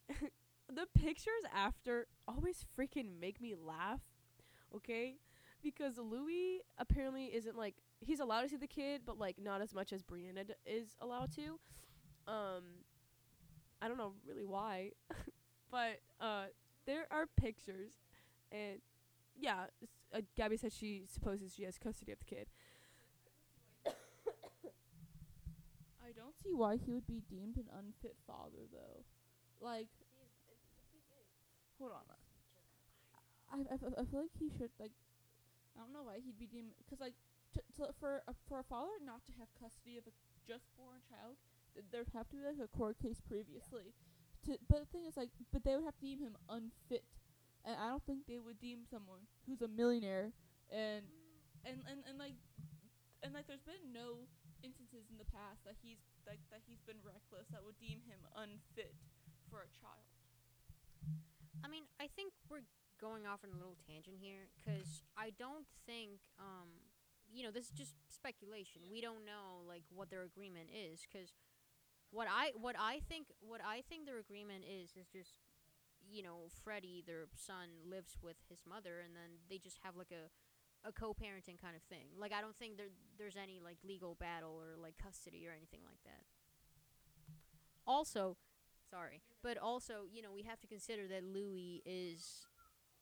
the 0.74 0.86
pictures 1.00 1.44
after 1.54 2.06
always 2.28 2.64
freaking 2.78 3.20
make 3.20 3.40
me 3.40 3.54
laugh. 3.54 4.00
Okay, 4.76 5.16
because 5.62 5.98
Louis 5.98 6.60
apparently 6.78 7.26
isn't 7.26 7.56
like 7.56 7.74
he's 8.00 8.20
allowed 8.20 8.42
to 8.42 8.48
see 8.48 8.56
the 8.56 8.66
kid, 8.66 9.02
but 9.06 9.18
like 9.18 9.36
not 9.40 9.60
as 9.60 9.74
much 9.74 9.92
as 9.92 10.02
Briana 10.02 10.46
d- 10.46 10.54
is 10.66 10.96
allowed 11.00 11.30
to. 11.32 11.58
Um, 12.28 12.64
I 13.80 13.88
don't 13.88 13.98
know 13.98 14.12
really 14.26 14.44
why, 14.44 14.92
but 15.70 16.00
uh, 16.20 16.46
there 16.86 17.06
are 17.10 17.26
pictures, 17.36 17.92
and 18.52 18.80
yeah, 19.38 19.66
uh, 20.14 20.20
Gabby 20.36 20.56
said 20.56 20.72
she 20.72 21.04
supposes 21.12 21.54
she 21.54 21.64
has 21.64 21.78
custody 21.78 22.12
of 22.12 22.18
the 22.18 22.24
kid. 22.24 22.48
I 26.02 26.12
don't 26.14 26.36
see 26.42 26.52
why 26.52 26.76
he 26.76 26.92
would 26.92 27.06
be 27.06 27.22
deemed 27.28 27.56
an 27.56 27.68
unfit 27.76 28.16
father, 28.26 28.66
though. 28.70 29.04
Like, 29.60 29.88
hold 31.82 31.98
on. 31.98 32.06
I, 33.50 33.58
I, 33.66 33.76
I 34.00 34.04
feel 34.06 34.22
like 34.22 34.36
he 34.38 34.48
should 34.54 34.70
like. 34.78 34.94
I 35.74 35.82
don't 35.82 35.92
know 35.92 36.06
why 36.06 36.22
he'd 36.22 36.38
be 36.38 36.46
deemed 36.46 36.78
because 36.78 37.02
like 37.02 37.18
to, 37.58 37.60
for 37.98 38.22
a, 38.28 38.32
for 38.46 38.62
a 38.62 38.66
father 38.70 38.94
not 39.02 39.26
to 39.26 39.32
have 39.36 39.50
custody 39.58 39.98
of 39.98 40.06
a 40.06 40.14
just 40.46 40.70
born 40.78 41.02
child, 41.10 41.36
th- 41.74 41.84
there'd 41.90 42.14
have 42.14 42.30
to 42.30 42.38
be 42.38 42.44
like 42.46 42.62
a 42.62 42.70
court 42.70 42.96
case 43.02 43.18
previously. 43.20 43.90
To, 44.46 44.58
but 44.70 44.86
the 44.86 44.90
thing 44.90 45.04
is, 45.06 45.16
like, 45.16 45.30
but 45.52 45.62
they 45.62 45.74
would 45.74 45.86
have 45.86 45.98
to 45.98 46.06
deem 46.06 46.18
him 46.18 46.34
unfit, 46.48 47.06
and 47.66 47.76
I 47.78 47.90
don't 47.90 48.04
think 48.06 48.26
they 48.26 48.38
would 48.38 48.58
deem 48.58 48.86
someone 48.86 49.26
who's 49.46 49.62
a 49.62 49.70
millionaire 49.70 50.32
and 50.70 51.04
and 51.66 51.78
and, 51.86 52.00
and 52.08 52.16
like 52.18 52.38
and 53.22 53.34
like 53.34 53.46
there's 53.46 53.64
been 53.64 53.92
no 53.92 54.26
instances 54.62 55.10
in 55.10 55.18
the 55.18 55.28
past 55.28 55.62
that 55.66 55.76
he's 55.82 56.00
like 56.26 56.40
that 56.50 56.62
he's 56.66 56.82
been 56.86 56.98
reckless 57.02 57.50
that 57.50 57.62
would 57.62 57.78
deem 57.78 58.02
him 58.06 58.22
unfit 58.38 58.94
for 59.50 59.62
a 59.62 59.70
child. 59.82 60.11
I 61.60 61.68
mean, 61.68 61.84
I 62.00 62.08
think 62.08 62.32
we're 62.48 62.64
going 63.00 63.26
off 63.26 63.44
on 63.44 63.50
a 63.52 63.58
little 63.58 63.76
tangent 63.84 64.16
here 64.20 64.48
because 64.56 65.04
I 65.18 65.34
don't 65.36 65.66
think, 65.84 66.24
um, 66.38 66.70
you 67.28 67.42
know, 67.44 67.50
this 67.50 67.66
is 67.66 67.74
just 67.76 67.94
speculation. 68.08 68.82
We 68.90 69.00
don't 69.00 69.26
know 69.26 69.60
like 69.66 69.82
what 69.92 70.08
their 70.08 70.22
agreement 70.22 70.70
is 70.72 71.04
because 71.04 71.34
what 72.10 72.28
I 72.30 72.52
what 72.56 72.76
I 72.78 73.00
think 73.08 73.28
what 73.40 73.60
I 73.64 73.82
think 73.88 74.06
their 74.06 74.18
agreement 74.18 74.64
is 74.64 74.94
is 74.96 75.08
just, 75.08 75.40
you 76.08 76.22
know, 76.22 76.48
Freddie, 76.62 77.02
their 77.06 77.26
son, 77.34 77.88
lives 77.88 78.16
with 78.22 78.36
his 78.48 78.62
mother, 78.68 79.00
and 79.04 79.16
then 79.16 79.42
they 79.50 79.58
just 79.58 79.78
have 79.82 79.96
like 79.96 80.12
a 80.12 80.30
a 80.84 80.92
co-parenting 80.92 81.60
kind 81.60 81.76
of 81.76 81.82
thing. 81.88 82.06
Like 82.18 82.32
I 82.32 82.40
don't 82.40 82.56
think 82.56 82.76
there 82.76 82.92
there's 83.18 83.36
any 83.36 83.60
like 83.62 83.78
legal 83.84 84.14
battle 84.14 84.58
or 84.60 84.76
like 84.80 84.94
custody 85.02 85.46
or 85.46 85.52
anything 85.52 85.80
like 85.86 86.02
that. 86.04 86.24
Also, 87.86 88.36
sorry, 88.92 89.22
but 89.42 89.56
also, 89.58 90.04
you 90.12 90.22
know, 90.22 90.32
we 90.34 90.42
have 90.42 90.60
to 90.60 90.66
consider 90.66 91.08
that 91.08 91.24
Louis 91.24 91.82
is 91.86 92.46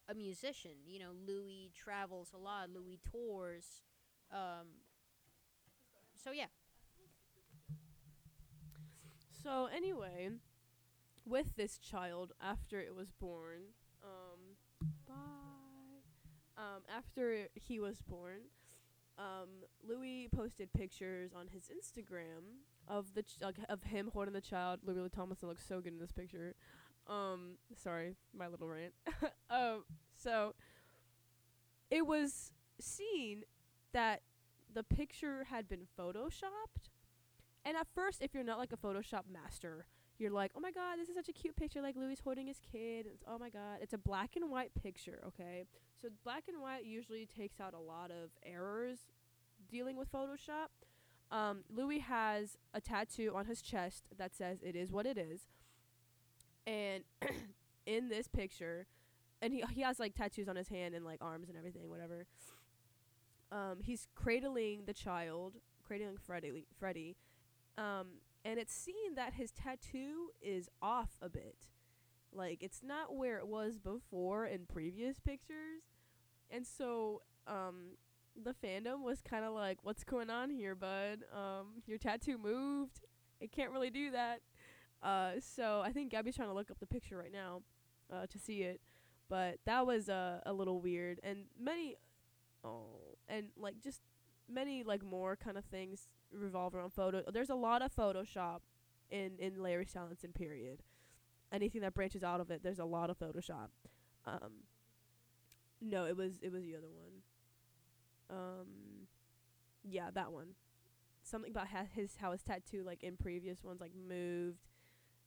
a 0.09 0.15
musician. 0.15 0.73
You 0.87 1.01
know, 1.01 1.11
Louis 1.27 1.71
travels 1.75 2.29
a 2.35 2.39
lot. 2.39 2.71
Louis 2.71 2.99
tours. 3.11 3.83
Um, 4.33 4.67
so 6.15 6.31
yeah, 6.31 6.47
So 9.43 9.69
anyway, 9.75 10.31
with 11.25 11.57
this 11.57 11.79
child 11.79 12.33
after 12.43 12.79
it 12.79 12.95
was 12.95 13.11
born, 13.11 13.73
um, 14.05 14.57
bye. 15.09 15.15
Um, 16.59 16.83
after 16.95 17.49
he 17.55 17.81
was 17.81 18.03
born, 18.03 18.41
um, 19.19 19.49
Louis 19.83 20.29
posted 20.35 20.73
pictures 20.75 21.31
on 21.35 21.47
his 21.49 21.71
Instagram 21.71 22.61
of 22.91 23.15
the 23.15 23.23
ch- 23.23 23.39
like, 23.41 23.57
of 23.69 23.85
him 23.85 24.11
holding 24.13 24.35
the 24.35 24.41
child. 24.41 24.81
Louis 24.85 25.09
Tomlinson 25.09 25.49
looks 25.49 25.65
so 25.67 25.81
good 25.81 25.93
in 25.93 25.99
this 25.99 26.13
picture. 26.13 26.55
Um, 27.07 27.57
sorry, 27.77 28.17
my 28.37 28.49
little 28.49 28.69
rant. 28.69 28.93
um, 29.51 29.85
so 30.15 30.55
it 31.91 32.07
was 32.07 32.53
seen 32.81 33.45
that 33.93 34.23
the 34.73 34.83
picture 34.83 35.45
had 35.51 35.69
been 35.69 35.87
photoshopped 35.99 36.91
and 37.65 37.77
at 37.77 37.87
first, 37.95 38.23
if 38.23 38.35
you're 38.35 38.45
not 38.45 38.59
like 38.59 38.73
a 38.73 38.77
Photoshop 38.77 39.23
master, 39.31 39.85
you're 40.19 40.31
like, 40.31 40.53
oh 40.57 40.61
my 40.61 40.71
god, 40.71 40.99
this 40.99 41.09
is 41.09 41.15
such 41.15 41.29
a 41.29 41.33
cute 41.33 41.57
picture, 41.57 41.83
like 41.83 41.97
Louis 41.97 42.19
holding 42.23 42.47
his 42.47 42.61
kid. 42.73 43.07
It's, 43.07 43.23
oh 43.27 43.39
my 43.39 43.51
god, 43.51 43.79
it's 43.81 43.93
a 43.93 43.99
black 43.99 44.37
and 44.37 44.51
white 44.51 44.73
picture, 44.75 45.21
okay? 45.27 45.65
So 46.01 46.09
black 46.25 46.45
and 46.49 46.61
white 46.61 46.85
usually 46.85 47.27
takes 47.27 47.61
out 47.61 47.75
a 47.75 47.79
lot 47.79 48.11
of 48.11 48.31
errors 48.45 48.99
dealing 49.71 49.97
with 49.97 50.11
Photoshop. 50.11 50.69
Um, 51.31 51.65
Louis 51.73 52.01
has 52.01 52.59
a 52.75 52.81
tattoo 52.81 53.33
on 53.35 53.47
his 53.47 53.63
chest 53.63 54.05
that 54.17 54.35
says 54.35 54.59
"It 54.63 54.75
is 54.75 54.91
what 54.91 55.07
it 55.07 55.17
is," 55.17 55.47
and 56.67 57.05
in 57.87 58.09
this 58.09 58.27
picture, 58.29 58.87
and 59.41 59.53
he 59.53 59.63
he 59.73 59.83
has 59.83 59.99
like 59.99 60.15
tattoos 60.15 60.49
on 60.49 60.57
his 60.57 60.69
hand 60.69 60.95
and 60.95 61.05
like 61.05 61.19
arms 61.21 61.49
and 61.49 61.57
everything, 61.57 61.89
whatever. 61.89 62.27
Um, 63.53 63.79
he's 63.83 64.07
cradling 64.15 64.85
the 64.87 64.95
child, 64.95 65.55
cradling 65.85 66.19
Freddie, 66.19 66.67
Freddie, 66.79 67.17
um, 67.77 68.07
and 68.45 68.59
it's 68.59 68.75
seen 68.75 69.15
that 69.17 69.35
his 69.35 69.51
tattoo 69.51 70.31
is 70.41 70.69
off 70.81 71.19
a 71.21 71.29
bit. 71.29 71.67
Like 72.33 72.63
it's 72.63 72.83
not 72.83 73.15
where 73.15 73.39
it 73.39 73.47
was 73.47 73.79
before 73.79 74.47
in 74.47 74.67
previous 74.67 75.19
pictures. 75.19 75.83
And 76.51 76.67
so 76.67 77.23
um 77.47 77.97
the 78.45 78.55
fandom 78.67 79.03
was 79.03 79.21
kind 79.21 79.45
of 79.45 79.55
like 79.55 79.79
what's 79.83 80.05
going 80.05 80.31
on 80.31 80.51
here, 80.51 80.75
bud? 80.75 81.25
Um 81.35 81.83
your 81.87 81.99
tattoo 81.99 82.39
moved. 82.39 83.01
It 83.41 83.53
can't 83.53 83.71
really 83.71 83.91
do 83.91 84.11
that. 84.11 84.41
Uh 85.03 85.33
so 85.41 85.83
I 85.85 85.93
think 85.93 86.11
Gabby's 86.11 86.37
trying 86.37 86.49
to 86.49 86.55
look 86.55 86.71
up 86.71 86.79
the 86.81 86.87
picture 86.87 87.17
right 87.17 87.33
now 87.33 87.63
uh 88.13 88.27
to 88.27 88.39
see 88.39 88.63
it. 88.63 88.81
But 89.29 89.59
that 89.65 89.87
was 89.87 90.09
uh, 90.09 90.41
a 90.45 90.53
little 90.53 90.81
weird 90.81 91.21
and 91.23 91.45
many 91.59 91.95
oh 92.65 93.17
and 93.29 93.51
like 93.57 93.81
just 93.81 94.01
many 94.49 94.83
like 94.83 95.05
more 95.05 95.37
kind 95.37 95.57
of 95.57 95.65
things 95.67 96.09
revolve 96.33 96.75
around 96.75 96.93
photo. 96.93 97.23
There's 97.33 97.51
a 97.51 97.55
lot 97.55 97.83
of 97.83 97.95
Photoshop 97.95 98.61
in 99.11 99.33
in 99.39 99.63
Larry 99.63 99.87
Stylinson 99.87 100.35
period. 100.35 100.83
Anything 101.53 101.81
that 101.81 101.95
branches 101.95 102.23
out 102.23 102.41
of 102.41 102.51
it, 102.51 102.63
there's 102.63 102.79
a 102.79 102.85
lot 102.85 103.11
of 103.11 103.19
Photoshop. 103.19 103.69
Um, 104.27 104.65
no, 105.81 106.07
it 106.07 106.17
was 106.17 106.39
it 106.43 106.53
was 106.53 106.65
the 106.65 106.77
other 106.77 106.91
one. 106.91 107.23
Um, 108.31 108.67
yeah, 109.83 110.11
that 110.15 110.33
one. 110.33 110.55
Something 111.23 111.51
about 111.51 111.69
ha- 111.69 111.87
his 111.95 112.17
how 112.17 112.33
his 112.33 112.43
tattoo 112.43 112.83
like 112.85 113.03
in 113.03 113.17
previous 113.17 113.63
ones 113.63 113.81
like 113.81 113.93
moved, 113.95 114.69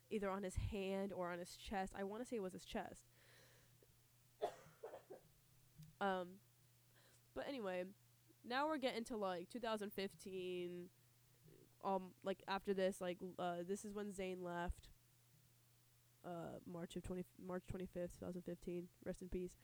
either 0.10 0.30
on 0.30 0.44
his 0.44 0.56
hand 0.72 1.14
or 1.14 1.32
on 1.32 1.40
his 1.40 1.56
chest. 1.56 1.94
I 1.98 2.04
want 2.04 2.24
to 2.24 2.28
say 2.28 2.38
it 2.38 2.42
was 2.42 2.54
his 2.54 2.66
chest. 2.66 3.02
um, 6.02 6.28
but 7.36 7.46
anyway, 7.48 7.84
now 8.48 8.68
we're 8.68 8.78
getting 8.78 9.04
to 9.06 9.18
like 9.18 9.50
2015 9.50 10.90
um 11.86 12.12
like 12.24 12.42
after 12.48 12.74
this 12.74 13.02
like 13.02 13.18
uh 13.40 13.56
this 13.68 13.84
is 13.84 13.94
when 13.94 14.08
Zayn 14.14 14.42
left 14.42 14.88
uh 16.26 16.60
March 16.72 16.96
of 16.96 17.04
20 17.04 17.26
March 17.46 17.64
25th 17.72 18.20
2015 18.20 18.88
rest 19.06 19.22
in 19.22 19.28
peace 19.28 19.58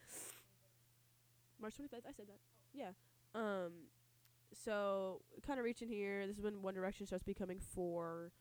March 1.62 1.76
25th 1.78 2.06
I 2.08 2.12
said 2.16 2.28
that 2.28 2.40
yeah 2.74 2.92
um 3.36 3.72
so 4.54 5.22
kind 5.46 5.60
of 5.60 5.66
reaching 5.66 5.88
here 5.88 6.26
this 6.26 6.38
is 6.38 6.44
when 6.44 6.62
One 6.62 6.74
Direction 6.74 7.06
starts 7.06 7.24
becoming 7.24 7.60
four 7.60 8.32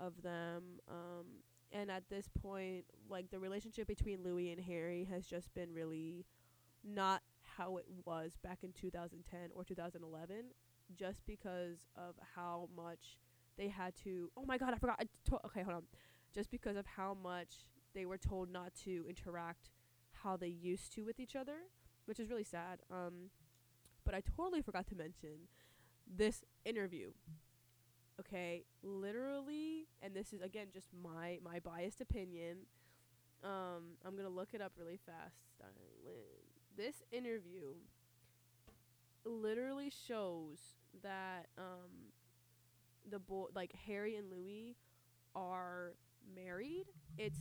of 0.00 0.22
them 0.22 0.62
um 0.88 1.26
and 1.72 1.90
at 1.90 2.08
this 2.08 2.28
point 2.40 2.84
like 3.10 3.30
the 3.30 3.38
relationship 3.38 3.86
between 3.86 4.22
Louis 4.24 4.52
and 4.52 4.60
Harry 4.64 5.06
has 5.10 5.26
just 5.26 5.52
been 5.54 5.72
really 5.72 6.24
not 6.84 7.22
how 7.56 7.76
it 7.76 7.86
was 8.04 8.36
back 8.42 8.58
in 8.62 8.72
2010 8.72 9.50
or 9.54 9.64
2011 9.64 10.36
just 10.96 11.26
because 11.26 11.86
of 11.96 12.14
how 12.34 12.68
much 12.76 13.18
they 13.56 13.68
had 13.68 13.94
to 13.96 14.30
oh 14.36 14.44
my 14.46 14.56
god 14.56 14.72
i 14.72 14.78
forgot 14.78 14.96
I 15.00 15.04
to- 15.28 15.46
okay 15.46 15.62
hold 15.62 15.76
on 15.76 15.82
just 16.32 16.50
because 16.50 16.76
of 16.76 16.86
how 16.86 17.16
much 17.20 17.66
they 17.94 18.06
were 18.06 18.16
told 18.16 18.50
not 18.50 18.74
to 18.84 19.04
interact 19.08 19.70
how 20.22 20.36
they 20.36 20.48
used 20.48 20.92
to 20.94 21.02
with 21.02 21.18
each 21.20 21.34
other 21.36 21.58
which 22.06 22.20
is 22.20 22.30
really 22.30 22.44
sad 22.44 22.78
um 22.90 23.30
but 24.08 24.14
i 24.14 24.22
totally 24.36 24.62
forgot 24.62 24.86
to 24.86 24.94
mention 24.94 25.48
this 26.16 26.42
interview 26.64 27.10
okay 28.18 28.64
literally 28.82 29.86
and 30.02 30.14
this 30.14 30.32
is 30.32 30.40
again 30.40 30.68
just 30.72 30.88
my 31.02 31.38
my 31.44 31.58
biased 31.58 32.00
opinion 32.00 32.56
um 33.44 33.96
i'm 34.06 34.16
gonna 34.16 34.28
look 34.28 34.54
it 34.54 34.62
up 34.62 34.72
really 34.78 34.98
fast 35.04 35.36
this 36.74 37.02
interview 37.12 37.74
literally 39.24 39.90
shows 39.90 40.58
that 41.02 41.46
um 41.58 42.12
the 43.10 43.18
boy 43.18 43.46
like 43.54 43.72
Harry 43.86 44.16
and 44.16 44.30
Louis 44.30 44.76
are 45.34 45.94
married. 46.34 46.86
It's 47.16 47.38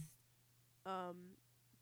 um 0.86 1.36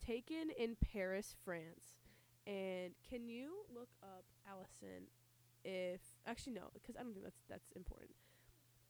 taken 0.05 0.49
in 0.57 0.75
Paris, 0.93 1.35
France. 1.43 2.04
And 2.47 2.93
can 3.09 3.27
you 3.27 3.65
look 3.73 3.89
up 4.03 4.25
Allison 4.47 5.07
if 5.63 6.01
actually 6.27 6.53
no, 6.53 6.69
because 6.73 6.95
I 6.95 7.03
don't 7.03 7.13
think 7.13 7.23
that's 7.25 7.41
that's 7.49 7.71
important. 7.75 8.11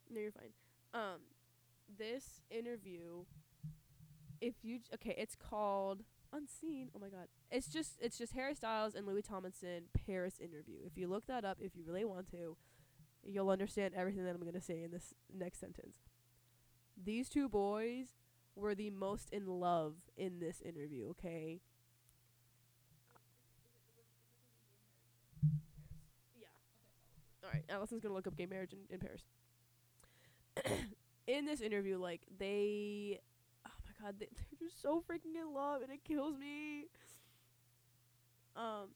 No, 0.09 0.19
you're 0.19 0.31
fine. 0.31 0.51
Um 0.93 1.21
this 1.97 2.41
interview 2.49 3.25
if 4.41 4.55
you 4.63 4.79
okay, 4.93 5.15
it's 5.17 5.35
called 5.35 6.03
Unseen. 6.33 6.89
Oh 6.95 6.99
my 6.99 7.07
god. 7.07 7.27
It's 7.49 7.67
just 7.67 7.93
it's 8.01 8.17
just 8.17 8.33
Harry 8.33 8.55
Styles 8.55 8.93
and 8.95 9.07
Louis 9.07 9.21
Tomlinson 9.21 9.83
Paris 10.05 10.39
interview. 10.39 10.79
If 10.85 10.97
you 10.97 11.07
look 11.07 11.27
that 11.27 11.45
up 11.45 11.57
if 11.61 11.75
you 11.75 11.83
really 11.85 12.05
want 12.05 12.29
to, 12.31 12.57
you'll 13.23 13.49
understand 13.49 13.93
everything 13.95 14.25
that 14.25 14.35
I'm 14.35 14.41
going 14.41 14.53
to 14.53 14.61
say 14.61 14.83
in 14.83 14.91
this 14.91 15.13
next 15.33 15.59
sentence. 15.59 15.97
These 17.01 17.29
two 17.29 17.49
boys 17.49 18.07
were 18.55 18.75
the 18.75 18.89
most 18.89 19.29
in 19.31 19.45
love 19.47 19.95
in 20.15 20.39
this 20.39 20.61
interview, 20.61 21.09
okay? 21.09 21.59
Yeah. 26.39 26.47
All 27.43 27.44
right, 27.55 27.65
Allison's 27.69 28.01
to 28.03 28.09
look 28.09 28.27
up 28.27 28.35
gay 28.35 28.45
marriage 28.45 28.73
in, 28.73 28.79
in 28.89 28.99
Paris. 28.99 29.23
in 31.27 31.45
this 31.45 31.61
interview 31.61 31.97
like 31.97 32.21
they 32.39 33.19
oh 33.67 33.71
my 33.85 34.05
god, 34.05 34.15
they, 34.19 34.27
they're 34.59 34.67
just 34.69 34.81
so 34.81 35.03
freaking 35.09 35.39
in 35.39 35.53
love 35.53 35.81
and 35.81 35.91
it 35.91 36.03
kills 36.03 36.37
me. 36.37 36.85
Um. 38.55 38.89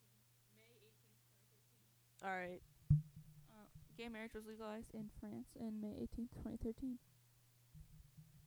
All 2.23 2.31
right. 2.31 2.61
Uh, 2.91 3.67
Gay 3.97 4.09
marriage 4.09 4.33
was 4.33 4.45
legalized 4.45 4.93
in 4.93 5.09
France 5.19 5.47
in 5.59 5.79
May 5.79 5.95
18th, 6.03 6.31
2013. 6.43 6.97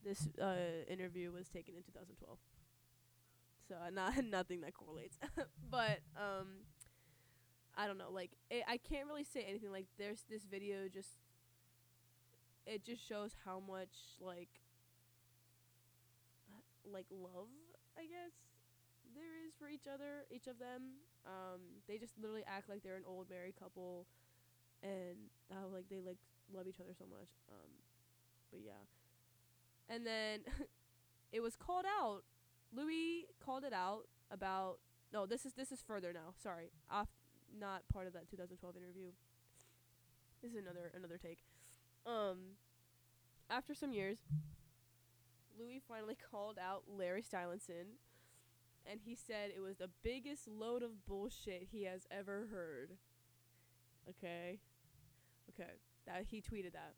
This 0.04 0.28
uh, 0.40 0.54
interview 0.88 1.30
was 1.30 1.48
taken 1.48 1.74
in 1.74 1.82
2012. 1.82 2.38
So 3.68 3.74
uh, 3.74 3.90
not 3.94 4.12
nothing 4.24 4.60
that 4.62 4.74
correlates. 4.74 5.18
but 5.70 6.00
um 6.16 6.66
I 7.76 7.86
don't 7.86 7.98
know, 7.98 8.10
like 8.10 8.30
it, 8.50 8.64
I 8.68 8.76
can't 8.76 9.06
really 9.06 9.24
say 9.24 9.44
anything 9.48 9.72
like 9.72 9.86
there's 9.98 10.24
this 10.28 10.42
video 10.44 10.88
just 10.92 11.08
it 12.66 12.84
just 12.84 13.06
shows 13.06 13.32
how 13.44 13.60
much 13.60 14.18
like 14.20 14.48
like 16.90 17.06
love, 17.10 17.48
I 17.96 18.02
guess 18.02 18.32
there 19.14 19.36
is 19.46 19.52
for 19.58 19.68
each 19.68 19.86
other, 19.92 20.26
each 20.30 20.46
of 20.46 20.58
them. 20.58 21.00
Um 21.26 21.60
they 21.88 21.98
just 21.98 22.18
literally 22.20 22.44
act 22.46 22.68
like 22.68 22.82
they're 22.82 22.96
an 22.96 23.06
old 23.06 23.30
married 23.30 23.54
couple 23.58 24.06
and 24.82 25.30
how 25.50 25.68
like 25.72 25.88
they 25.88 26.00
like 26.00 26.18
love 26.54 26.66
each 26.68 26.80
other 26.80 26.92
so 26.98 27.04
much. 27.08 27.28
Um 27.50 27.70
but 28.50 28.60
yeah. 28.64 28.84
And 29.88 30.06
then 30.06 30.40
it 31.32 31.40
was 31.40 31.56
called 31.56 31.86
out. 31.86 32.22
Louis 32.74 33.26
called 33.44 33.64
it 33.64 33.72
out 33.72 34.04
about 34.30 34.78
no, 35.12 35.26
this 35.26 35.44
is 35.44 35.52
this 35.54 35.72
is 35.72 35.82
further 35.86 36.12
now. 36.12 36.34
Sorry. 36.42 36.70
Off 36.90 37.08
not 37.58 37.82
part 37.92 38.06
of 38.06 38.12
that 38.14 38.30
2012 38.30 38.76
interview. 38.76 39.10
This 40.42 40.52
is 40.52 40.56
another 40.56 40.90
another 40.94 41.18
take. 41.18 41.44
Um 42.06 42.56
after 43.50 43.74
some 43.74 43.92
years, 43.92 44.18
Louis 45.58 45.82
finally 45.86 46.16
called 46.30 46.58
out 46.58 46.84
Larry 46.88 47.22
Stylinson 47.22 47.98
and 48.90 49.00
he 49.04 49.14
said 49.14 49.50
it 49.54 49.60
was 49.60 49.76
the 49.76 49.90
biggest 50.02 50.48
load 50.48 50.82
of 50.82 51.06
bullshit 51.06 51.68
he 51.70 51.84
has 51.84 52.06
ever 52.10 52.48
heard. 52.50 52.92
Okay. 54.08 54.58
Okay. 55.50 55.70
That 56.06 56.24
he 56.28 56.40
tweeted 56.40 56.72
that. 56.72 56.94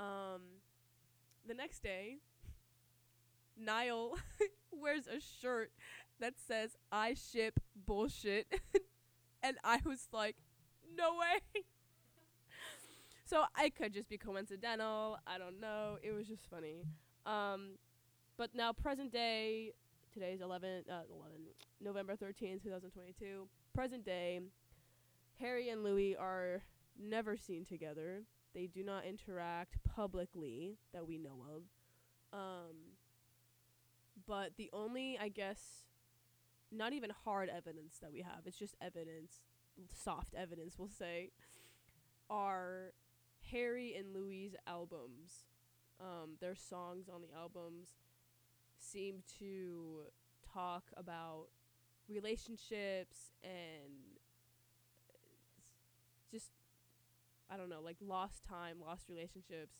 Um 0.00 0.42
the 1.46 1.54
next 1.54 1.82
day, 1.82 2.18
Niall 3.56 4.18
wears 4.72 5.06
a 5.06 5.20
shirt 5.20 5.70
that 6.20 6.34
says 6.38 6.76
I 6.90 7.14
ship 7.14 7.60
bullshit 7.74 8.60
and 9.42 9.56
I 9.64 9.80
was 9.84 10.08
like, 10.12 10.36
no 10.96 11.14
way. 11.14 11.62
so 13.24 13.44
I 13.54 13.70
could 13.70 13.92
just 13.92 14.08
be 14.08 14.18
coincidental. 14.18 15.18
I 15.26 15.38
don't 15.38 15.60
know. 15.60 15.98
It 16.02 16.12
was 16.12 16.26
just 16.26 16.48
funny. 16.50 16.84
Um 17.24 17.78
but 18.36 18.54
now 18.54 18.72
present 18.72 19.12
day, 19.12 19.72
today's 20.12 20.40
11 20.40 20.84
uh 20.90 21.02
11 21.12 21.36
November 21.80 22.14
13th, 22.16 22.62
2022. 22.62 23.48
Present 23.74 24.04
day, 24.04 24.40
Harry 25.38 25.68
and 25.68 25.82
Louis 25.84 26.16
are 26.16 26.62
never 26.98 27.36
seen 27.36 27.64
together. 27.64 28.22
They 28.54 28.66
do 28.66 28.82
not 28.82 29.04
interact 29.04 29.76
publicly 29.84 30.78
that 30.94 31.06
we 31.06 31.18
know 31.18 31.44
of. 31.54 31.62
Um, 32.32 32.96
but 34.26 34.52
the 34.56 34.70
only, 34.72 35.18
I 35.20 35.28
guess, 35.28 35.60
not 36.72 36.92
even 36.92 37.10
hard 37.24 37.48
evidence 37.48 37.98
that 38.00 38.12
we 38.12 38.20
have, 38.22 38.42
it's 38.46 38.58
just 38.58 38.76
evidence, 38.80 39.40
soft 39.92 40.34
evidence, 40.34 40.76
we'll 40.78 40.88
say, 40.88 41.30
are 42.28 42.92
Harry 43.52 43.94
and 43.96 44.12
Louis' 44.14 44.54
albums. 44.66 45.46
Um, 46.00 46.36
their 46.40 46.54
songs 46.54 47.08
on 47.08 47.22
the 47.22 47.34
albums 47.34 47.88
seem 48.78 49.22
to 49.38 50.02
talk 50.52 50.84
about 50.96 51.46
relationships 52.08 53.32
and 53.42 54.20
just 56.30 56.50
I 57.50 57.56
don't 57.56 57.68
know, 57.68 57.80
like 57.80 57.96
lost 58.00 58.44
time, 58.44 58.78
lost 58.84 59.08
relationships. 59.08 59.76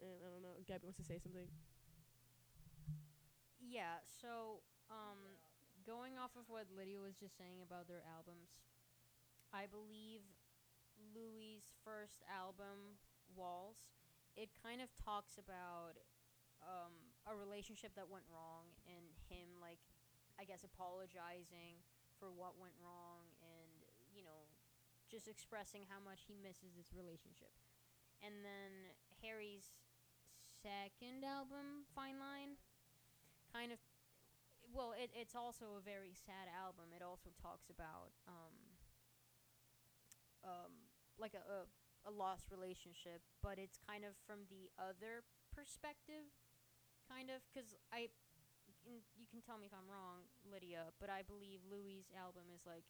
And 0.00 0.10
I 0.24 0.30
don't 0.32 0.42
know, 0.42 0.54
Gabby 0.66 0.84
wants 0.84 0.98
to 0.98 1.04
say 1.04 1.18
something. 1.18 1.48
Yeah, 3.60 3.98
so 4.22 4.60
um 4.90 5.40
going 5.86 6.20
off 6.20 6.36
of 6.36 6.44
what 6.52 6.68
Lydia 6.72 7.00
was 7.00 7.16
just 7.16 7.36
saying 7.40 7.64
about 7.64 7.88
their 7.88 8.04
albums, 8.04 8.52
I 9.52 9.64
believe 9.64 10.20
Louis' 11.14 11.64
first 11.80 12.20
album, 12.28 13.00
Walls, 13.32 13.78
it 14.36 14.52
kind 14.60 14.80
of 14.80 14.92
talks 15.00 15.38
about 15.40 15.96
um 16.64 16.92
a 17.28 17.36
relationship 17.36 17.92
that 17.94 18.08
went 18.08 18.26
wrong 18.32 18.68
and 18.88 19.04
him 19.28 19.60
like 19.62 19.78
I 20.40 20.44
guess 20.44 20.64
apologizing 20.64 21.80
for 22.18 22.34
what 22.34 22.58
went 22.58 22.74
wrong 22.82 23.30
and 23.40 23.72
you 24.10 24.24
know 24.26 24.48
just 25.08 25.24
expressing 25.26 25.88
how 25.88 25.96
much 26.04 26.28
he 26.28 26.36
misses 26.36 26.76
this 26.76 26.92
relationship. 26.92 27.52
And 28.20 28.44
then 28.44 28.92
Harry's 29.24 29.72
second 30.60 31.24
album, 31.24 31.88
Fine 31.96 32.20
Line, 32.20 32.60
kind 33.48 33.72
of 33.72 33.80
well, 34.72 34.92
it, 34.96 35.10
it's 35.14 35.34
also 35.34 35.76
a 35.78 35.82
very 35.82 36.12
sad 36.14 36.48
album. 36.52 36.92
It 36.94 37.02
also 37.02 37.30
talks 37.40 37.68
about 37.70 38.12
um, 38.28 38.54
um, 40.44 40.72
like 41.18 41.34
a, 41.34 41.42
a 41.42 41.60
a 42.06 42.12
lost 42.14 42.46
relationship, 42.48 43.20
but 43.42 43.58
it's 43.58 43.76
kind 43.82 44.06
of 44.06 44.14
from 44.24 44.46
the 44.48 44.70
other 44.78 45.26
perspective, 45.52 46.30
kind 47.08 47.30
of 47.30 47.42
because 47.50 47.74
I. 47.92 48.08
and 48.86 49.02
You 49.18 49.26
can 49.30 49.42
tell 49.42 49.58
me 49.58 49.66
if 49.66 49.74
I'm 49.74 49.88
wrong, 49.90 50.28
Lydia, 50.46 50.94
but 51.00 51.10
I 51.10 51.22
believe 51.26 51.60
Louis' 51.66 52.06
album 52.16 52.48
is 52.54 52.62
like 52.66 52.86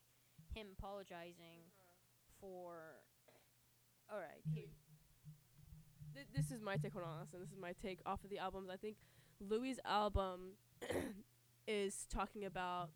him 0.54 0.74
apologizing 0.78 1.70
for. 2.40 3.02
All 4.10 4.18
right, 4.18 4.42
here. 4.54 4.72
Th- 6.14 6.26
this 6.34 6.50
is 6.50 6.60
my 6.62 6.76
take. 6.76 6.92
Hold 6.92 7.04
on, 7.06 7.20
listen. 7.20 7.40
This 7.40 7.50
is 7.52 7.58
my 7.60 7.72
take 7.82 8.00
off 8.06 8.24
of 8.24 8.30
the 8.30 8.38
albums. 8.38 8.68
I 8.72 8.76
think 8.76 8.96
Louis' 9.40 9.78
album 9.84 10.52
is 11.68 12.06
talking 12.10 12.44
about 12.44 12.88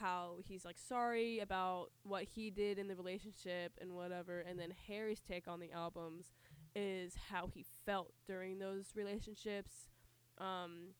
how 0.00 0.38
he's 0.42 0.64
like 0.64 0.76
sorry 0.76 1.38
about 1.38 1.90
what 2.02 2.24
he 2.24 2.50
did 2.50 2.78
in 2.78 2.88
the 2.88 2.96
relationship 2.96 3.72
and 3.80 3.92
whatever, 3.92 4.40
and 4.40 4.58
then 4.58 4.74
Harry's 4.88 5.20
take 5.20 5.46
on 5.46 5.60
the 5.60 5.70
albums 5.70 6.32
is 6.74 7.14
how 7.30 7.46
he 7.46 7.64
felt 7.86 8.12
during 8.26 8.58
those 8.58 8.86
relationships. 8.96 9.88
Um, 10.38 10.94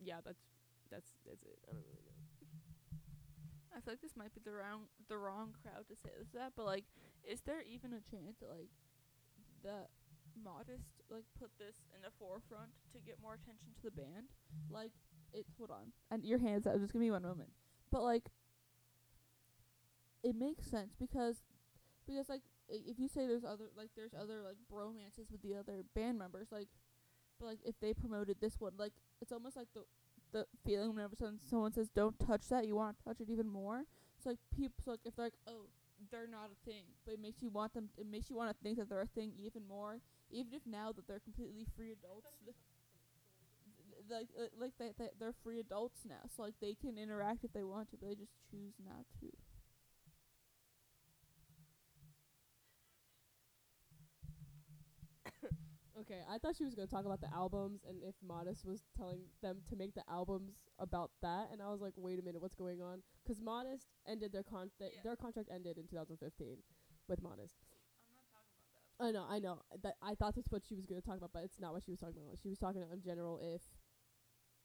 yeah, 0.00 0.18
that's 0.24 0.42
that's 0.90 1.12
that's 1.26 1.42
it. 1.44 1.58
I 1.68 1.72
don't 1.72 1.84
really 1.86 2.02
know. 2.02 2.18
I 3.76 3.80
feel 3.80 3.92
like 3.92 4.02
this 4.02 4.16
might 4.16 4.34
be 4.34 4.40
the 4.44 4.52
wrong 4.52 4.90
the 5.08 5.18
wrong 5.18 5.54
crowd 5.62 5.86
to 5.88 5.94
say 5.94 6.10
this 6.18 6.28
that, 6.34 6.52
but 6.56 6.66
like, 6.66 6.84
is 7.22 7.42
there 7.42 7.62
even 7.62 7.92
a 7.92 8.02
chance 8.10 8.38
that 8.40 8.50
like 8.50 8.70
the 9.62 9.86
modest 10.34 10.98
like 11.10 11.24
put 11.38 11.50
this 11.58 11.86
in 11.94 12.02
the 12.02 12.10
forefront 12.18 12.74
to 12.92 12.98
get 12.98 13.22
more 13.22 13.34
attention 13.34 13.70
to 13.78 13.82
the 13.82 13.94
band? 13.94 14.34
Like, 14.70 14.92
it. 15.34 15.46
Hold 15.58 15.70
on, 15.70 15.92
and 16.10 16.24
your 16.24 16.38
hands 16.38 16.66
out. 16.66 16.78
Just 16.80 16.92
give 16.92 17.00
me 17.00 17.10
one 17.10 17.22
moment. 17.22 17.50
But 17.90 18.02
like, 18.02 18.30
it 20.22 20.34
makes 20.34 20.66
sense 20.66 20.94
because 20.98 21.42
because 22.06 22.28
like 22.28 22.42
i- 22.70 22.82
if 22.86 22.98
you 22.98 23.08
say 23.08 23.26
there's 23.26 23.44
other 23.44 23.66
like 23.76 23.90
there's 23.96 24.14
other 24.14 24.42
like 24.42 24.56
bromances 24.72 25.30
with 25.30 25.42
the 25.42 25.54
other 25.54 25.84
band 25.94 26.18
members 26.18 26.48
like, 26.52 26.68
but 27.40 27.46
like 27.46 27.60
if 27.64 27.78
they 27.80 27.94
promoted 27.94 28.38
this 28.40 28.60
one 28.60 28.72
like 28.78 28.92
it's 29.20 29.32
almost 29.32 29.56
like 29.56 29.68
the 29.74 29.82
the 30.32 30.46
feeling 30.66 30.94
whenever 30.94 31.16
someone, 31.16 31.38
someone 31.44 31.72
says 31.72 31.88
don't 31.94 32.18
touch 32.18 32.48
that 32.48 32.66
you 32.66 32.76
want 32.76 32.98
to 32.98 33.04
touch 33.04 33.20
it 33.20 33.30
even 33.30 33.48
more 33.48 33.84
so 34.22 34.30
like 34.30 34.38
people 34.54 34.76
so 34.84 34.92
like 34.92 35.00
if 35.04 35.16
they're 35.16 35.26
like 35.26 35.34
oh 35.48 35.66
they're 36.10 36.26
not 36.28 36.50
a 36.52 36.70
thing 36.70 36.84
but 37.04 37.14
it 37.14 37.20
makes 37.20 37.42
you 37.42 37.48
want 37.50 37.72
them 37.74 37.88
it 37.98 38.06
makes 38.06 38.30
you 38.30 38.36
want 38.36 38.50
to 38.50 38.56
think 38.62 38.78
that 38.78 38.88
they're 38.88 39.02
a 39.02 39.06
thing 39.08 39.32
even 39.38 39.66
more 39.66 39.98
even 40.30 40.52
if 40.52 40.62
now 40.66 40.92
that 40.92 41.06
they're 41.06 41.20
completely 41.20 41.66
free 41.76 41.92
adults 41.92 42.28
like 44.10 44.28
uh, 44.38 44.46
like 44.58 44.72
they, 44.78 44.90
they 44.98 45.08
they're 45.18 45.34
free 45.42 45.60
adults 45.60 46.00
now 46.08 46.22
so 46.36 46.42
like 46.42 46.54
they 46.60 46.74
can 46.74 46.98
interact 46.98 47.44
if 47.44 47.52
they 47.52 47.62
want 47.64 47.90
to 47.90 47.96
but 47.96 48.08
they 48.08 48.14
just 48.14 48.32
choose 48.50 48.74
not 48.84 49.04
to 49.20 49.28
Okay, 56.00 56.20
I 56.28 56.38
thought 56.38 56.56
she 56.56 56.64
was 56.64 56.74
gonna 56.74 56.88
talk 56.88 57.04
about 57.06 57.20
the 57.20 57.32
albums 57.32 57.82
and 57.88 58.02
if 58.02 58.14
Modest 58.26 58.64
was 58.64 58.82
telling 58.96 59.20
them 59.42 59.58
to 59.70 59.76
make 59.76 59.94
the 59.94 60.02
albums 60.10 60.54
about 60.78 61.10
that, 61.22 61.48
and 61.52 61.62
I 61.62 61.68
was 61.70 61.80
like, 61.80 61.94
wait 61.96 62.18
a 62.18 62.22
minute, 62.22 62.42
what's 62.42 62.54
going 62.56 62.82
on? 62.82 63.02
Because 63.22 63.40
Modest 63.40 63.86
ended 64.06 64.32
their 64.32 64.42
con 64.42 64.70
th- 64.78 64.92
Yeah. 64.96 65.02
their 65.04 65.16
contract 65.16 65.48
ended 65.54 65.78
in 65.78 65.86
2015 65.86 66.58
with 67.08 67.22
Modest. 67.22 67.54
i'm 68.10 68.14
not 68.14 68.26
talking 68.32 68.50
about 68.58 68.66
that 68.74 69.06
I 69.06 69.10
know, 69.12 69.26
I 69.28 69.38
know. 69.38 69.62
That 69.82 69.94
I 70.02 70.14
thought 70.14 70.34
that's 70.34 70.50
what 70.50 70.64
she 70.66 70.74
was 70.74 70.86
gonna 70.86 71.00
talk 71.00 71.18
about, 71.18 71.32
but 71.32 71.44
it's 71.44 71.60
not 71.60 71.72
what 71.72 71.82
she 71.84 71.90
was 71.92 72.00
talking 72.00 72.22
about. 72.22 72.38
She 72.42 72.48
was 72.48 72.58
talking 72.58 72.82
in 72.92 73.00
general 73.02 73.38
if 73.42 73.62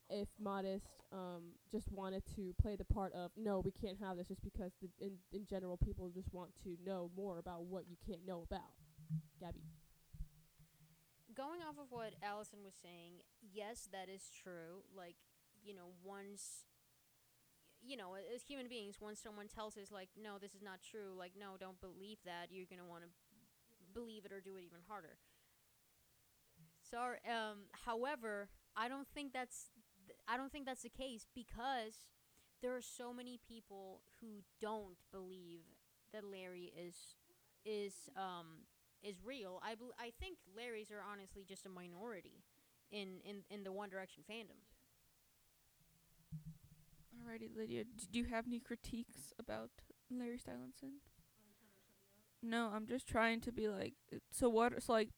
if 0.10 0.28
Modest 0.40 0.86
um 1.12 1.54
just 1.72 1.92
wanted 1.92 2.24
to 2.36 2.54
play 2.62 2.76
the 2.76 2.86
part 2.86 3.14
of 3.14 3.32
no, 3.38 3.60
we 3.60 3.72
can't 3.72 3.98
have 4.00 4.18
this 4.18 4.28
just 4.28 4.44
because 4.44 4.72
the, 4.82 4.90
in 5.06 5.14
in 5.32 5.46
general 5.46 5.78
people 5.78 6.10
just 6.10 6.34
want 6.34 6.52
to 6.64 6.78
know 6.86 7.10
more 7.16 7.40
about 7.40 7.64
what 7.66 7.86
you 7.90 7.98
can't 8.06 8.26
know 8.26 8.44
about. 8.50 8.74
Gabby. 9.40 9.64
going 11.36 11.62
off 11.62 11.78
of 11.80 11.88
what 11.90 12.14
Allison 12.22 12.60
was 12.64 12.74
saying, 12.82 13.24
yes, 13.42 13.88
that 13.92 14.10
is 14.10 14.30
true. 14.44 14.84
Like, 14.96 15.16
you 15.64 15.74
know, 15.74 15.94
once, 16.04 16.66
you 17.82 17.96
know, 17.98 18.16
as 18.16 18.44
human 18.44 18.68
beings, 18.68 18.98
once 19.00 19.20
someone 19.22 19.48
tells 19.48 19.78
us, 19.78 19.92
like, 19.92 20.10
no, 20.22 20.38
this 20.38 20.54
is 20.54 20.62
not 20.62 20.80
true, 20.82 21.14
like, 21.18 21.34
no, 21.40 21.56
don't 21.60 21.80
believe 21.80 22.18
that, 22.26 22.48
you're 22.52 22.66
going 22.70 22.80
to 22.82 22.86
want 22.86 23.04
to 23.04 23.10
believe 23.94 24.26
it 24.26 24.32
or 24.32 24.42
do 24.42 24.58
it 24.58 24.64
even 24.66 24.80
harder. 24.88 25.18
Sorry. 26.82 27.20
Um. 27.28 27.70
However, 27.86 28.50
I 28.76 28.88
don't 28.90 29.08
think 29.14 29.32
that's 29.34 29.70
th- 30.10 30.20
I 30.28 30.38
don't 30.38 30.52
think 30.52 30.66
that's 30.66 30.84
the 30.84 30.90
case 30.90 31.28
because 31.36 32.06
there 32.62 32.76
are 32.76 32.82
so 32.82 33.14
many 33.14 33.40
people 33.48 34.02
who 34.20 34.44
don't 34.60 34.98
believe 35.12 35.62
that 36.14 36.24
Larry 36.26 36.74
is 36.78 36.96
is 37.66 38.10
um 38.18 38.66
is 39.04 39.16
real. 39.24 39.62
I 39.64 39.76
bel 39.76 39.94
I 40.00 40.12
think 40.20 40.38
Larrys 40.58 40.92
are 40.92 41.04
honestly 41.06 41.46
just 41.48 41.66
a 41.66 41.70
minority 41.70 42.44
in 42.92 43.22
in 43.24 43.44
in 43.50 43.64
the 43.64 43.72
One 43.72 43.90
Direction 43.90 44.24
fandom. 44.30 44.60
Alrighty, 47.16 47.56
Lydia. 47.56 47.84
d- 47.86 48.08
Do 48.12 48.20
you 48.20 48.26
have 48.26 48.48
any 48.48 48.60
critiques 48.60 49.34
about 49.38 49.70
Larry 50.10 50.40
Stylinson? 50.40 51.02
No, 52.42 52.72
I'm 52.74 52.88
just 52.88 53.08
trying 53.08 53.42
to 53.42 53.52
be 53.52 53.68
like. 53.68 53.94
So 54.32 54.50
what? 54.50 54.82
So 54.84 54.94
like, 54.94 55.10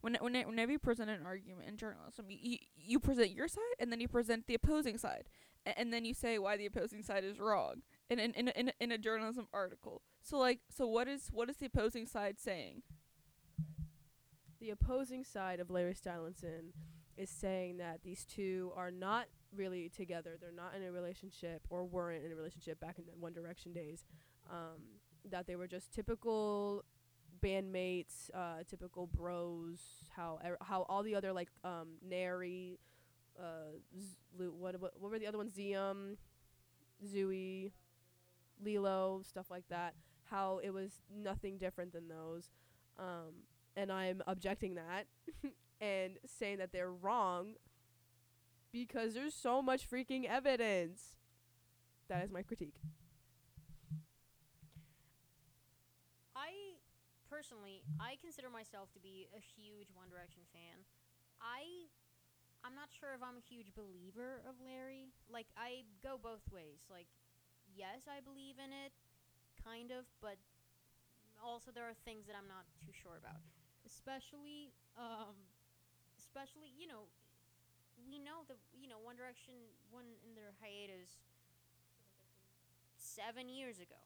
when 0.00 0.14
when 0.20 0.34
whenever 0.34 0.72
you 0.72 0.78
present 0.78 1.10
an 1.10 1.24
argument 1.24 1.68
in 1.68 1.76
journalism, 1.76 2.26
you 2.28 2.58
you, 2.76 2.98
present 2.98 3.30
your 3.30 3.48
side 3.48 3.62
and 3.78 3.92
then 3.92 4.00
you 4.00 4.08
present 4.08 4.46
the 4.46 4.54
opposing 4.54 4.98
side, 4.98 5.24
a- 5.66 5.78
and 5.78 5.92
then 5.92 6.04
you 6.04 6.14
say 6.14 6.38
why 6.38 6.56
the 6.56 6.66
opposing 6.66 7.02
side 7.02 7.24
is 7.24 7.38
wrong 7.38 7.82
in 8.08 8.18
in 8.18 8.32
in 8.32 8.48
in 8.48 8.72
in 8.80 8.92
a 8.92 8.98
journalism 8.98 9.46
article. 9.52 10.02
So 10.22 10.38
like, 10.38 10.60
so 10.70 10.86
what 10.86 11.08
is 11.08 11.28
what 11.32 11.50
is 11.50 11.56
the 11.56 11.66
opposing 11.66 12.06
side 12.06 12.38
saying? 12.38 12.82
The 14.60 14.70
opposing 14.70 15.24
side 15.24 15.60
of 15.60 15.70
Larry 15.70 15.94
Stylinson 15.94 16.72
is 17.16 17.30
saying 17.30 17.78
that 17.78 18.02
these 18.02 18.24
two 18.24 18.72
are 18.76 18.90
not 18.90 19.26
really 19.54 19.88
together. 19.88 20.36
They're 20.40 20.52
not 20.52 20.74
in 20.76 20.82
a 20.82 20.92
relationship 20.92 21.62
or 21.70 21.84
weren't 21.84 22.24
in 22.24 22.32
a 22.32 22.36
relationship 22.36 22.78
back 22.80 22.98
in 22.98 23.04
the 23.06 23.12
One 23.18 23.32
Direction 23.32 23.72
days. 23.72 24.04
Um, 24.50 25.00
that 25.30 25.46
they 25.46 25.56
were 25.56 25.66
just 25.66 25.92
typical 25.92 26.84
bandmates, 27.42 28.30
uh, 28.34 28.62
typical 28.68 29.06
bros. 29.06 29.80
How 30.10 30.38
er- 30.44 30.58
how 30.60 30.82
all 30.88 31.02
the 31.02 31.14
other 31.14 31.32
like 31.32 31.48
um, 31.64 31.96
Narry, 32.06 32.78
uh, 33.38 33.76
Z- 33.98 34.16
what, 34.36 34.80
what 34.80 34.92
what 35.00 35.10
were 35.10 35.18
the 35.18 35.26
other 35.26 35.38
ones? 35.38 35.52
Ziam, 35.52 36.16
Zouis, 37.04 37.72
Lilo, 38.62 39.22
stuff 39.24 39.50
like 39.50 39.64
that. 39.68 39.94
How 40.24 40.60
it 40.62 40.70
was 40.70 41.02
nothing 41.14 41.58
different 41.58 41.92
than 41.92 42.08
those. 42.08 42.50
Um, 42.98 43.44
and 43.76 43.90
I'm 43.90 44.22
objecting 44.26 44.74
that 44.74 45.06
and 45.80 46.18
saying 46.26 46.58
that 46.58 46.72
they're 46.72 46.92
wrong 46.92 47.54
because 48.72 49.14
there's 49.14 49.34
so 49.34 49.62
much 49.62 49.88
freaking 49.88 50.26
evidence. 50.28 51.14
That 52.08 52.24
is 52.24 52.30
my 52.30 52.42
critique. 52.42 52.74
I 56.34 56.50
personally, 57.40 57.80
I 57.96 58.20
consider 58.20 58.52
myself 58.52 58.92
to 58.92 59.00
be 59.00 59.24
a 59.32 59.40
huge 59.40 59.88
One 59.96 60.12
Direction 60.12 60.44
fan. 60.52 60.84
I 61.40 61.88
I'm 62.60 62.76
not 62.76 62.92
sure 62.92 63.16
if 63.16 63.24
I'm 63.24 63.40
a 63.40 63.46
huge 63.48 63.72
believer 63.72 64.44
of 64.44 64.60
Larry. 64.60 65.08
Like 65.32 65.48
I 65.56 65.88
go 66.04 66.20
both 66.20 66.44
ways. 66.52 66.84
Like 66.92 67.08
yes, 67.72 68.04
I 68.04 68.20
believe 68.20 68.60
in 68.60 68.76
it 68.76 68.92
kind 69.56 69.88
of, 69.88 70.04
but 70.20 70.36
also 71.40 71.72
there 71.72 71.88
are 71.88 71.96
things 72.04 72.28
that 72.28 72.36
I'm 72.36 72.44
not 72.44 72.68
too 72.84 72.92
sure 72.92 73.16
about. 73.16 73.40
Especially 73.88 74.76
um 75.00 75.32
especially, 76.20 76.68
you 76.76 76.84
know, 76.92 77.08
we 78.04 78.20
know 78.20 78.44
that 78.52 78.60
you 78.76 78.84
know 78.84 79.00
One 79.00 79.16
Direction 79.16 79.56
went 79.88 80.12
in 80.28 80.36
their 80.36 80.52
hiatus 80.60 81.24
7 83.00 83.48
years 83.48 83.80
ago 83.80 83.96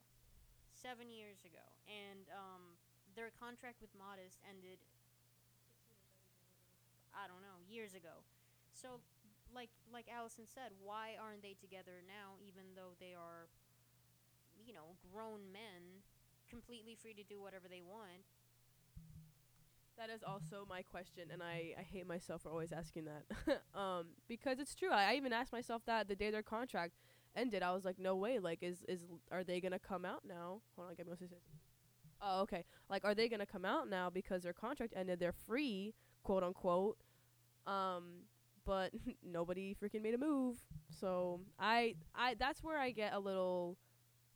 seven 0.85 1.09
years 1.09 1.41
ago, 1.49 1.64
and 1.89 2.28
um, 2.28 2.76
their 3.17 3.31
contract 3.35 3.81
with 3.81 3.91
Modest 3.97 4.39
ended. 4.45 4.79
I 7.15 7.31
don't 7.31 7.43
know, 7.47 7.62
years 7.71 7.95
ago. 7.95 8.27
So, 8.75 8.99
like 9.55 9.71
like 9.93 10.11
Allison 10.11 10.45
said, 10.51 10.75
why 10.83 11.15
aren't 11.15 11.43
they 11.43 11.55
together 11.55 12.03
now? 12.03 12.35
Even 12.43 12.75
though 12.75 12.99
they 12.99 13.15
are, 13.15 13.47
you 14.59 14.75
know, 14.75 14.99
grown 15.15 15.47
men, 15.55 16.03
completely 16.51 16.95
free 16.95 17.15
to 17.15 17.23
do 17.23 17.41
whatever 17.41 17.69
they 17.71 17.83
want. 17.83 18.27
That 19.97 20.11
is 20.11 20.25
also 20.27 20.67
my 20.69 20.83
question, 20.83 21.31
and 21.33 21.41
I, 21.41 21.75
I 21.79 21.83
hate 21.83 22.07
myself 22.07 22.43
for 22.43 22.49
always 22.49 22.73
asking 22.73 23.05
that. 23.05 23.62
um, 23.79 24.07
because 24.27 24.59
it's 24.59 24.75
true. 24.75 24.91
I, 24.91 25.12
I 25.12 25.15
even 25.15 25.33
asked 25.33 25.53
myself 25.53 25.83
that 25.87 26.09
the 26.09 26.17
day 26.17 26.33
their 26.33 26.43
contract 26.43 26.95
ended. 27.37 27.62
I 27.62 27.73
was 27.73 27.85
like, 27.85 27.99
no 27.99 28.17
way. 28.17 28.41
Like, 28.41 28.62
is 28.62 28.85
is 28.89 29.07
are 29.31 29.45
they 29.45 29.61
gonna 29.61 29.79
come 29.79 30.05
out 30.05 30.23
now? 30.27 30.62
Hold 30.77 30.89
on, 30.89 30.95
get 30.97 31.07
me 31.07 31.12
Oh, 32.25 32.43
okay. 32.43 32.64
Like, 32.89 33.05
are 33.05 33.14
they 33.14 33.29
gonna 33.29 33.47
come 33.47 33.64
out 33.66 33.89
now 33.91 34.11
because 34.11 34.43
their 34.43 34.55
contract 34.55 34.95
ended? 34.97 35.20
They're 35.20 35.33
free, 35.47 35.95
quote 36.22 36.43
unquote. 36.43 36.99
Um, 37.66 38.25
but 38.64 38.93
nobody 39.25 39.75
freaking 39.75 40.03
made 40.03 40.14
a 40.14 40.18
move. 40.18 40.59
So 40.91 41.41
I 41.59 41.97
I 42.14 42.35
that's 42.35 42.62
where 42.62 42.79
I 42.79 42.93
get 42.93 43.14
a 43.14 43.20
little 43.20 43.79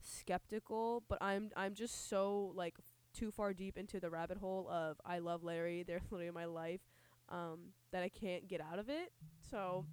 skeptical. 0.01 1.05
But 1.09 1.19
I'm 1.23 1.51
I'm 1.57 1.75
just 1.75 2.09
so 2.09 2.53
like 2.55 2.77
too 3.15 3.31
far 3.33 3.55
deep 3.55 3.79
into 3.79 4.01
the 4.01 4.11
rabbit 4.11 4.39
hole 4.39 4.69
of 4.71 5.01
I 5.05 5.21
love 5.21 5.45
Larry, 5.45 5.83
they're 5.89 6.01
literally 6.11 6.33
my 6.33 6.47
life, 6.47 6.81
um, 7.31 7.73
that 7.93 8.03
I 8.03 8.11
can't 8.11 8.49
get 8.49 8.61
out 8.61 8.79
of 8.79 8.91
it. 8.91 9.13
So 9.51 9.87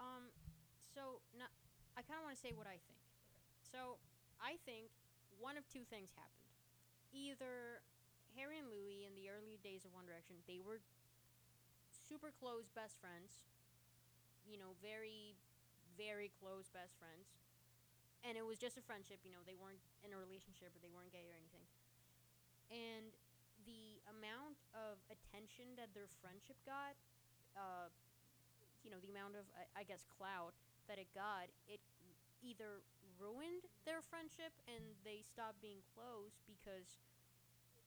Um, 0.00 0.28
so 0.94 1.20
no, 1.38 1.46
I 1.96 2.02
kind 2.02 2.18
of 2.20 2.24
want 2.24 2.36
to 2.36 2.40
say 2.42 2.52
what 2.54 2.66
I 2.66 2.78
think. 2.86 3.00
So 3.72 3.98
I 4.40 4.56
think 4.64 4.90
one 5.40 5.56
of 5.56 5.64
two 5.68 5.84
things 5.88 6.12
happened. 6.16 6.50
Either 7.12 7.80
Harry 8.36 8.60
and 8.60 8.68
Louis 8.68 9.08
in 9.08 9.16
the 9.16 9.32
early 9.32 9.56
days 9.64 9.84
of 9.88 9.94
One 9.96 10.04
Direction, 10.04 10.36
they 10.44 10.60
were 10.60 10.82
super 11.88 12.32
close 12.34 12.68
best 12.72 13.00
friends. 13.00 13.40
You 14.44 14.60
know, 14.60 14.76
very, 14.78 15.34
very 15.96 16.30
close 16.38 16.68
best 16.70 16.94
friends. 17.00 17.32
And 18.26 18.34
it 18.34 18.44
was 18.44 18.58
just 18.58 18.76
a 18.76 18.84
friendship. 18.84 19.22
You 19.22 19.32
know, 19.32 19.42
they 19.46 19.58
weren't 19.58 19.82
in 20.02 20.12
a 20.12 20.18
relationship 20.18 20.74
or 20.74 20.80
they 20.82 20.92
weren't 20.92 21.10
gay 21.14 21.26
or 21.26 21.34
anything. 21.34 21.66
And 22.70 23.14
the 23.66 23.98
amount 24.10 24.58
of 24.74 24.98
attention 25.10 25.74
that 25.78 25.90
their 25.94 26.10
friendship 26.22 26.58
got, 26.66 26.94
uh, 27.54 27.90
you 28.86 28.94
know 28.94 29.02
the 29.02 29.10
amount 29.10 29.34
of 29.34 29.42
I, 29.58 29.82
I 29.82 29.82
guess 29.82 30.06
clout 30.06 30.54
that 30.86 31.02
it 31.02 31.10
got 31.10 31.50
it 31.66 31.82
either 32.38 32.86
ruined 33.16 33.64
their 33.88 34.04
friendship 34.04 34.52
and 34.68 34.96
they 35.02 35.24
stopped 35.24 35.60
being 35.60 35.82
close 35.94 36.40
because 36.46 37.00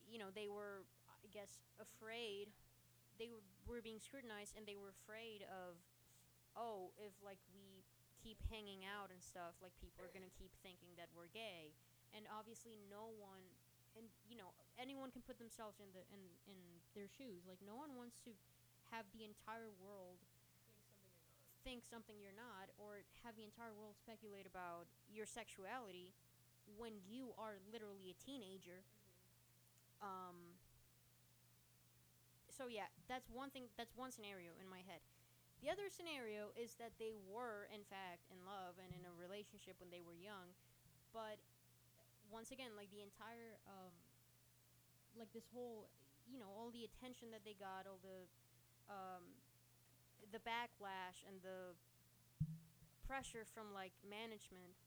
you 0.10 0.18
know 0.18 0.34
they 0.34 0.50
were 0.50 0.86
I 1.22 1.28
guess 1.30 1.62
afraid 1.78 2.50
they 3.20 3.28
were, 3.28 3.44
were 3.68 3.84
being 3.84 4.00
scrutinized 4.00 4.56
and 4.56 4.64
they 4.64 4.80
were 4.80 4.96
afraid 4.96 5.44
of 5.46 5.78
oh 6.56 6.96
if 6.98 7.14
like 7.22 7.40
we 7.52 7.84
keep 8.20 8.40
hanging 8.52 8.84
out 8.84 9.12
and 9.12 9.24
stuff 9.24 9.56
like 9.64 9.72
people 9.80 10.04
are 10.04 10.12
going 10.12 10.28
to 10.28 10.36
keep 10.36 10.52
thinking 10.60 10.92
that 11.00 11.08
we're 11.16 11.32
gay. 11.32 11.72
And 12.12 12.28
obviously 12.28 12.76
no 12.92 13.16
one 13.16 13.44
and 13.98 14.06
you 14.30 14.38
know 14.38 14.54
anyone 14.78 15.10
can 15.10 15.26
put 15.26 15.40
themselves 15.40 15.80
in 15.82 15.90
the 15.96 16.04
in 16.12 16.22
in 16.46 16.60
their 16.94 17.08
shoes. 17.08 17.48
Like 17.48 17.64
no 17.64 17.80
one 17.80 17.96
wants 17.96 18.20
to 18.28 18.36
have 18.92 19.08
the 19.14 19.24
entire 19.24 19.72
world 19.80 20.26
think 21.70 21.86
something 21.86 22.17
you're 22.17 22.34
not 22.34 22.74
or 22.82 23.05
have 23.22 23.38
the 23.38 23.45
entire 23.45 23.70
world 23.78 23.93
speculate 23.93 24.49
about 24.49 24.89
your 25.05 25.30
sexuality 25.30 26.17
when 26.82 26.97
you 27.05 27.30
are 27.38 27.61
literally 27.70 28.09
a 28.09 28.17
teenager. 28.17 28.82
Um 30.01 30.57
so 32.49 32.65
yeah 32.65 32.89
that's 33.05 33.30
one 33.30 33.53
thing 33.53 33.70
that's 33.78 33.93
one 33.93 34.09
scenario 34.09 34.57
in 34.57 34.65
my 34.65 34.82
head. 34.89 35.05
The 35.61 35.70
other 35.70 35.93
scenario 35.93 36.49
is 36.57 36.74
that 36.82 36.97
they 36.97 37.13
were 37.30 37.70
in 37.70 37.86
fact 37.86 38.26
in 38.34 38.41
love 38.49 38.82
and 38.82 38.89
in 38.89 39.05
a 39.05 39.13
relationship 39.13 39.78
when 39.78 39.93
they 39.93 40.01
were 40.01 40.17
young 40.17 40.49
but 41.13 41.38
once 42.34 42.49
again 42.49 42.74
like 42.74 42.89
the 42.89 43.05
entire 43.05 43.61
um 43.70 43.93
like 45.22 45.30
this 45.38 45.45
whole 45.53 45.86
you 46.26 46.41
know 46.41 46.49
all 46.49 46.74
the 46.74 46.82
attention 46.82 47.30
that 47.30 47.45
they 47.45 47.53
got 47.53 47.86
all 47.86 48.01
the 48.01 48.26
um 48.89 49.38
the 50.32 50.40
backlash 50.40 51.26
and 51.28 51.42
the 51.42 51.74
pressure 53.06 53.44
from 53.44 53.74
like 53.74 53.94
management 54.06 54.78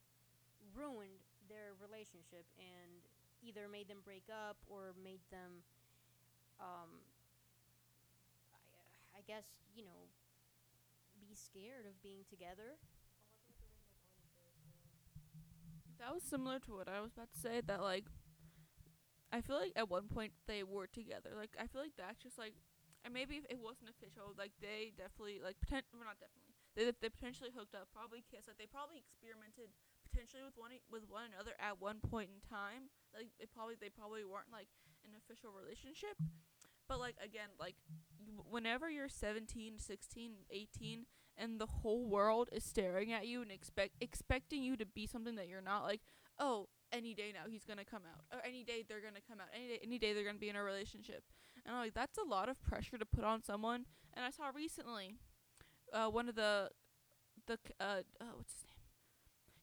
ruined 0.75 1.27
their 1.51 1.75
relationship 1.83 2.47
and 2.59 3.03
either 3.43 3.67
made 3.67 3.89
them 3.89 3.99
break 4.05 4.25
up 4.31 4.57
or 4.71 4.95
made 5.03 5.21
them 5.31 5.67
um 6.61 7.03
I, 8.55 9.19
I 9.19 9.23
guess 9.27 9.45
you 9.75 9.85
know 9.85 10.09
be 11.21 11.35
scared 11.35 11.87
of 11.87 12.01
being 12.03 12.25
together 12.29 12.77
That 15.99 16.13
was 16.13 16.23
similar 16.23 16.59
to 16.61 16.73
what 16.75 16.89
I 16.89 17.01
was 17.01 17.13
about 17.13 17.33
to 17.33 17.39
say. 17.41 17.61
That 17.67 17.81
like, 17.81 18.05
I 19.33 19.41
feel 19.41 19.57
like 19.59 19.73
at 19.77 19.89
one 19.91 20.09
point 20.09 20.33
they 20.47 20.63
were 20.63 20.87
together. 20.87 21.31
Like 21.37 21.57
I 21.59 21.67
feel 21.67 21.81
like 21.81 21.97
that's 21.97 22.23
just 22.23 22.39
like, 22.39 22.55
and 23.05 23.11
maybe 23.11 23.39
if 23.39 23.47
it 23.51 23.59
wasn't 23.59 23.91
official, 23.91 24.35
like 24.39 24.55
they 24.63 24.95
definitely 24.95 25.43
like 25.43 25.59
potent, 25.63 25.91
well 25.95 26.07
not 26.07 26.23
definitely. 26.23 26.55
They 26.75 26.89
they 26.89 27.11
potentially 27.13 27.51
hooked 27.53 27.75
up, 27.75 27.91
probably 27.93 28.25
kissed. 28.25 28.49
Like 28.49 28.59
they 28.59 28.71
probably 28.71 29.03
experimented 29.03 29.75
potentially 30.07 30.45
with 30.45 30.55
one 30.57 30.73
with 30.89 31.05
one 31.09 31.33
another 31.33 31.57
at 31.59 31.81
one 31.81 32.01
point 32.01 32.31
in 32.31 32.41
time. 32.45 32.93
Like 33.11 33.35
it 33.41 33.51
probably 33.51 33.75
they 33.77 33.91
probably 33.91 34.25
weren't 34.25 34.53
like 34.53 34.71
an 35.05 35.19
official 35.19 35.51
relationship. 35.53 36.17
But 36.89 37.01
like 37.01 37.17
again, 37.19 37.53
like 37.59 37.77
whenever 38.49 38.91
you're 38.91 39.09
17, 39.09 39.79
16, 39.79 40.33
18 40.51 41.07
and 41.37 41.61
the 41.61 41.67
whole 41.67 42.05
world 42.07 42.49
is 42.53 42.65
staring 42.65 43.13
at 43.13 43.27
you 43.27 43.43
and 43.43 43.51
expect 43.51 43.97
expecting 44.01 44.63
you 44.63 44.77
to 44.77 44.87
be 44.87 45.07
something 45.07 45.37
that 45.37 45.49
you're 45.49 45.65
not 45.65 45.85
like, 45.85 46.01
"Oh, 46.39 46.69
any 46.93 47.15
day 47.15 47.33
now 47.33 47.49
he's 47.49 47.65
to 47.65 47.85
come 47.85 48.03
out." 48.05 48.25
Or 48.33 48.45
any 48.45 48.65
day 48.65 48.85
they're 48.87 49.01
to 49.01 49.21
come 49.21 49.41
out. 49.41 49.49
Any 49.55 49.69
day 49.69 49.81
any 49.83 49.99
day 49.99 50.13
they're 50.13 50.25
to 50.37 50.41
be 50.41 50.51
in 50.51 50.57
a 50.57 50.63
relationship. 50.63 51.25
And 51.65 51.75
I'm 51.77 51.83
like 51.83 51.95
that's 51.95 52.19
a 52.19 52.25
lot 52.29 52.49
of 52.49 52.61
pressure 52.63 52.99
to 52.99 53.07
put 53.07 53.25
on 53.25 53.43
someone. 53.43 53.87
And 54.15 54.25
I 54.25 54.31
saw 54.31 54.51
recently 54.55 55.17
uh 55.93 56.09
one 56.09 56.29
of 56.29 56.35
the 56.35 56.71
the 57.47 57.59
uh, 57.81 58.03
uh 58.21 58.25
what's 58.37 58.53
his 58.55 58.65
name? 58.65 58.77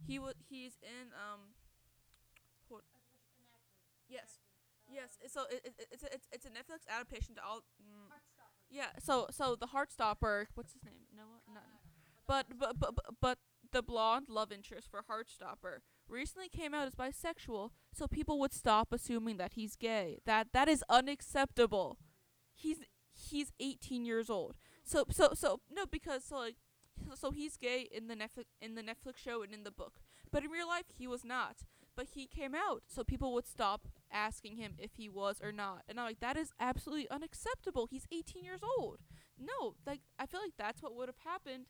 He 0.08 0.20
wa 0.20 0.32
he's 0.50 0.78
in 0.82 1.08
um 1.14 1.54
hold 2.68 2.82
Yes. 4.08 4.40
Yes, 4.92 5.20
so 5.32 5.44
it, 5.52 5.62
it, 5.66 5.88
it's 5.92 6.02
a, 6.04 6.12
it's 6.12 6.28
it's 6.32 6.46
a 6.46 6.50
Netflix 6.50 6.88
adaptation 6.90 7.36
to 7.36 7.42
all 7.46 7.58
mm, 7.80 8.10
Yeah, 8.72 8.88
so 9.00 9.28
so 9.30 9.56
the 9.56 9.68
Heartstopper, 9.68 10.48
what's 10.56 10.74
his 10.74 10.84
name? 10.84 11.06
Noah? 11.16 11.42
No. 11.54 11.62
But 12.26 12.58
but 12.58 12.80
but 12.80 12.96
but- 12.96 13.06
but 13.22 13.38
the 13.72 13.84
blonde 13.84 14.26
love 14.30 14.52
interest 14.52 14.88
for 14.90 15.04
Heartstopper 15.08 15.82
recently 16.10 16.50
came 16.50 16.74
out 16.74 16.88
as 16.88 16.96
bisexual, 16.96 17.72
so 17.94 18.08
people 18.08 18.40
would 18.40 18.54
stop 18.54 18.92
assuming 18.92 19.38
that 19.38 19.54
he's 19.54 19.76
gay. 19.76 20.20
That 20.26 20.48
that 20.54 20.68
is 20.68 20.84
unacceptable. 20.90 21.98
He's 22.56 22.80
he's 23.14 23.52
18 23.60 24.06
years 24.06 24.30
old. 24.30 24.56
So 24.84 25.06
so 25.12 25.32
so 25.34 25.62
no 25.72 25.86
because 25.86 26.24
so 26.24 26.38
like 26.38 26.56
so- 27.08 27.16
so 27.16 27.32
he's 27.32 27.56
gay 27.58 27.88
in 27.92 28.08
the 28.08 28.16
Netflix 28.16 28.46
in 28.62 28.76
the 28.76 28.82
Netflix 28.84 29.18
show 29.18 29.42
and 29.42 29.54
in 29.54 29.64
the 29.64 29.72
book. 29.72 30.02
But 30.32 30.44
in 30.44 30.52
real 30.52 30.68
life 30.68 30.86
he 30.98 31.08
was 31.08 31.24
not. 31.24 31.58
But 31.96 32.08
he 32.14 32.28
came 32.28 32.56
out, 32.56 32.84
so 32.88 33.04
people 33.04 33.34
would 33.34 33.46
stop 33.48 33.88
asking 34.12 34.56
him 34.56 34.76
if 34.78 34.92
he 34.96 35.10
was 35.10 35.42
or 35.44 35.52
not. 35.52 35.84
And 35.88 36.00
I'm 36.00 36.06
like 36.06 36.20
that 36.22 36.38
is 36.38 36.52
absolutely 36.60 37.10
unacceptable. 37.10 37.88
He's 37.88 38.08
18 38.12 38.44
years 38.44 38.62
old. 38.78 39.00
No, 39.38 39.76
like 39.86 40.02
I 40.18 40.26
feel 40.26 40.42
like 40.42 40.54
that's 40.58 40.82
what 40.82 40.96
would 40.96 41.10
have 41.10 41.24
happened 41.26 41.66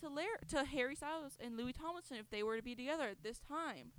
to 0.00 0.08
Lar- 0.08 0.40
to 0.48 0.64
Harry 0.64 0.94
Styles 0.96 1.36
and 1.40 1.56
Louis 1.56 1.72
Tomlinson 1.72 2.16
if 2.16 2.30
they 2.30 2.42
were 2.42 2.56
to 2.56 2.62
be 2.62 2.74
together 2.74 3.08
at 3.08 3.22
this 3.22 3.38
time. 3.40 3.92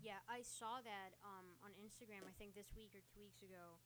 Yeah, 0.00 0.20
I 0.28 0.44
saw 0.44 0.84
that 0.84 1.16
um, 1.24 1.56
on 1.64 1.72
Instagram. 1.80 2.28
I 2.28 2.34
think 2.36 2.52
this 2.52 2.68
week 2.76 2.92
or 2.92 3.00
two 3.00 3.24
weeks 3.24 3.40
ago. 3.40 3.80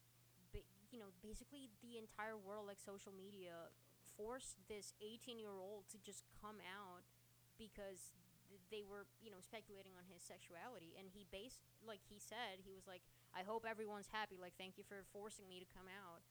Ba- 0.51 0.67
you 0.91 0.99
know, 0.99 1.15
basically 1.23 1.71
the 1.85 1.95
entire 2.01 2.35
world, 2.35 2.67
like 2.67 2.81
social 2.83 3.15
media, 3.15 3.71
forced 4.19 4.59
this 4.67 4.99
18-year-old 4.99 5.87
to 5.95 5.97
just 6.03 6.27
come 6.43 6.59
out 6.65 7.07
because 7.55 8.17
th- 8.51 8.59
they 8.73 8.83
were, 8.83 9.07
you 9.23 9.31
know, 9.31 9.39
speculating 9.39 9.95
on 9.95 10.09
his 10.11 10.25
sexuality. 10.27 10.97
And 10.99 11.07
he 11.07 11.23
based, 11.31 11.63
like 11.87 12.03
he 12.03 12.19
said, 12.19 12.67
he 12.67 12.75
was 12.75 12.91
like, 12.91 13.07
"I 13.31 13.47
hope 13.47 13.63
everyone's 13.63 14.11
happy. 14.11 14.35
Like, 14.41 14.59
thank 14.59 14.75
you 14.75 14.83
for 14.83 15.07
forcing 15.15 15.47
me 15.47 15.63
to 15.63 15.69
come 15.71 15.87
out." 15.87 16.27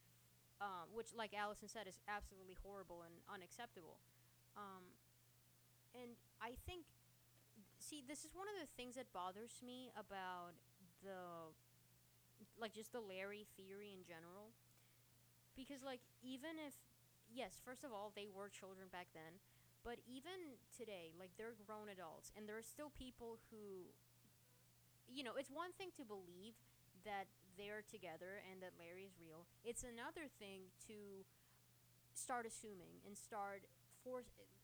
Um, 0.57 0.89
which, 0.89 1.13
like 1.13 1.37
Allison 1.37 1.69
said, 1.69 1.85
is 1.85 2.01
absolutely 2.09 2.57
horrible 2.65 3.05
and 3.05 3.13
unacceptable. 3.29 4.01
Um, 4.57 4.89
and 5.93 6.17
I 6.41 6.57
think 6.65 6.85
see 7.77 8.01
this 8.03 8.25
is 8.25 8.33
one 8.33 8.49
of 8.49 8.57
the 8.57 8.67
things 8.75 8.97
that 8.97 9.07
bothers 9.13 9.61
me 9.63 9.93
about 9.95 10.57
the 11.05 11.53
like 12.57 12.73
just 12.73 12.91
the 12.91 13.01
larry 13.01 13.45
theory 13.55 13.93
in 13.93 14.01
general 14.03 14.51
because 15.55 15.85
like 15.85 16.01
even 16.25 16.57
if 16.57 16.73
yes 17.29 17.61
first 17.63 17.85
of 17.85 17.93
all 17.93 18.11
they 18.17 18.27
were 18.27 18.49
children 18.49 18.89
back 18.91 19.07
then 19.13 19.39
but 19.85 20.01
even 20.09 20.57
today 20.73 21.13
like 21.15 21.31
they're 21.37 21.55
grown 21.65 21.87
adults 21.87 22.33
and 22.35 22.49
there 22.49 22.57
are 22.57 22.65
still 22.65 22.91
people 22.97 23.37
who 23.49 23.87
you 25.07 25.23
know 25.23 25.37
it's 25.37 25.53
one 25.53 25.71
thing 25.77 25.93
to 25.95 26.03
believe 26.03 26.57
that 27.05 27.29
they're 27.57 27.83
together 27.83 28.39
and 28.47 28.61
that 28.61 28.77
larry 28.77 29.03
is 29.03 29.17
real 29.17 29.49
it's 29.65 29.81
another 29.83 30.29
thing 30.39 30.69
to 30.85 31.25
start 32.13 32.45
assuming 32.45 33.01
and 33.05 33.17
start 33.17 33.65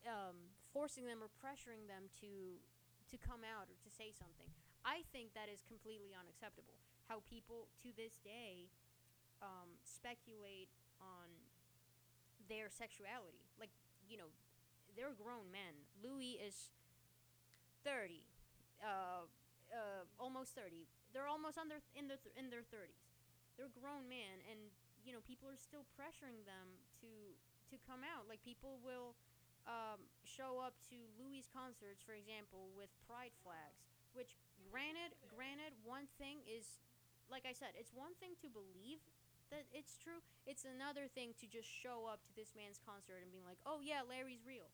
um, 0.07 0.55
forcing 0.71 1.03
them 1.03 1.19
or 1.19 1.27
pressuring 1.35 1.85
them 1.91 2.07
to 2.23 2.59
to 3.11 3.15
come 3.19 3.45
out 3.45 3.69
or 3.69 3.77
to 3.77 3.89
say 3.93 4.09
something. 4.09 4.49
I 4.81 5.05
think 5.13 5.37
that 5.37 5.45
is 5.45 5.61
completely 5.61 6.17
unacceptable. 6.17 6.81
How 7.05 7.21
people 7.29 7.69
to 7.85 7.93
this 7.93 8.17
day 8.25 8.73
um, 9.43 9.77
speculate 9.85 10.71
on 10.97 11.29
their 12.49 12.73
sexuality. 12.73 13.45
Like, 13.59 13.69
you 14.09 14.17
know, 14.17 14.33
they're 14.97 15.13
grown 15.13 15.53
men. 15.53 15.77
Louis 16.01 16.41
is 16.41 16.73
30, 17.85 18.25
uh, 18.81 19.29
uh, 19.69 20.03
almost 20.17 20.57
30. 20.57 20.89
They're 21.13 21.29
almost 21.29 21.61
on 21.61 21.69
their, 21.69 21.81
in, 21.93 22.09
their 22.09 22.19
th- 22.19 22.33
in 22.35 22.49
their 22.49 22.65
30s. 22.65 23.05
They're 23.55 23.71
grown 23.71 24.09
men, 24.09 24.41
and, 24.49 24.57
you 25.05 25.13
know, 25.13 25.21
people 25.23 25.45
are 25.45 25.57
still 25.59 25.85
pressuring 25.93 26.41
them 26.43 26.73
to, 27.05 27.09
to 27.69 27.75
come 27.85 28.01
out. 28.01 28.25
Like, 28.25 28.41
people 28.41 28.81
will 28.81 29.13
um, 29.69 30.01
show 30.25 30.57
up 30.57 30.73
to 30.89 30.97
Louis 31.21 31.45
concerts, 31.53 32.01
for 32.01 32.17
example, 32.17 32.73
with 32.73 32.89
pride 33.05 33.33
flags. 33.45 33.85
Which, 34.17 34.33
granted, 34.69 35.13
granted, 35.29 35.77
one 35.85 36.09
thing 36.17 36.41
is, 36.49 36.81
like 37.29 37.45
I 37.45 37.53
said, 37.53 37.77
it's 37.77 37.93
one 37.93 38.13
thing 38.17 38.33
to 38.41 38.49
believe 38.49 39.01
that 39.53 39.69
it's 39.69 40.01
true. 40.01 40.21
It's 40.49 40.65
another 40.65 41.05
thing 41.05 41.37
to 41.41 41.45
just 41.45 41.69
show 41.69 42.09
up 42.09 42.25
to 42.25 42.33
this 42.33 42.57
man's 42.57 42.81
concert 42.81 43.21
and 43.21 43.29
being 43.29 43.45
like, 43.45 43.61
"Oh 43.65 43.81
yeah, 43.81 44.01
Larry's 44.05 44.41
real." 44.45 44.69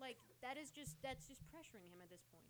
like 0.00 0.16
that 0.42 0.54
is 0.56 0.70
just 0.70 0.94
that's 1.02 1.26
just 1.26 1.42
pressuring 1.50 1.86
him 1.90 1.98
at 2.02 2.10
this 2.10 2.22
point. 2.30 2.46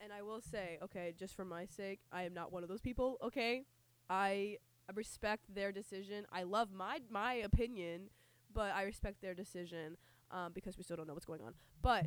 And 0.00 0.12
I 0.12 0.22
will 0.22 0.40
say, 0.40 0.78
okay, 0.82 1.14
just 1.18 1.34
for 1.34 1.44
my 1.44 1.66
sake, 1.66 2.00
I 2.12 2.22
am 2.24 2.34
not 2.34 2.52
one 2.52 2.62
of 2.62 2.68
those 2.68 2.80
people. 2.80 3.16
Okay, 3.22 3.64
I 4.10 4.58
respect 4.94 5.54
their 5.54 5.72
decision. 5.72 6.26
I 6.32 6.42
love 6.42 6.72
my 6.72 7.00
my 7.10 7.34
opinion, 7.34 8.10
but 8.52 8.72
I 8.74 8.82
respect 8.82 9.20
their 9.20 9.34
decision 9.34 9.96
um, 10.30 10.52
because 10.52 10.76
we 10.76 10.84
still 10.84 10.96
don't 10.96 11.06
know 11.06 11.14
what's 11.14 11.26
going 11.26 11.42
on. 11.42 11.54
But 11.82 12.06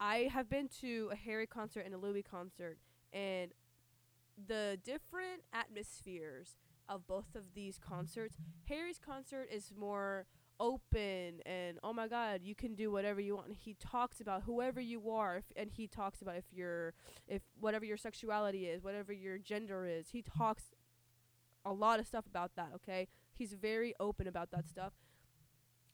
I 0.00 0.28
have 0.32 0.50
been 0.50 0.68
to 0.80 1.10
a 1.12 1.16
Harry 1.16 1.46
concert 1.46 1.82
and 1.86 1.94
a 1.94 1.98
Louis 1.98 2.22
concert, 2.22 2.78
and 3.12 3.52
the 4.46 4.78
different 4.84 5.42
atmospheres 5.52 6.56
of 6.88 7.06
both 7.06 7.34
of 7.34 7.54
these 7.54 7.78
concerts. 7.78 8.36
Harry's 8.68 8.98
concert 8.98 9.48
is 9.52 9.72
more 9.76 10.26
open 10.60 11.40
and 11.46 11.78
oh 11.82 11.92
my 11.92 12.08
god 12.08 12.40
you 12.42 12.54
can 12.54 12.74
do 12.74 12.90
whatever 12.90 13.20
you 13.20 13.36
want. 13.36 13.48
And 13.48 13.56
he 13.56 13.74
talks 13.74 14.20
about 14.20 14.42
whoever 14.42 14.80
you 14.80 15.10
are 15.10 15.36
if, 15.36 15.44
and 15.56 15.70
he 15.70 15.86
talks 15.86 16.22
about 16.22 16.36
if 16.36 16.44
you're 16.52 16.94
if 17.26 17.42
whatever 17.60 17.84
your 17.84 17.96
sexuality 17.96 18.66
is 18.66 18.82
whatever 18.82 19.12
your 19.12 19.38
gender 19.38 19.86
is 19.86 20.08
he 20.10 20.22
talks 20.22 20.64
a 21.64 21.72
lot 21.72 22.00
of 22.00 22.06
stuff 22.06 22.26
about 22.26 22.52
that 22.56 22.70
okay? 22.74 23.08
He's 23.32 23.52
very 23.52 23.94
open 24.00 24.26
about 24.26 24.50
that 24.50 24.66
stuff. 24.66 24.92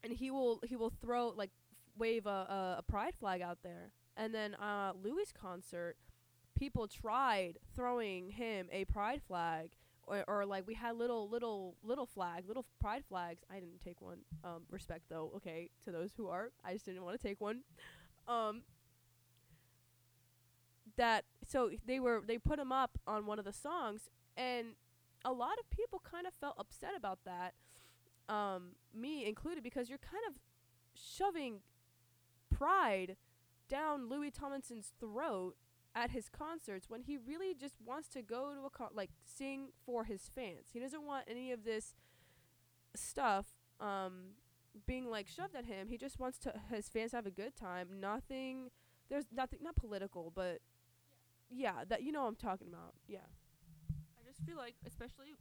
And 0.02 0.12
he 0.12 0.30
will 0.30 0.60
he 0.66 0.76
will 0.76 0.92
throw 1.00 1.28
like 1.28 1.50
wave 1.96 2.26
a, 2.26 2.30
a, 2.30 2.76
a 2.78 2.82
pride 2.86 3.14
flag 3.18 3.42
out 3.42 3.58
there. 3.62 3.92
And 4.16 4.34
then 4.34 4.54
uh 4.54 4.92
louis 5.02 5.32
concert 5.32 5.96
people 6.58 6.86
tried 6.86 7.58
throwing 7.74 8.30
him 8.30 8.68
a 8.72 8.84
pride 8.84 9.20
flag 9.26 9.70
or, 10.06 10.24
or 10.26 10.46
like 10.46 10.66
we 10.66 10.74
had 10.74 10.96
little 10.96 11.28
little 11.28 11.76
little 11.82 12.06
flag 12.06 12.44
little 12.46 12.66
pride 12.80 13.04
flags. 13.08 13.42
I 13.50 13.54
didn't 13.54 13.80
take 13.80 14.00
one 14.00 14.18
um 14.44 14.62
respect 14.70 15.04
though 15.08 15.32
okay 15.36 15.70
to 15.84 15.92
those 15.92 16.12
who 16.16 16.28
are. 16.28 16.50
I 16.64 16.72
just 16.72 16.84
didn't 16.84 17.04
want 17.04 17.20
to 17.20 17.26
take 17.26 17.40
one. 17.40 17.60
Um 18.28 18.62
that 20.96 21.24
so 21.46 21.70
they 21.86 21.98
were 21.98 22.22
they 22.26 22.38
put 22.38 22.56
them 22.58 22.72
up 22.72 22.98
on 23.06 23.26
one 23.26 23.38
of 23.38 23.44
the 23.44 23.52
songs 23.52 24.08
and 24.36 24.68
a 25.24 25.32
lot 25.32 25.58
of 25.58 25.68
people 25.70 26.00
kind 26.08 26.26
of 26.26 26.34
felt 26.34 26.54
upset 26.58 26.92
about 26.96 27.18
that 27.24 27.54
um 28.32 28.72
me 28.94 29.26
included 29.26 29.62
because 29.64 29.88
you're 29.88 29.98
kind 29.98 30.22
of 30.28 30.34
shoving 30.94 31.60
pride 32.50 33.16
down 33.68 34.08
louis 34.08 34.30
tomlinson's 34.30 34.92
throat 35.00 35.56
at 35.94 36.10
his 36.10 36.28
concerts 36.28 36.88
when 36.90 37.02
he 37.02 37.16
really 37.16 37.54
just 37.54 37.76
wants 37.84 38.08
to 38.08 38.22
go 38.22 38.52
to 38.54 38.66
a 38.66 38.70
con- 38.70 38.90
like 38.94 39.10
sing 39.24 39.68
for 39.84 40.04
his 40.04 40.30
fans. 40.34 40.68
He 40.72 40.80
doesn't 40.80 41.04
want 41.04 41.24
any 41.28 41.52
of 41.52 41.64
this 41.64 41.94
stuff 42.96 43.46
um 43.80 44.34
being 44.86 45.08
like 45.08 45.28
shoved 45.28 45.54
at 45.54 45.66
him. 45.66 45.88
He 45.88 45.96
just 45.96 46.18
wants 46.18 46.38
to 46.38 46.52
his 46.70 46.88
fans 46.88 47.12
have 47.12 47.26
a 47.26 47.30
good 47.30 47.54
time. 47.56 47.88
Nothing 48.00 48.70
there's 49.08 49.26
nothing 49.32 49.60
not 49.62 49.76
political, 49.76 50.32
but 50.34 50.60
yeah, 51.50 51.84
that 51.88 52.02
you 52.02 52.12
know 52.12 52.22
what 52.22 52.28
I'm 52.28 52.36
talking 52.36 52.68
about. 52.68 52.94
Yeah. 53.06 53.26
I 54.18 54.24
just 54.26 54.44
feel 54.46 54.56
like, 54.56 54.74
especially. 54.86 55.36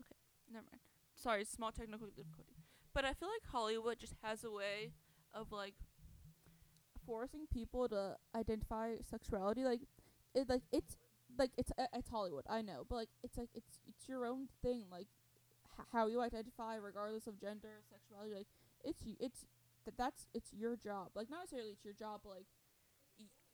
Okay, 0.00 0.16
never 0.52 0.64
mind. 0.70 0.80
Sorry, 1.14 1.44
small 1.44 1.72
technical 1.72 2.08
difficulty. 2.08 2.53
But 2.94 3.04
I 3.04 3.12
feel 3.12 3.28
like 3.28 3.50
Hollywood 3.50 3.98
just 3.98 4.14
has 4.22 4.44
a 4.44 4.50
way 4.50 4.92
of 5.34 5.52
like 5.52 5.74
forcing 7.06 7.46
people 7.52 7.88
to 7.88 8.16
identify 8.34 8.96
sexuality. 9.08 9.64
Like, 9.64 9.80
it 10.34 10.48
like 10.48 10.62
it's 10.72 10.96
like 11.38 11.50
it's 11.56 11.70
uh, 11.78 11.86
it's 11.94 12.08
Hollywood. 12.08 12.44
I 12.48 12.62
know, 12.62 12.84
but 12.88 12.96
like 12.96 13.08
it's 13.22 13.36
like 13.38 13.50
it's 13.54 13.78
it's 13.88 14.08
your 14.08 14.26
own 14.26 14.48
thing. 14.62 14.84
Like, 14.90 15.08
h- 15.78 15.86
how 15.92 16.06
you 16.08 16.20
identify, 16.20 16.76
regardless 16.76 17.26
of 17.26 17.40
gender, 17.40 17.82
sexuality. 17.90 18.34
Like 18.34 18.48
it's 18.84 19.04
you. 19.04 19.16
It's 19.20 19.46
that 19.84 19.96
that's 19.96 20.26
it's 20.34 20.52
your 20.52 20.76
job. 20.76 21.08
Like 21.14 21.30
not 21.30 21.40
necessarily 21.40 21.70
it's 21.72 21.84
your 21.84 21.94
job, 21.94 22.20
but 22.24 22.30
like 22.30 22.46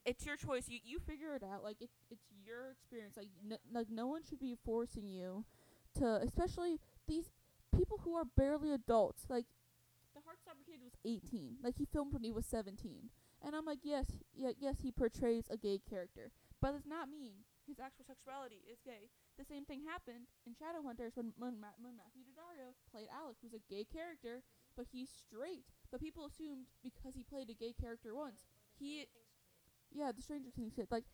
it's 0.05 0.25
your 0.25 0.35
choice. 0.35 0.65
You 0.67 0.79
you 0.83 0.99
figure 0.99 1.35
it 1.35 1.43
out. 1.43 1.63
Like 1.63 1.77
it 1.81 1.89
it's 2.09 2.25
your 2.45 2.71
experience. 2.71 3.15
Like 3.17 3.27
like 3.73 3.87
no 3.89 4.07
one 4.07 4.23
should 4.23 4.39
be 4.39 4.55
forcing 4.65 5.07
you 5.07 5.45
to, 5.99 6.21
especially 6.23 6.79
these 7.07 7.29
people 7.75 7.99
who 8.03 8.15
are 8.15 8.25
barely 8.25 8.71
adults. 8.71 9.25
Like 9.29 9.45
the 10.13 10.21
Heartstopper 10.21 10.65
kid 10.65 10.79
was 10.83 10.93
18. 11.05 11.57
Like 11.63 11.77
he 11.77 11.85
filmed 11.85 12.13
when 12.13 12.23
he 12.23 12.31
was 12.31 12.45
17. 12.45 13.09
And 13.43 13.55
I'm 13.55 13.65
like, 13.65 13.79
yes, 13.83 14.05
yeah, 14.35 14.51
yes, 14.59 14.75
he 14.83 14.91
portrays 14.91 15.45
a 15.49 15.57
gay 15.57 15.79
character, 15.81 16.29
but 16.61 16.73
does 16.73 16.85
not 16.85 17.09
mean 17.09 17.41
his 17.65 17.79
actual 17.79 18.05
sexuality 18.05 18.61
is 18.69 18.77
gay. 18.85 19.09
The 19.39 19.45
same 19.45 19.65
thing 19.65 19.81
happened 19.81 20.29
in 20.45 20.53
Shadowhunters 20.53 21.17
when 21.17 21.33
when, 21.37 21.57
Ma- 21.59 21.79
when 21.81 21.97
Matthew 21.97 22.21
Daddario 22.21 22.77
played 22.91 23.09
Alec, 23.09 23.37
who's 23.41 23.57
a 23.57 23.65
gay 23.65 23.85
character, 23.85 24.43
but 24.77 24.85
he's 24.91 25.09
straight. 25.09 25.65
But 25.89 26.01
people 26.01 26.25
assumed 26.25 26.69
because 26.83 27.15
he 27.15 27.23
played 27.23 27.49
a 27.49 27.57
gay 27.57 27.73
character 27.73 28.13
once, 28.13 28.45
he, 28.77 29.07
yeah, 29.89 30.11
the 30.13 30.21
Stranger 30.21 30.49
Things 30.53 30.73
shit. 30.75 30.91
Like 30.91 31.05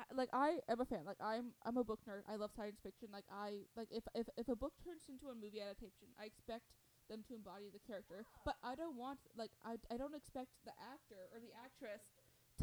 I 0.00 0.08
like 0.16 0.32
I 0.32 0.64
am 0.72 0.80
a 0.80 0.88
fan. 0.88 1.04
Like 1.04 1.20
I'm 1.20 1.52
I'm 1.68 1.76
a 1.76 1.84
book 1.84 2.00
nerd. 2.08 2.24
I 2.24 2.36
love 2.40 2.50
science 2.56 2.80
fiction. 2.80 3.08
Like 3.12 3.28
I 3.28 3.68
like 3.76 3.88
if 3.92 4.04
if 4.16 4.28
if 4.40 4.48
a 4.48 4.56
book 4.56 4.72
turns 4.80 5.04
into 5.12 5.28
a 5.28 5.36
movie 5.36 5.60
adaptation, 5.60 6.08
I 6.16 6.24
expect 6.24 6.72
them 7.12 7.20
to 7.28 7.36
embody 7.36 7.68
the 7.68 7.82
character. 7.84 8.24
But 8.48 8.56
I 8.64 8.72
don't 8.74 8.96
want 8.96 9.20
like 9.36 9.52
I 9.60 9.76
I 9.92 10.00
don't 10.00 10.16
expect 10.16 10.56
the 10.64 10.72
actor 10.80 11.28
or 11.36 11.38
the 11.44 11.52
actress 11.52 12.08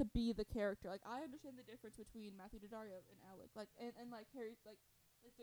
to 0.02 0.06
be 0.06 0.34
the 0.34 0.46
character. 0.46 0.90
Like 0.90 1.06
I 1.06 1.22
understand 1.22 1.62
the 1.62 1.68
difference 1.68 1.94
between 1.94 2.34
Matthew 2.34 2.58
Daddario 2.58 3.06
and 3.14 3.22
Alec. 3.30 3.54
Like 3.54 3.70
and, 3.78 3.94
and 4.02 4.10
like 4.10 4.26
Harry 4.34 4.58
like 4.66 4.82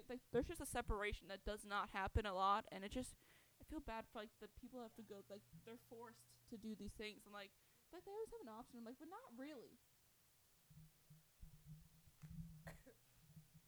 like, 0.09 0.25
there's 0.33 0.49
just 0.49 0.65
a 0.65 0.67
separation 0.67 1.29
that 1.29 1.45
does 1.45 1.63
not 1.63 1.93
happen 1.93 2.25
a 2.25 2.33
lot 2.33 2.65
and 2.73 2.83
it 2.83 2.91
just 2.91 3.13
I 3.61 3.69
feel 3.69 3.85
bad 3.85 4.09
for 4.09 4.25
like 4.25 4.33
the 4.41 4.49
people 4.57 4.81
have 4.81 4.97
to 4.97 5.05
go 5.05 5.21
like 5.29 5.45
they're 5.69 5.83
forced 5.93 6.25
to 6.51 6.57
do 6.57 6.73
these 6.73 6.97
things 6.97 7.29
and 7.29 7.37
like 7.37 7.53
like 7.95 8.03
they 8.03 8.11
always 8.11 8.33
have 8.35 8.43
an 8.43 8.51
option. 8.51 8.83
I'm 8.83 8.87
like, 8.89 8.99
but 8.99 9.07
not 9.07 9.23
really. 9.39 9.79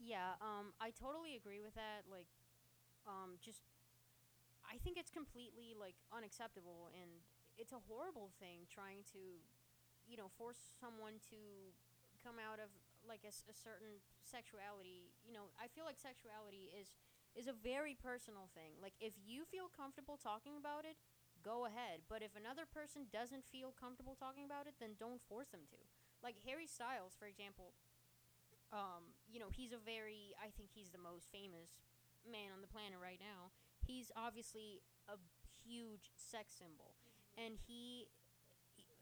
Yeah, 0.06 0.38
um, 0.40 0.70
I 0.80 0.90
totally 0.94 1.34
agree 1.34 1.58
with 1.60 1.74
that. 1.74 2.06
Like, 2.06 2.30
um, 3.06 3.38
just, 3.42 3.62
I 4.66 4.78
think 4.82 4.98
it's 4.98 5.10
completely 5.12 5.72
like 5.78 5.96
unacceptable, 6.10 6.90
and 6.92 7.22
it's 7.56 7.72
a 7.72 7.80
horrible 7.86 8.34
thing 8.42 8.66
trying 8.68 9.06
to, 9.14 9.40
you 10.06 10.16
know, 10.18 10.30
force 10.38 10.58
someone 10.78 11.22
to 11.32 11.40
come 12.22 12.36
out 12.42 12.58
of 12.58 12.70
like 13.06 13.22
a, 13.22 13.32
a 13.50 13.54
certain 13.54 14.02
sexuality. 14.26 15.14
You 15.24 15.32
know, 15.34 15.54
I 15.58 15.70
feel 15.70 15.86
like 15.86 15.98
sexuality 16.02 16.70
is 16.74 16.94
is 17.36 17.46
a 17.46 17.56
very 17.56 17.94
personal 17.94 18.48
thing. 18.56 18.76
Like, 18.82 18.96
if 19.00 19.14
you 19.20 19.44
feel 19.46 19.70
comfortable 19.70 20.18
talking 20.18 20.56
about 20.58 20.84
it, 20.88 20.98
go 21.44 21.66
ahead. 21.68 22.02
But 22.10 22.24
if 22.26 22.34
another 22.34 22.66
person 22.66 23.06
doesn't 23.12 23.46
feel 23.48 23.72
comfortable 23.76 24.16
talking 24.18 24.44
about 24.48 24.66
it, 24.66 24.76
then 24.82 24.98
don't 24.98 25.22
force 25.30 25.52
them 25.54 25.64
to. 25.72 25.80
Like 26.24 26.36
Harry 26.48 26.66
Styles, 26.66 27.14
for 27.14 27.28
example 27.30 27.76
um, 28.72 29.15
you 29.36 29.44
know, 29.44 29.52
he's 29.52 29.76
a 29.76 29.82
very, 29.84 30.32
I 30.40 30.48
think 30.56 30.72
he's 30.72 30.88
the 30.96 31.04
most 31.04 31.28
famous 31.28 31.68
man 32.24 32.56
on 32.56 32.64
the 32.64 32.72
planet 32.72 32.96
right 32.96 33.20
now. 33.20 33.52
He's 33.84 34.08
obviously 34.16 34.80
a 35.12 35.20
huge 35.60 36.08
sex 36.16 36.56
symbol. 36.56 36.96
And 37.36 37.60
he, 37.68 38.08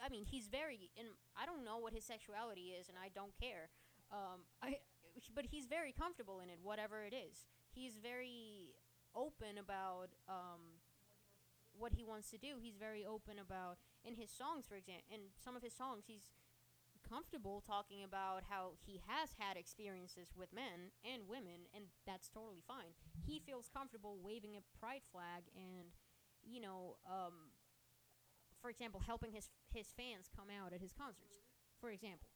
I 0.02 0.10
mean, 0.10 0.26
he's 0.26 0.50
very, 0.50 0.90
and 0.98 1.14
I 1.38 1.46
don't 1.46 1.62
know 1.62 1.78
what 1.78 1.94
his 1.94 2.02
sexuality 2.02 2.74
is, 2.74 2.90
and 2.90 2.98
I 2.98 3.14
don't 3.14 3.30
care. 3.38 3.70
Um, 4.10 4.42
I, 4.58 4.82
but 5.38 5.46
he's 5.46 5.70
very 5.70 5.94
comfortable 5.94 6.42
in 6.42 6.50
it, 6.50 6.58
whatever 6.58 7.06
it 7.06 7.14
is. 7.14 7.46
He's 7.70 7.94
very 7.94 8.74
open 9.14 9.62
about 9.62 10.18
um, 10.26 10.82
what 11.78 11.94
he 11.94 12.02
wants 12.02 12.26
to 12.34 12.38
do. 12.42 12.58
He's 12.58 12.74
very 12.74 13.06
open 13.06 13.38
about, 13.38 13.78
in 14.02 14.18
his 14.18 14.34
songs, 14.34 14.66
for 14.66 14.74
example, 14.74 15.06
in 15.14 15.30
some 15.38 15.54
of 15.54 15.62
his 15.62 15.78
songs, 15.78 16.10
he's 16.10 16.34
comfortable 17.04 17.62
talking 17.62 18.02
about 18.02 18.48
how 18.48 18.74
he 18.80 19.00
has 19.06 19.36
had 19.38 19.56
experiences 19.56 20.32
with 20.34 20.52
men 20.52 20.90
and 21.04 21.28
women 21.28 21.68
and 21.76 21.92
that's 22.08 22.28
totally 22.28 22.64
fine. 22.66 22.96
He 23.22 23.38
feels 23.38 23.68
comfortable 23.68 24.18
waving 24.18 24.56
a 24.56 24.64
pride 24.80 25.04
flag 25.12 25.46
and 25.54 25.92
you 26.42 26.60
know 26.60 26.96
um, 27.06 27.52
for 28.60 28.68
example 28.70 29.00
helping 29.04 29.32
his 29.32 29.48
his 29.72 29.92
fans 29.92 30.32
come 30.32 30.48
out 30.48 30.72
at 30.72 30.80
his 30.80 30.92
concerts 30.92 31.44
for 31.80 31.90
example. 31.90 32.28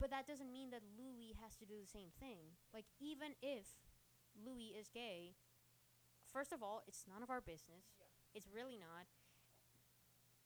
But 0.00 0.10
that 0.10 0.26
doesn't 0.26 0.52
mean 0.52 0.70
that 0.70 0.86
louis 0.96 1.34
has 1.42 1.56
to 1.58 1.66
do 1.66 1.74
the 1.76 1.90
same 1.90 2.14
thing. 2.18 2.56
Like 2.72 2.86
even 3.00 3.36
if 3.42 3.66
louis 4.34 4.72
is 4.78 4.88
gay 4.88 5.34
first 6.32 6.52
of 6.52 6.62
all 6.62 6.82
it's 6.86 7.04
none 7.08 7.22
of 7.22 7.30
our 7.30 7.40
business. 7.40 8.00
It's 8.34 8.48
really 8.48 8.78
not. 8.78 9.08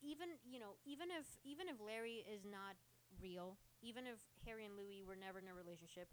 Even 0.02 0.40
you 0.42 0.58
know 0.58 0.76
even 0.84 1.08
if 1.14 1.38
even 1.46 1.68
if 1.68 1.78
larry 1.78 2.26
is 2.26 2.42
not 2.42 2.74
real. 3.22 3.56
Even 3.82 4.06
if 4.06 4.18
Harry 4.46 4.66
and 4.66 4.74
Louis 4.76 5.02
were 5.06 5.16
never 5.16 5.38
in 5.38 5.46
a 5.46 5.54
relationship, 5.54 6.10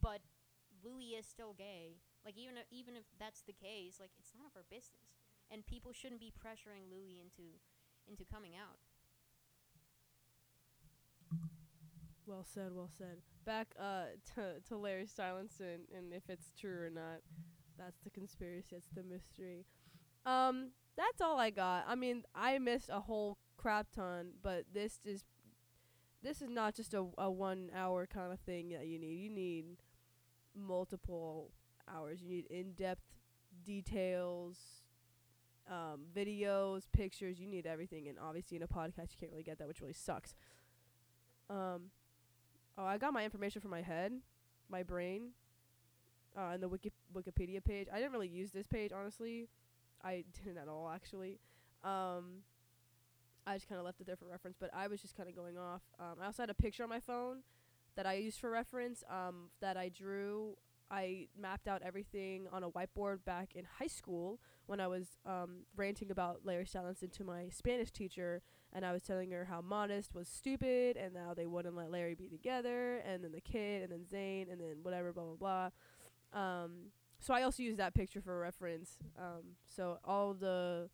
but 0.00 0.22
Louis 0.82 1.18
is 1.18 1.26
still 1.26 1.54
gay. 1.54 1.98
Like 2.24 2.38
even 2.38 2.56
if, 2.56 2.64
even 2.70 2.96
if 2.96 3.04
that's 3.18 3.42
the 3.42 3.52
case, 3.52 3.98
like 4.00 4.10
it's 4.18 4.32
none 4.34 4.46
of 4.46 4.56
our 4.56 4.64
business, 4.70 5.18
and 5.50 5.66
people 5.66 5.92
shouldn't 5.92 6.20
be 6.20 6.32
pressuring 6.32 6.88
Louis 6.90 7.20
into 7.20 7.58
into 8.08 8.24
coming 8.24 8.52
out. 8.56 8.78
Well 12.26 12.44
said, 12.44 12.72
well 12.74 12.90
said. 12.96 13.20
Back 13.44 13.74
uh 13.78 14.16
to 14.34 14.60
to 14.68 14.76
Larry 14.76 15.06
Stylinson 15.06 15.84
and 15.94 16.12
if 16.12 16.28
it's 16.28 16.52
true 16.58 16.86
or 16.86 16.90
not. 16.90 17.20
That's 17.76 17.98
the 18.04 18.10
conspiracy, 18.10 18.68
that's 18.72 18.88
the 18.94 19.02
mystery. 19.02 19.66
Um 20.24 20.70
that's 20.96 21.20
all 21.20 21.38
I 21.38 21.50
got. 21.50 21.84
I 21.88 21.96
mean, 21.96 22.22
I 22.34 22.58
missed 22.58 22.88
a 22.88 23.00
whole 23.00 23.38
crap 23.56 23.90
ton, 23.90 24.32
but 24.42 24.64
this 24.72 25.00
is 25.04 25.24
this 26.24 26.42
is 26.42 26.48
not 26.48 26.74
just 26.74 26.94
a 26.94 27.06
a 27.18 27.30
1 27.30 27.70
hour 27.76 28.06
kind 28.06 28.32
of 28.32 28.40
thing 28.40 28.70
that 28.70 28.86
you 28.86 28.98
need. 28.98 29.14
You 29.14 29.30
need 29.30 29.64
multiple 30.56 31.50
hours. 31.92 32.22
You 32.22 32.28
need 32.28 32.46
in-depth 32.46 33.02
details, 33.64 34.56
um, 35.70 36.06
videos, 36.16 36.84
pictures. 36.92 37.38
You 37.38 37.46
need 37.46 37.66
everything, 37.66 38.08
and 38.08 38.18
obviously 38.18 38.56
in 38.56 38.62
a 38.62 38.68
podcast 38.68 39.12
you 39.12 39.18
can't 39.20 39.30
really 39.30 39.44
get 39.44 39.58
that, 39.58 39.68
which 39.68 39.80
really 39.80 39.92
sucks. 39.92 40.34
Um, 41.50 41.90
oh, 42.78 42.84
I 42.84 42.96
got 42.96 43.12
my 43.12 43.22
information 43.22 43.60
from 43.60 43.70
my 43.70 43.82
head, 43.82 44.12
my 44.70 44.82
brain, 44.82 45.32
uh, 46.36 46.52
and 46.54 46.62
the 46.62 46.68
Wiki- 46.68 46.92
Wikipedia 47.14 47.62
page. 47.62 47.86
I 47.92 47.96
didn't 47.96 48.12
really 48.12 48.28
use 48.28 48.50
this 48.50 48.66
page 48.66 48.92
honestly. 48.92 49.48
I 50.02 50.24
didn't 50.44 50.58
at 50.58 50.68
all 50.68 50.88
actually. 50.88 51.38
Um, 51.84 52.42
I 53.46 53.54
just 53.54 53.68
kind 53.68 53.78
of 53.78 53.84
left 53.84 54.00
it 54.00 54.06
there 54.06 54.16
for 54.16 54.26
reference, 54.26 54.56
but 54.58 54.70
I 54.72 54.86
was 54.86 55.02
just 55.02 55.16
kind 55.16 55.28
of 55.28 55.36
going 55.36 55.58
off. 55.58 55.82
Um, 55.98 56.16
I 56.20 56.26
also 56.26 56.42
had 56.42 56.50
a 56.50 56.54
picture 56.54 56.82
on 56.82 56.88
my 56.88 57.00
phone 57.00 57.38
that 57.96 58.06
I 58.06 58.14
used 58.14 58.40
for 58.40 58.50
reference. 58.50 59.04
Um, 59.08 59.50
that 59.60 59.76
I 59.76 59.88
drew. 59.88 60.56
I 60.90 61.28
mapped 61.40 61.66
out 61.66 61.82
everything 61.82 62.46
on 62.52 62.62
a 62.62 62.70
whiteboard 62.70 63.24
back 63.24 63.54
in 63.54 63.64
high 63.78 63.86
school 63.86 64.38
when 64.66 64.80
I 64.80 64.86
was 64.86 65.18
um, 65.24 65.64
ranting 65.76 66.10
about 66.10 66.40
Larry 66.44 66.66
Stylinson 66.66 67.10
to 67.12 67.24
my 67.24 67.48
Spanish 67.48 67.90
teacher, 67.90 68.42
and 68.72 68.84
I 68.84 68.92
was 68.92 69.02
telling 69.02 69.30
her 69.30 69.46
how 69.46 69.60
Modest 69.60 70.14
was 70.14 70.28
stupid, 70.28 70.96
and 70.96 71.16
how 71.16 71.34
they 71.34 71.46
wouldn't 71.46 71.74
let 71.74 71.90
Larry 71.90 72.14
be 72.14 72.28
together, 72.28 72.98
and 72.98 73.24
then 73.24 73.32
the 73.32 73.40
kid, 73.40 73.82
and 73.82 73.92
then 73.92 74.04
Zayn, 74.10 74.52
and 74.52 74.60
then 74.60 74.76
whatever, 74.82 75.12
blah 75.12 75.24
blah 75.24 75.70
blah. 76.32 76.38
Um, 76.40 76.90
so 77.18 77.32
I 77.32 77.42
also 77.42 77.62
used 77.62 77.78
that 77.78 77.94
picture 77.94 78.20
for 78.20 78.38
reference. 78.38 78.98
Um, 79.18 79.56
so 79.64 79.98
all 80.04 80.34
the 80.34 80.90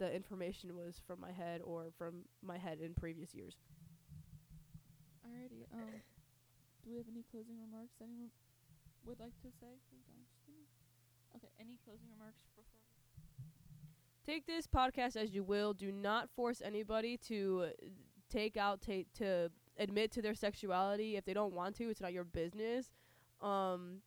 the 0.00 0.12
information 0.12 0.74
was 0.74 1.00
from 1.06 1.20
my 1.20 1.30
head 1.30 1.60
or 1.62 1.92
from 1.96 2.24
my 2.42 2.56
head 2.58 2.80
in 2.80 2.94
previous 2.94 3.34
years. 3.34 3.56
Alrighty. 5.24 5.68
Um, 5.72 6.00
do 6.82 6.90
we 6.90 6.96
have 6.96 7.06
any 7.12 7.22
closing 7.30 7.56
remarks 7.60 7.94
anyone 8.02 8.30
would 9.06 9.20
like 9.20 9.36
to 9.42 9.48
say? 9.60 9.76
Hold 9.92 10.02
on, 10.08 10.24
just 10.26 10.40
give 10.46 10.56
me. 10.56 10.64
Okay. 11.36 11.52
Any 11.60 11.78
closing 11.84 12.08
remarks 12.18 12.42
before? 12.56 12.64
Take 14.24 14.46
this 14.46 14.66
podcast 14.66 15.16
as 15.16 15.34
you 15.34 15.44
will. 15.44 15.74
Do 15.74 15.92
not 15.92 16.30
force 16.34 16.62
anybody 16.64 17.18
to 17.28 17.66
uh, 17.66 17.86
take 18.30 18.56
out 18.56 18.80
ta- 18.80 19.08
to 19.18 19.50
admit 19.78 20.12
to 20.12 20.22
their 20.22 20.34
sexuality 20.34 21.16
if 21.16 21.24
they 21.26 21.34
don't 21.34 21.52
want 21.52 21.76
to. 21.76 21.90
It's 21.90 22.00
not 22.00 22.12
your 22.12 22.24
business. 22.24 22.90
Um, 23.42 23.98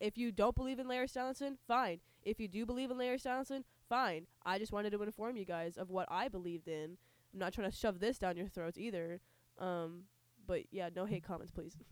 if 0.00 0.18
you 0.18 0.32
don't 0.32 0.56
believe 0.56 0.78
in 0.78 0.88
Larry 0.88 1.06
Stylinson, 1.06 1.58
fine. 1.68 2.00
If 2.22 2.40
you 2.40 2.48
do 2.48 2.66
believe 2.66 2.90
in 2.90 2.98
Larry 2.98 3.18
Stylinson, 3.18 3.64
fine. 3.90 4.26
I 4.46 4.58
just 4.58 4.72
wanted 4.72 4.90
to 4.92 5.02
inform 5.02 5.36
you 5.36 5.44
guys 5.44 5.76
of 5.76 5.90
what 5.90 6.06
I 6.10 6.28
believed 6.28 6.68
in. 6.68 6.96
I'm 7.34 7.38
not 7.38 7.52
trying 7.52 7.70
to 7.70 7.76
shove 7.76 8.00
this 8.00 8.16
down 8.16 8.38
your 8.38 8.48
throats 8.48 8.78
either. 8.78 9.20
Um, 9.58 10.04
but 10.46 10.62
yeah, 10.70 10.88
no 10.94 11.04
hate 11.04 11.24
comments, 11.24 11.52
please. 11.52 11.76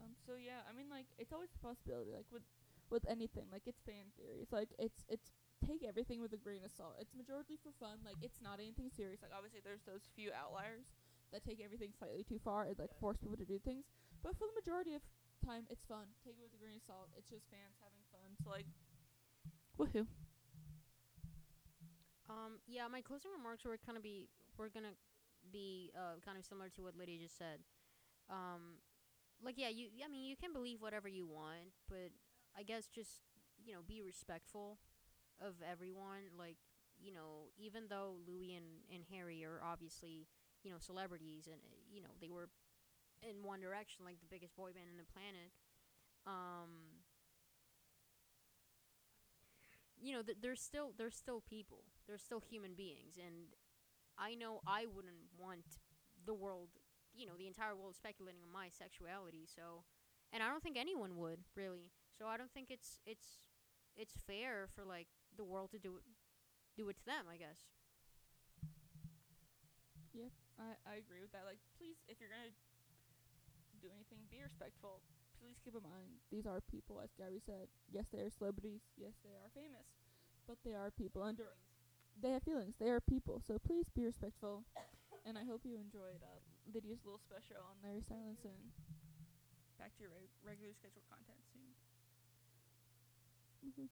Um. 0.00 0.16
So 0.24 0.32
yeah, 0.40 0.64
I 0.64 0.72
mean, 0.72 0.88
like, 0.88 1.04
it's 1.20 1.28
always 1.28 1.52
a 1.52 1.60
possibility. 1.60 2.16
Like 2.16 2.24
with 2.32 2.40
with 2.88 3.04
anything, 3.04 3.52
like 3.52 3.68
it's 3.68 3.84
fan 3.84 4.08
theories. 4.16 4.48
Like 4.48 4.72
it's 4.80 5.04
it's 5.12 5.28
take 5.60 5.84
everything 5.84 6.24
with 6.24 6.32
a 6.32 6.40
grain 6.40 6.64
of 6.64 6.72
salt. 6.72 6.96
It's 6.96 7.12
majority 7.12 7.60
for 7.60 7.68
fun. 7.76 8.00
Like 8.00 8.16
it's 8.24 8.40
not 8.40 8.56
anything 8.64 8.88
serious. 8.88 9.20
Like 9.20 9.36
obviously, 9.36 9.60
there's 9.60 9.84
those 9.84 10.08
few 10.16 10.32
outliers 10.32 10.88
that 11.36 11.44
take 11.44 11.60
everything 11.60 11.92
slightly 11.92 12.24
too 12.24 12.40
far 12.40 12.64
and 12.64 12.80
like 12.80 12.96
force 12.96 13.20
people 13.20 13.36
to 13.36 13.44
do 13.44 13.60
things. 13.60 13.84
But 14.24 14.40
for 14.40 14.48
the 14.48 14.56
majority 14.56 14.96
of 14.96 15.04
time. 15.44 15.64
It's 15.70 15.84
fun. 15.84 16.12
Take 16.24 16.36
it 16.38 16.44
with 16.44 16.54
a 16.54 16.60
grain 16.60 16.76
of 16.76 16.84
salt. 16.86 17.08
It's 17.16 17.28
just 17.28 17.48
fans 17.50 17.80
having 17.80 18.04
fun. 18.12 18.36
So 18.44 18.50
like, 18.50 18.68
woohoo! 19.78 20.06
Um, 22.30 22.62
yeah, 22.70 22.86
my 22.86 23.00
closing 23.02 23.34
remarks 23.34 23.64
were 23.66 23.74
kind 23.76 23.98
of 23.98 24.04
be 24.04 24.28
were 24.56 24.70
gonna 24.70 24.94
be 25.50 25.90
uh 25.96 26.20
kind 26.24 26.38
of 26.38 26.44
similar 26.44 26.68
to 26.70 26.82
what 26.82 26.94
Lydia 26.96 27.18
just 27.18 27.36
said. 27.36 27.58
Um, 28.30 28.78
like 29.42 29.56
yeah, 29.58 29.68
you 29.68 29.88
I 30.04 30.08
mean 30.08 30.24
you 30.24 30.36
can 30.36 30.52
believe 30.52 30.80
whatever 30.80 31.08
you 31.08 31.26
want, 31.26 31.74
but 31.88 32.14
I 32.56 32.62
guess 32.62 32.86
just 32.86 33.26
you 33.64 33.72
know 33.74 33.80
be 33.86 34.02
respectful 34.02 34.78
of 35.40 35.54
everyone. 35.66 36.30
Like 36.38 36.58
you 37.02 37.12
know 37.12 37.50
even 37.58 37.88
though 37.90 38.14
Louis 38.26 38.54
and 38.54 38.86
and 38.94 39.02
Harry 39.10 39.44
are 39.44 39.58
obviously 39.64 40.28
you 40.62 40.70
know 40.70 40.78
celebrities 40.78 41.48
and 41.48 41.58
uh, 41.66 41.82
you 41.90 42.00
know 42.02 42.14
they 42.20 42.30
were 42.30 42.48
in 43.22 43.42
One 43.42 43.60
Direction 43.60 44.04
like 44.06 44.20
the 44.20 44.30
biggest 44.30 44.56
boy 44.56 44.70
band 44.70 44.86
in 44.90 44.98
the 44.98 45.10
planet. 45.10 45.50
Um, 46.26 47.02
you 50.00 50.14
know, 50.14 50.22
th- 50.22 50.38
they're 50.40 50.56
still 50.56 50.92
they're 50.96 51.10
still 51.10 51.40
people. 51.40 51.84
They're 52.10 52.18
still 52.18 52.42
human 52.42 52.74
beings, 52.74 53.14
and 53.14 53.54
I 54.18 54.34
know 54.34 54.58
I 54.66 54.86
wouldn't 54.90 55.30
want 55.38 55.78
the 56.26 56.34
world, 56.34 56.74
you 57.14 57.24
know, 57.24 57.38
the 57.38 57.46
entire 57.46 57.76
world 57.78 57.94
speculating 57.94 58.42
on 58.42 58.50
my 58.50 58.66
sexuality. 58.68 59.46
So, 59.46 59.86
and 60.34 60.42
I 60.42 60.50
don't 60.50 60.62
think 60.62 60.76
anyone 60.76 61.14
would 61.16 61.46
really. 61.54 61.94
So 62.18 62.26
I 62.26 62.36
don't 62.36 62.50
think 62.50 62.68
it's 62.70 62.98
it's 63.06 63.38
it's 63.94 64.18
fair 64.26 64.66
for 64.74 64.84
like 64.84 65.06
the 65.38 65.44
world 65.44 65.70
to 65.70 65.78
do 65.78 65.96
it 65.96 66.04
do 66.76 66.88
it 66.90 66.98
to 66.98 67.06
them. 67.06 67.30
I 67.30 67.38
guess. 67.38 67.70
I 70.60 70.76
I 70.84 70.94
agree 71.00 71.24
with 71.24 71.32
that. 71.32 71.48
Like, 71.48 71.58
please, 71.80 71.96
if 72.04 72.20
you're 72.20 72.28
gonna 72.28 72.52
do 73.80 73.88
anything, 73.96 74.20
be 74.28 74.44
respectful. 74.44 75.00
Please 75.40 75.56
keep 75.64 75.72
in 75.72 75.80
mind 75.80 76.20
these 76.28 76.44
are 76.44 76.60
people, 76.68 77.00
as 77.00 77.16
Gary 77.16 77.40
said. 77.40 77.72
Yes, 77.88 78.04
they 78.12 78.20
are 78.20 78.28
celebrities. 78.28 78.84
Yes, 79.00 79.16
they 79.24 79.32
are 79.32 79.48
famous, 79.56 79.96
but 80.44 80.60
they 80.60 80.76
are 80.76 80.92
people 80.92 81.24
under 81.24 81.56
they 82.22 82.30
have 82.30 82.42
feelings. 82.42 82.74
They 82.78 82.90
are 82.90 83.00
people. 83.00 83.40
So 83.46 83.58
please 83.58 83.86
be 83.94 84.04
respectful. 84.04 84.64
and 85.24 85.36
I 85.38 85.44
hope 85.44 85.62
you 85.64 85.76
enjoyed 85.76 86.22
uh, 86.22 86.40
Lydia's 86.72 87.04
little 87.04 87.20
special 87.20 87.56
on 87.60 87.76
Larry 87.82 88.00
Stylinson 88.00 88.56
and 88.56 88.72
back 89.78 89.94
to 89.96 90.02
your 90.02 90.12
reg- 90.12 90.32
regular 90.44 90.72
scheduled 90.74 91.04
content 91.08 91.40
soon. 91.52 91.72
Mm-hmm. 93.64 93.88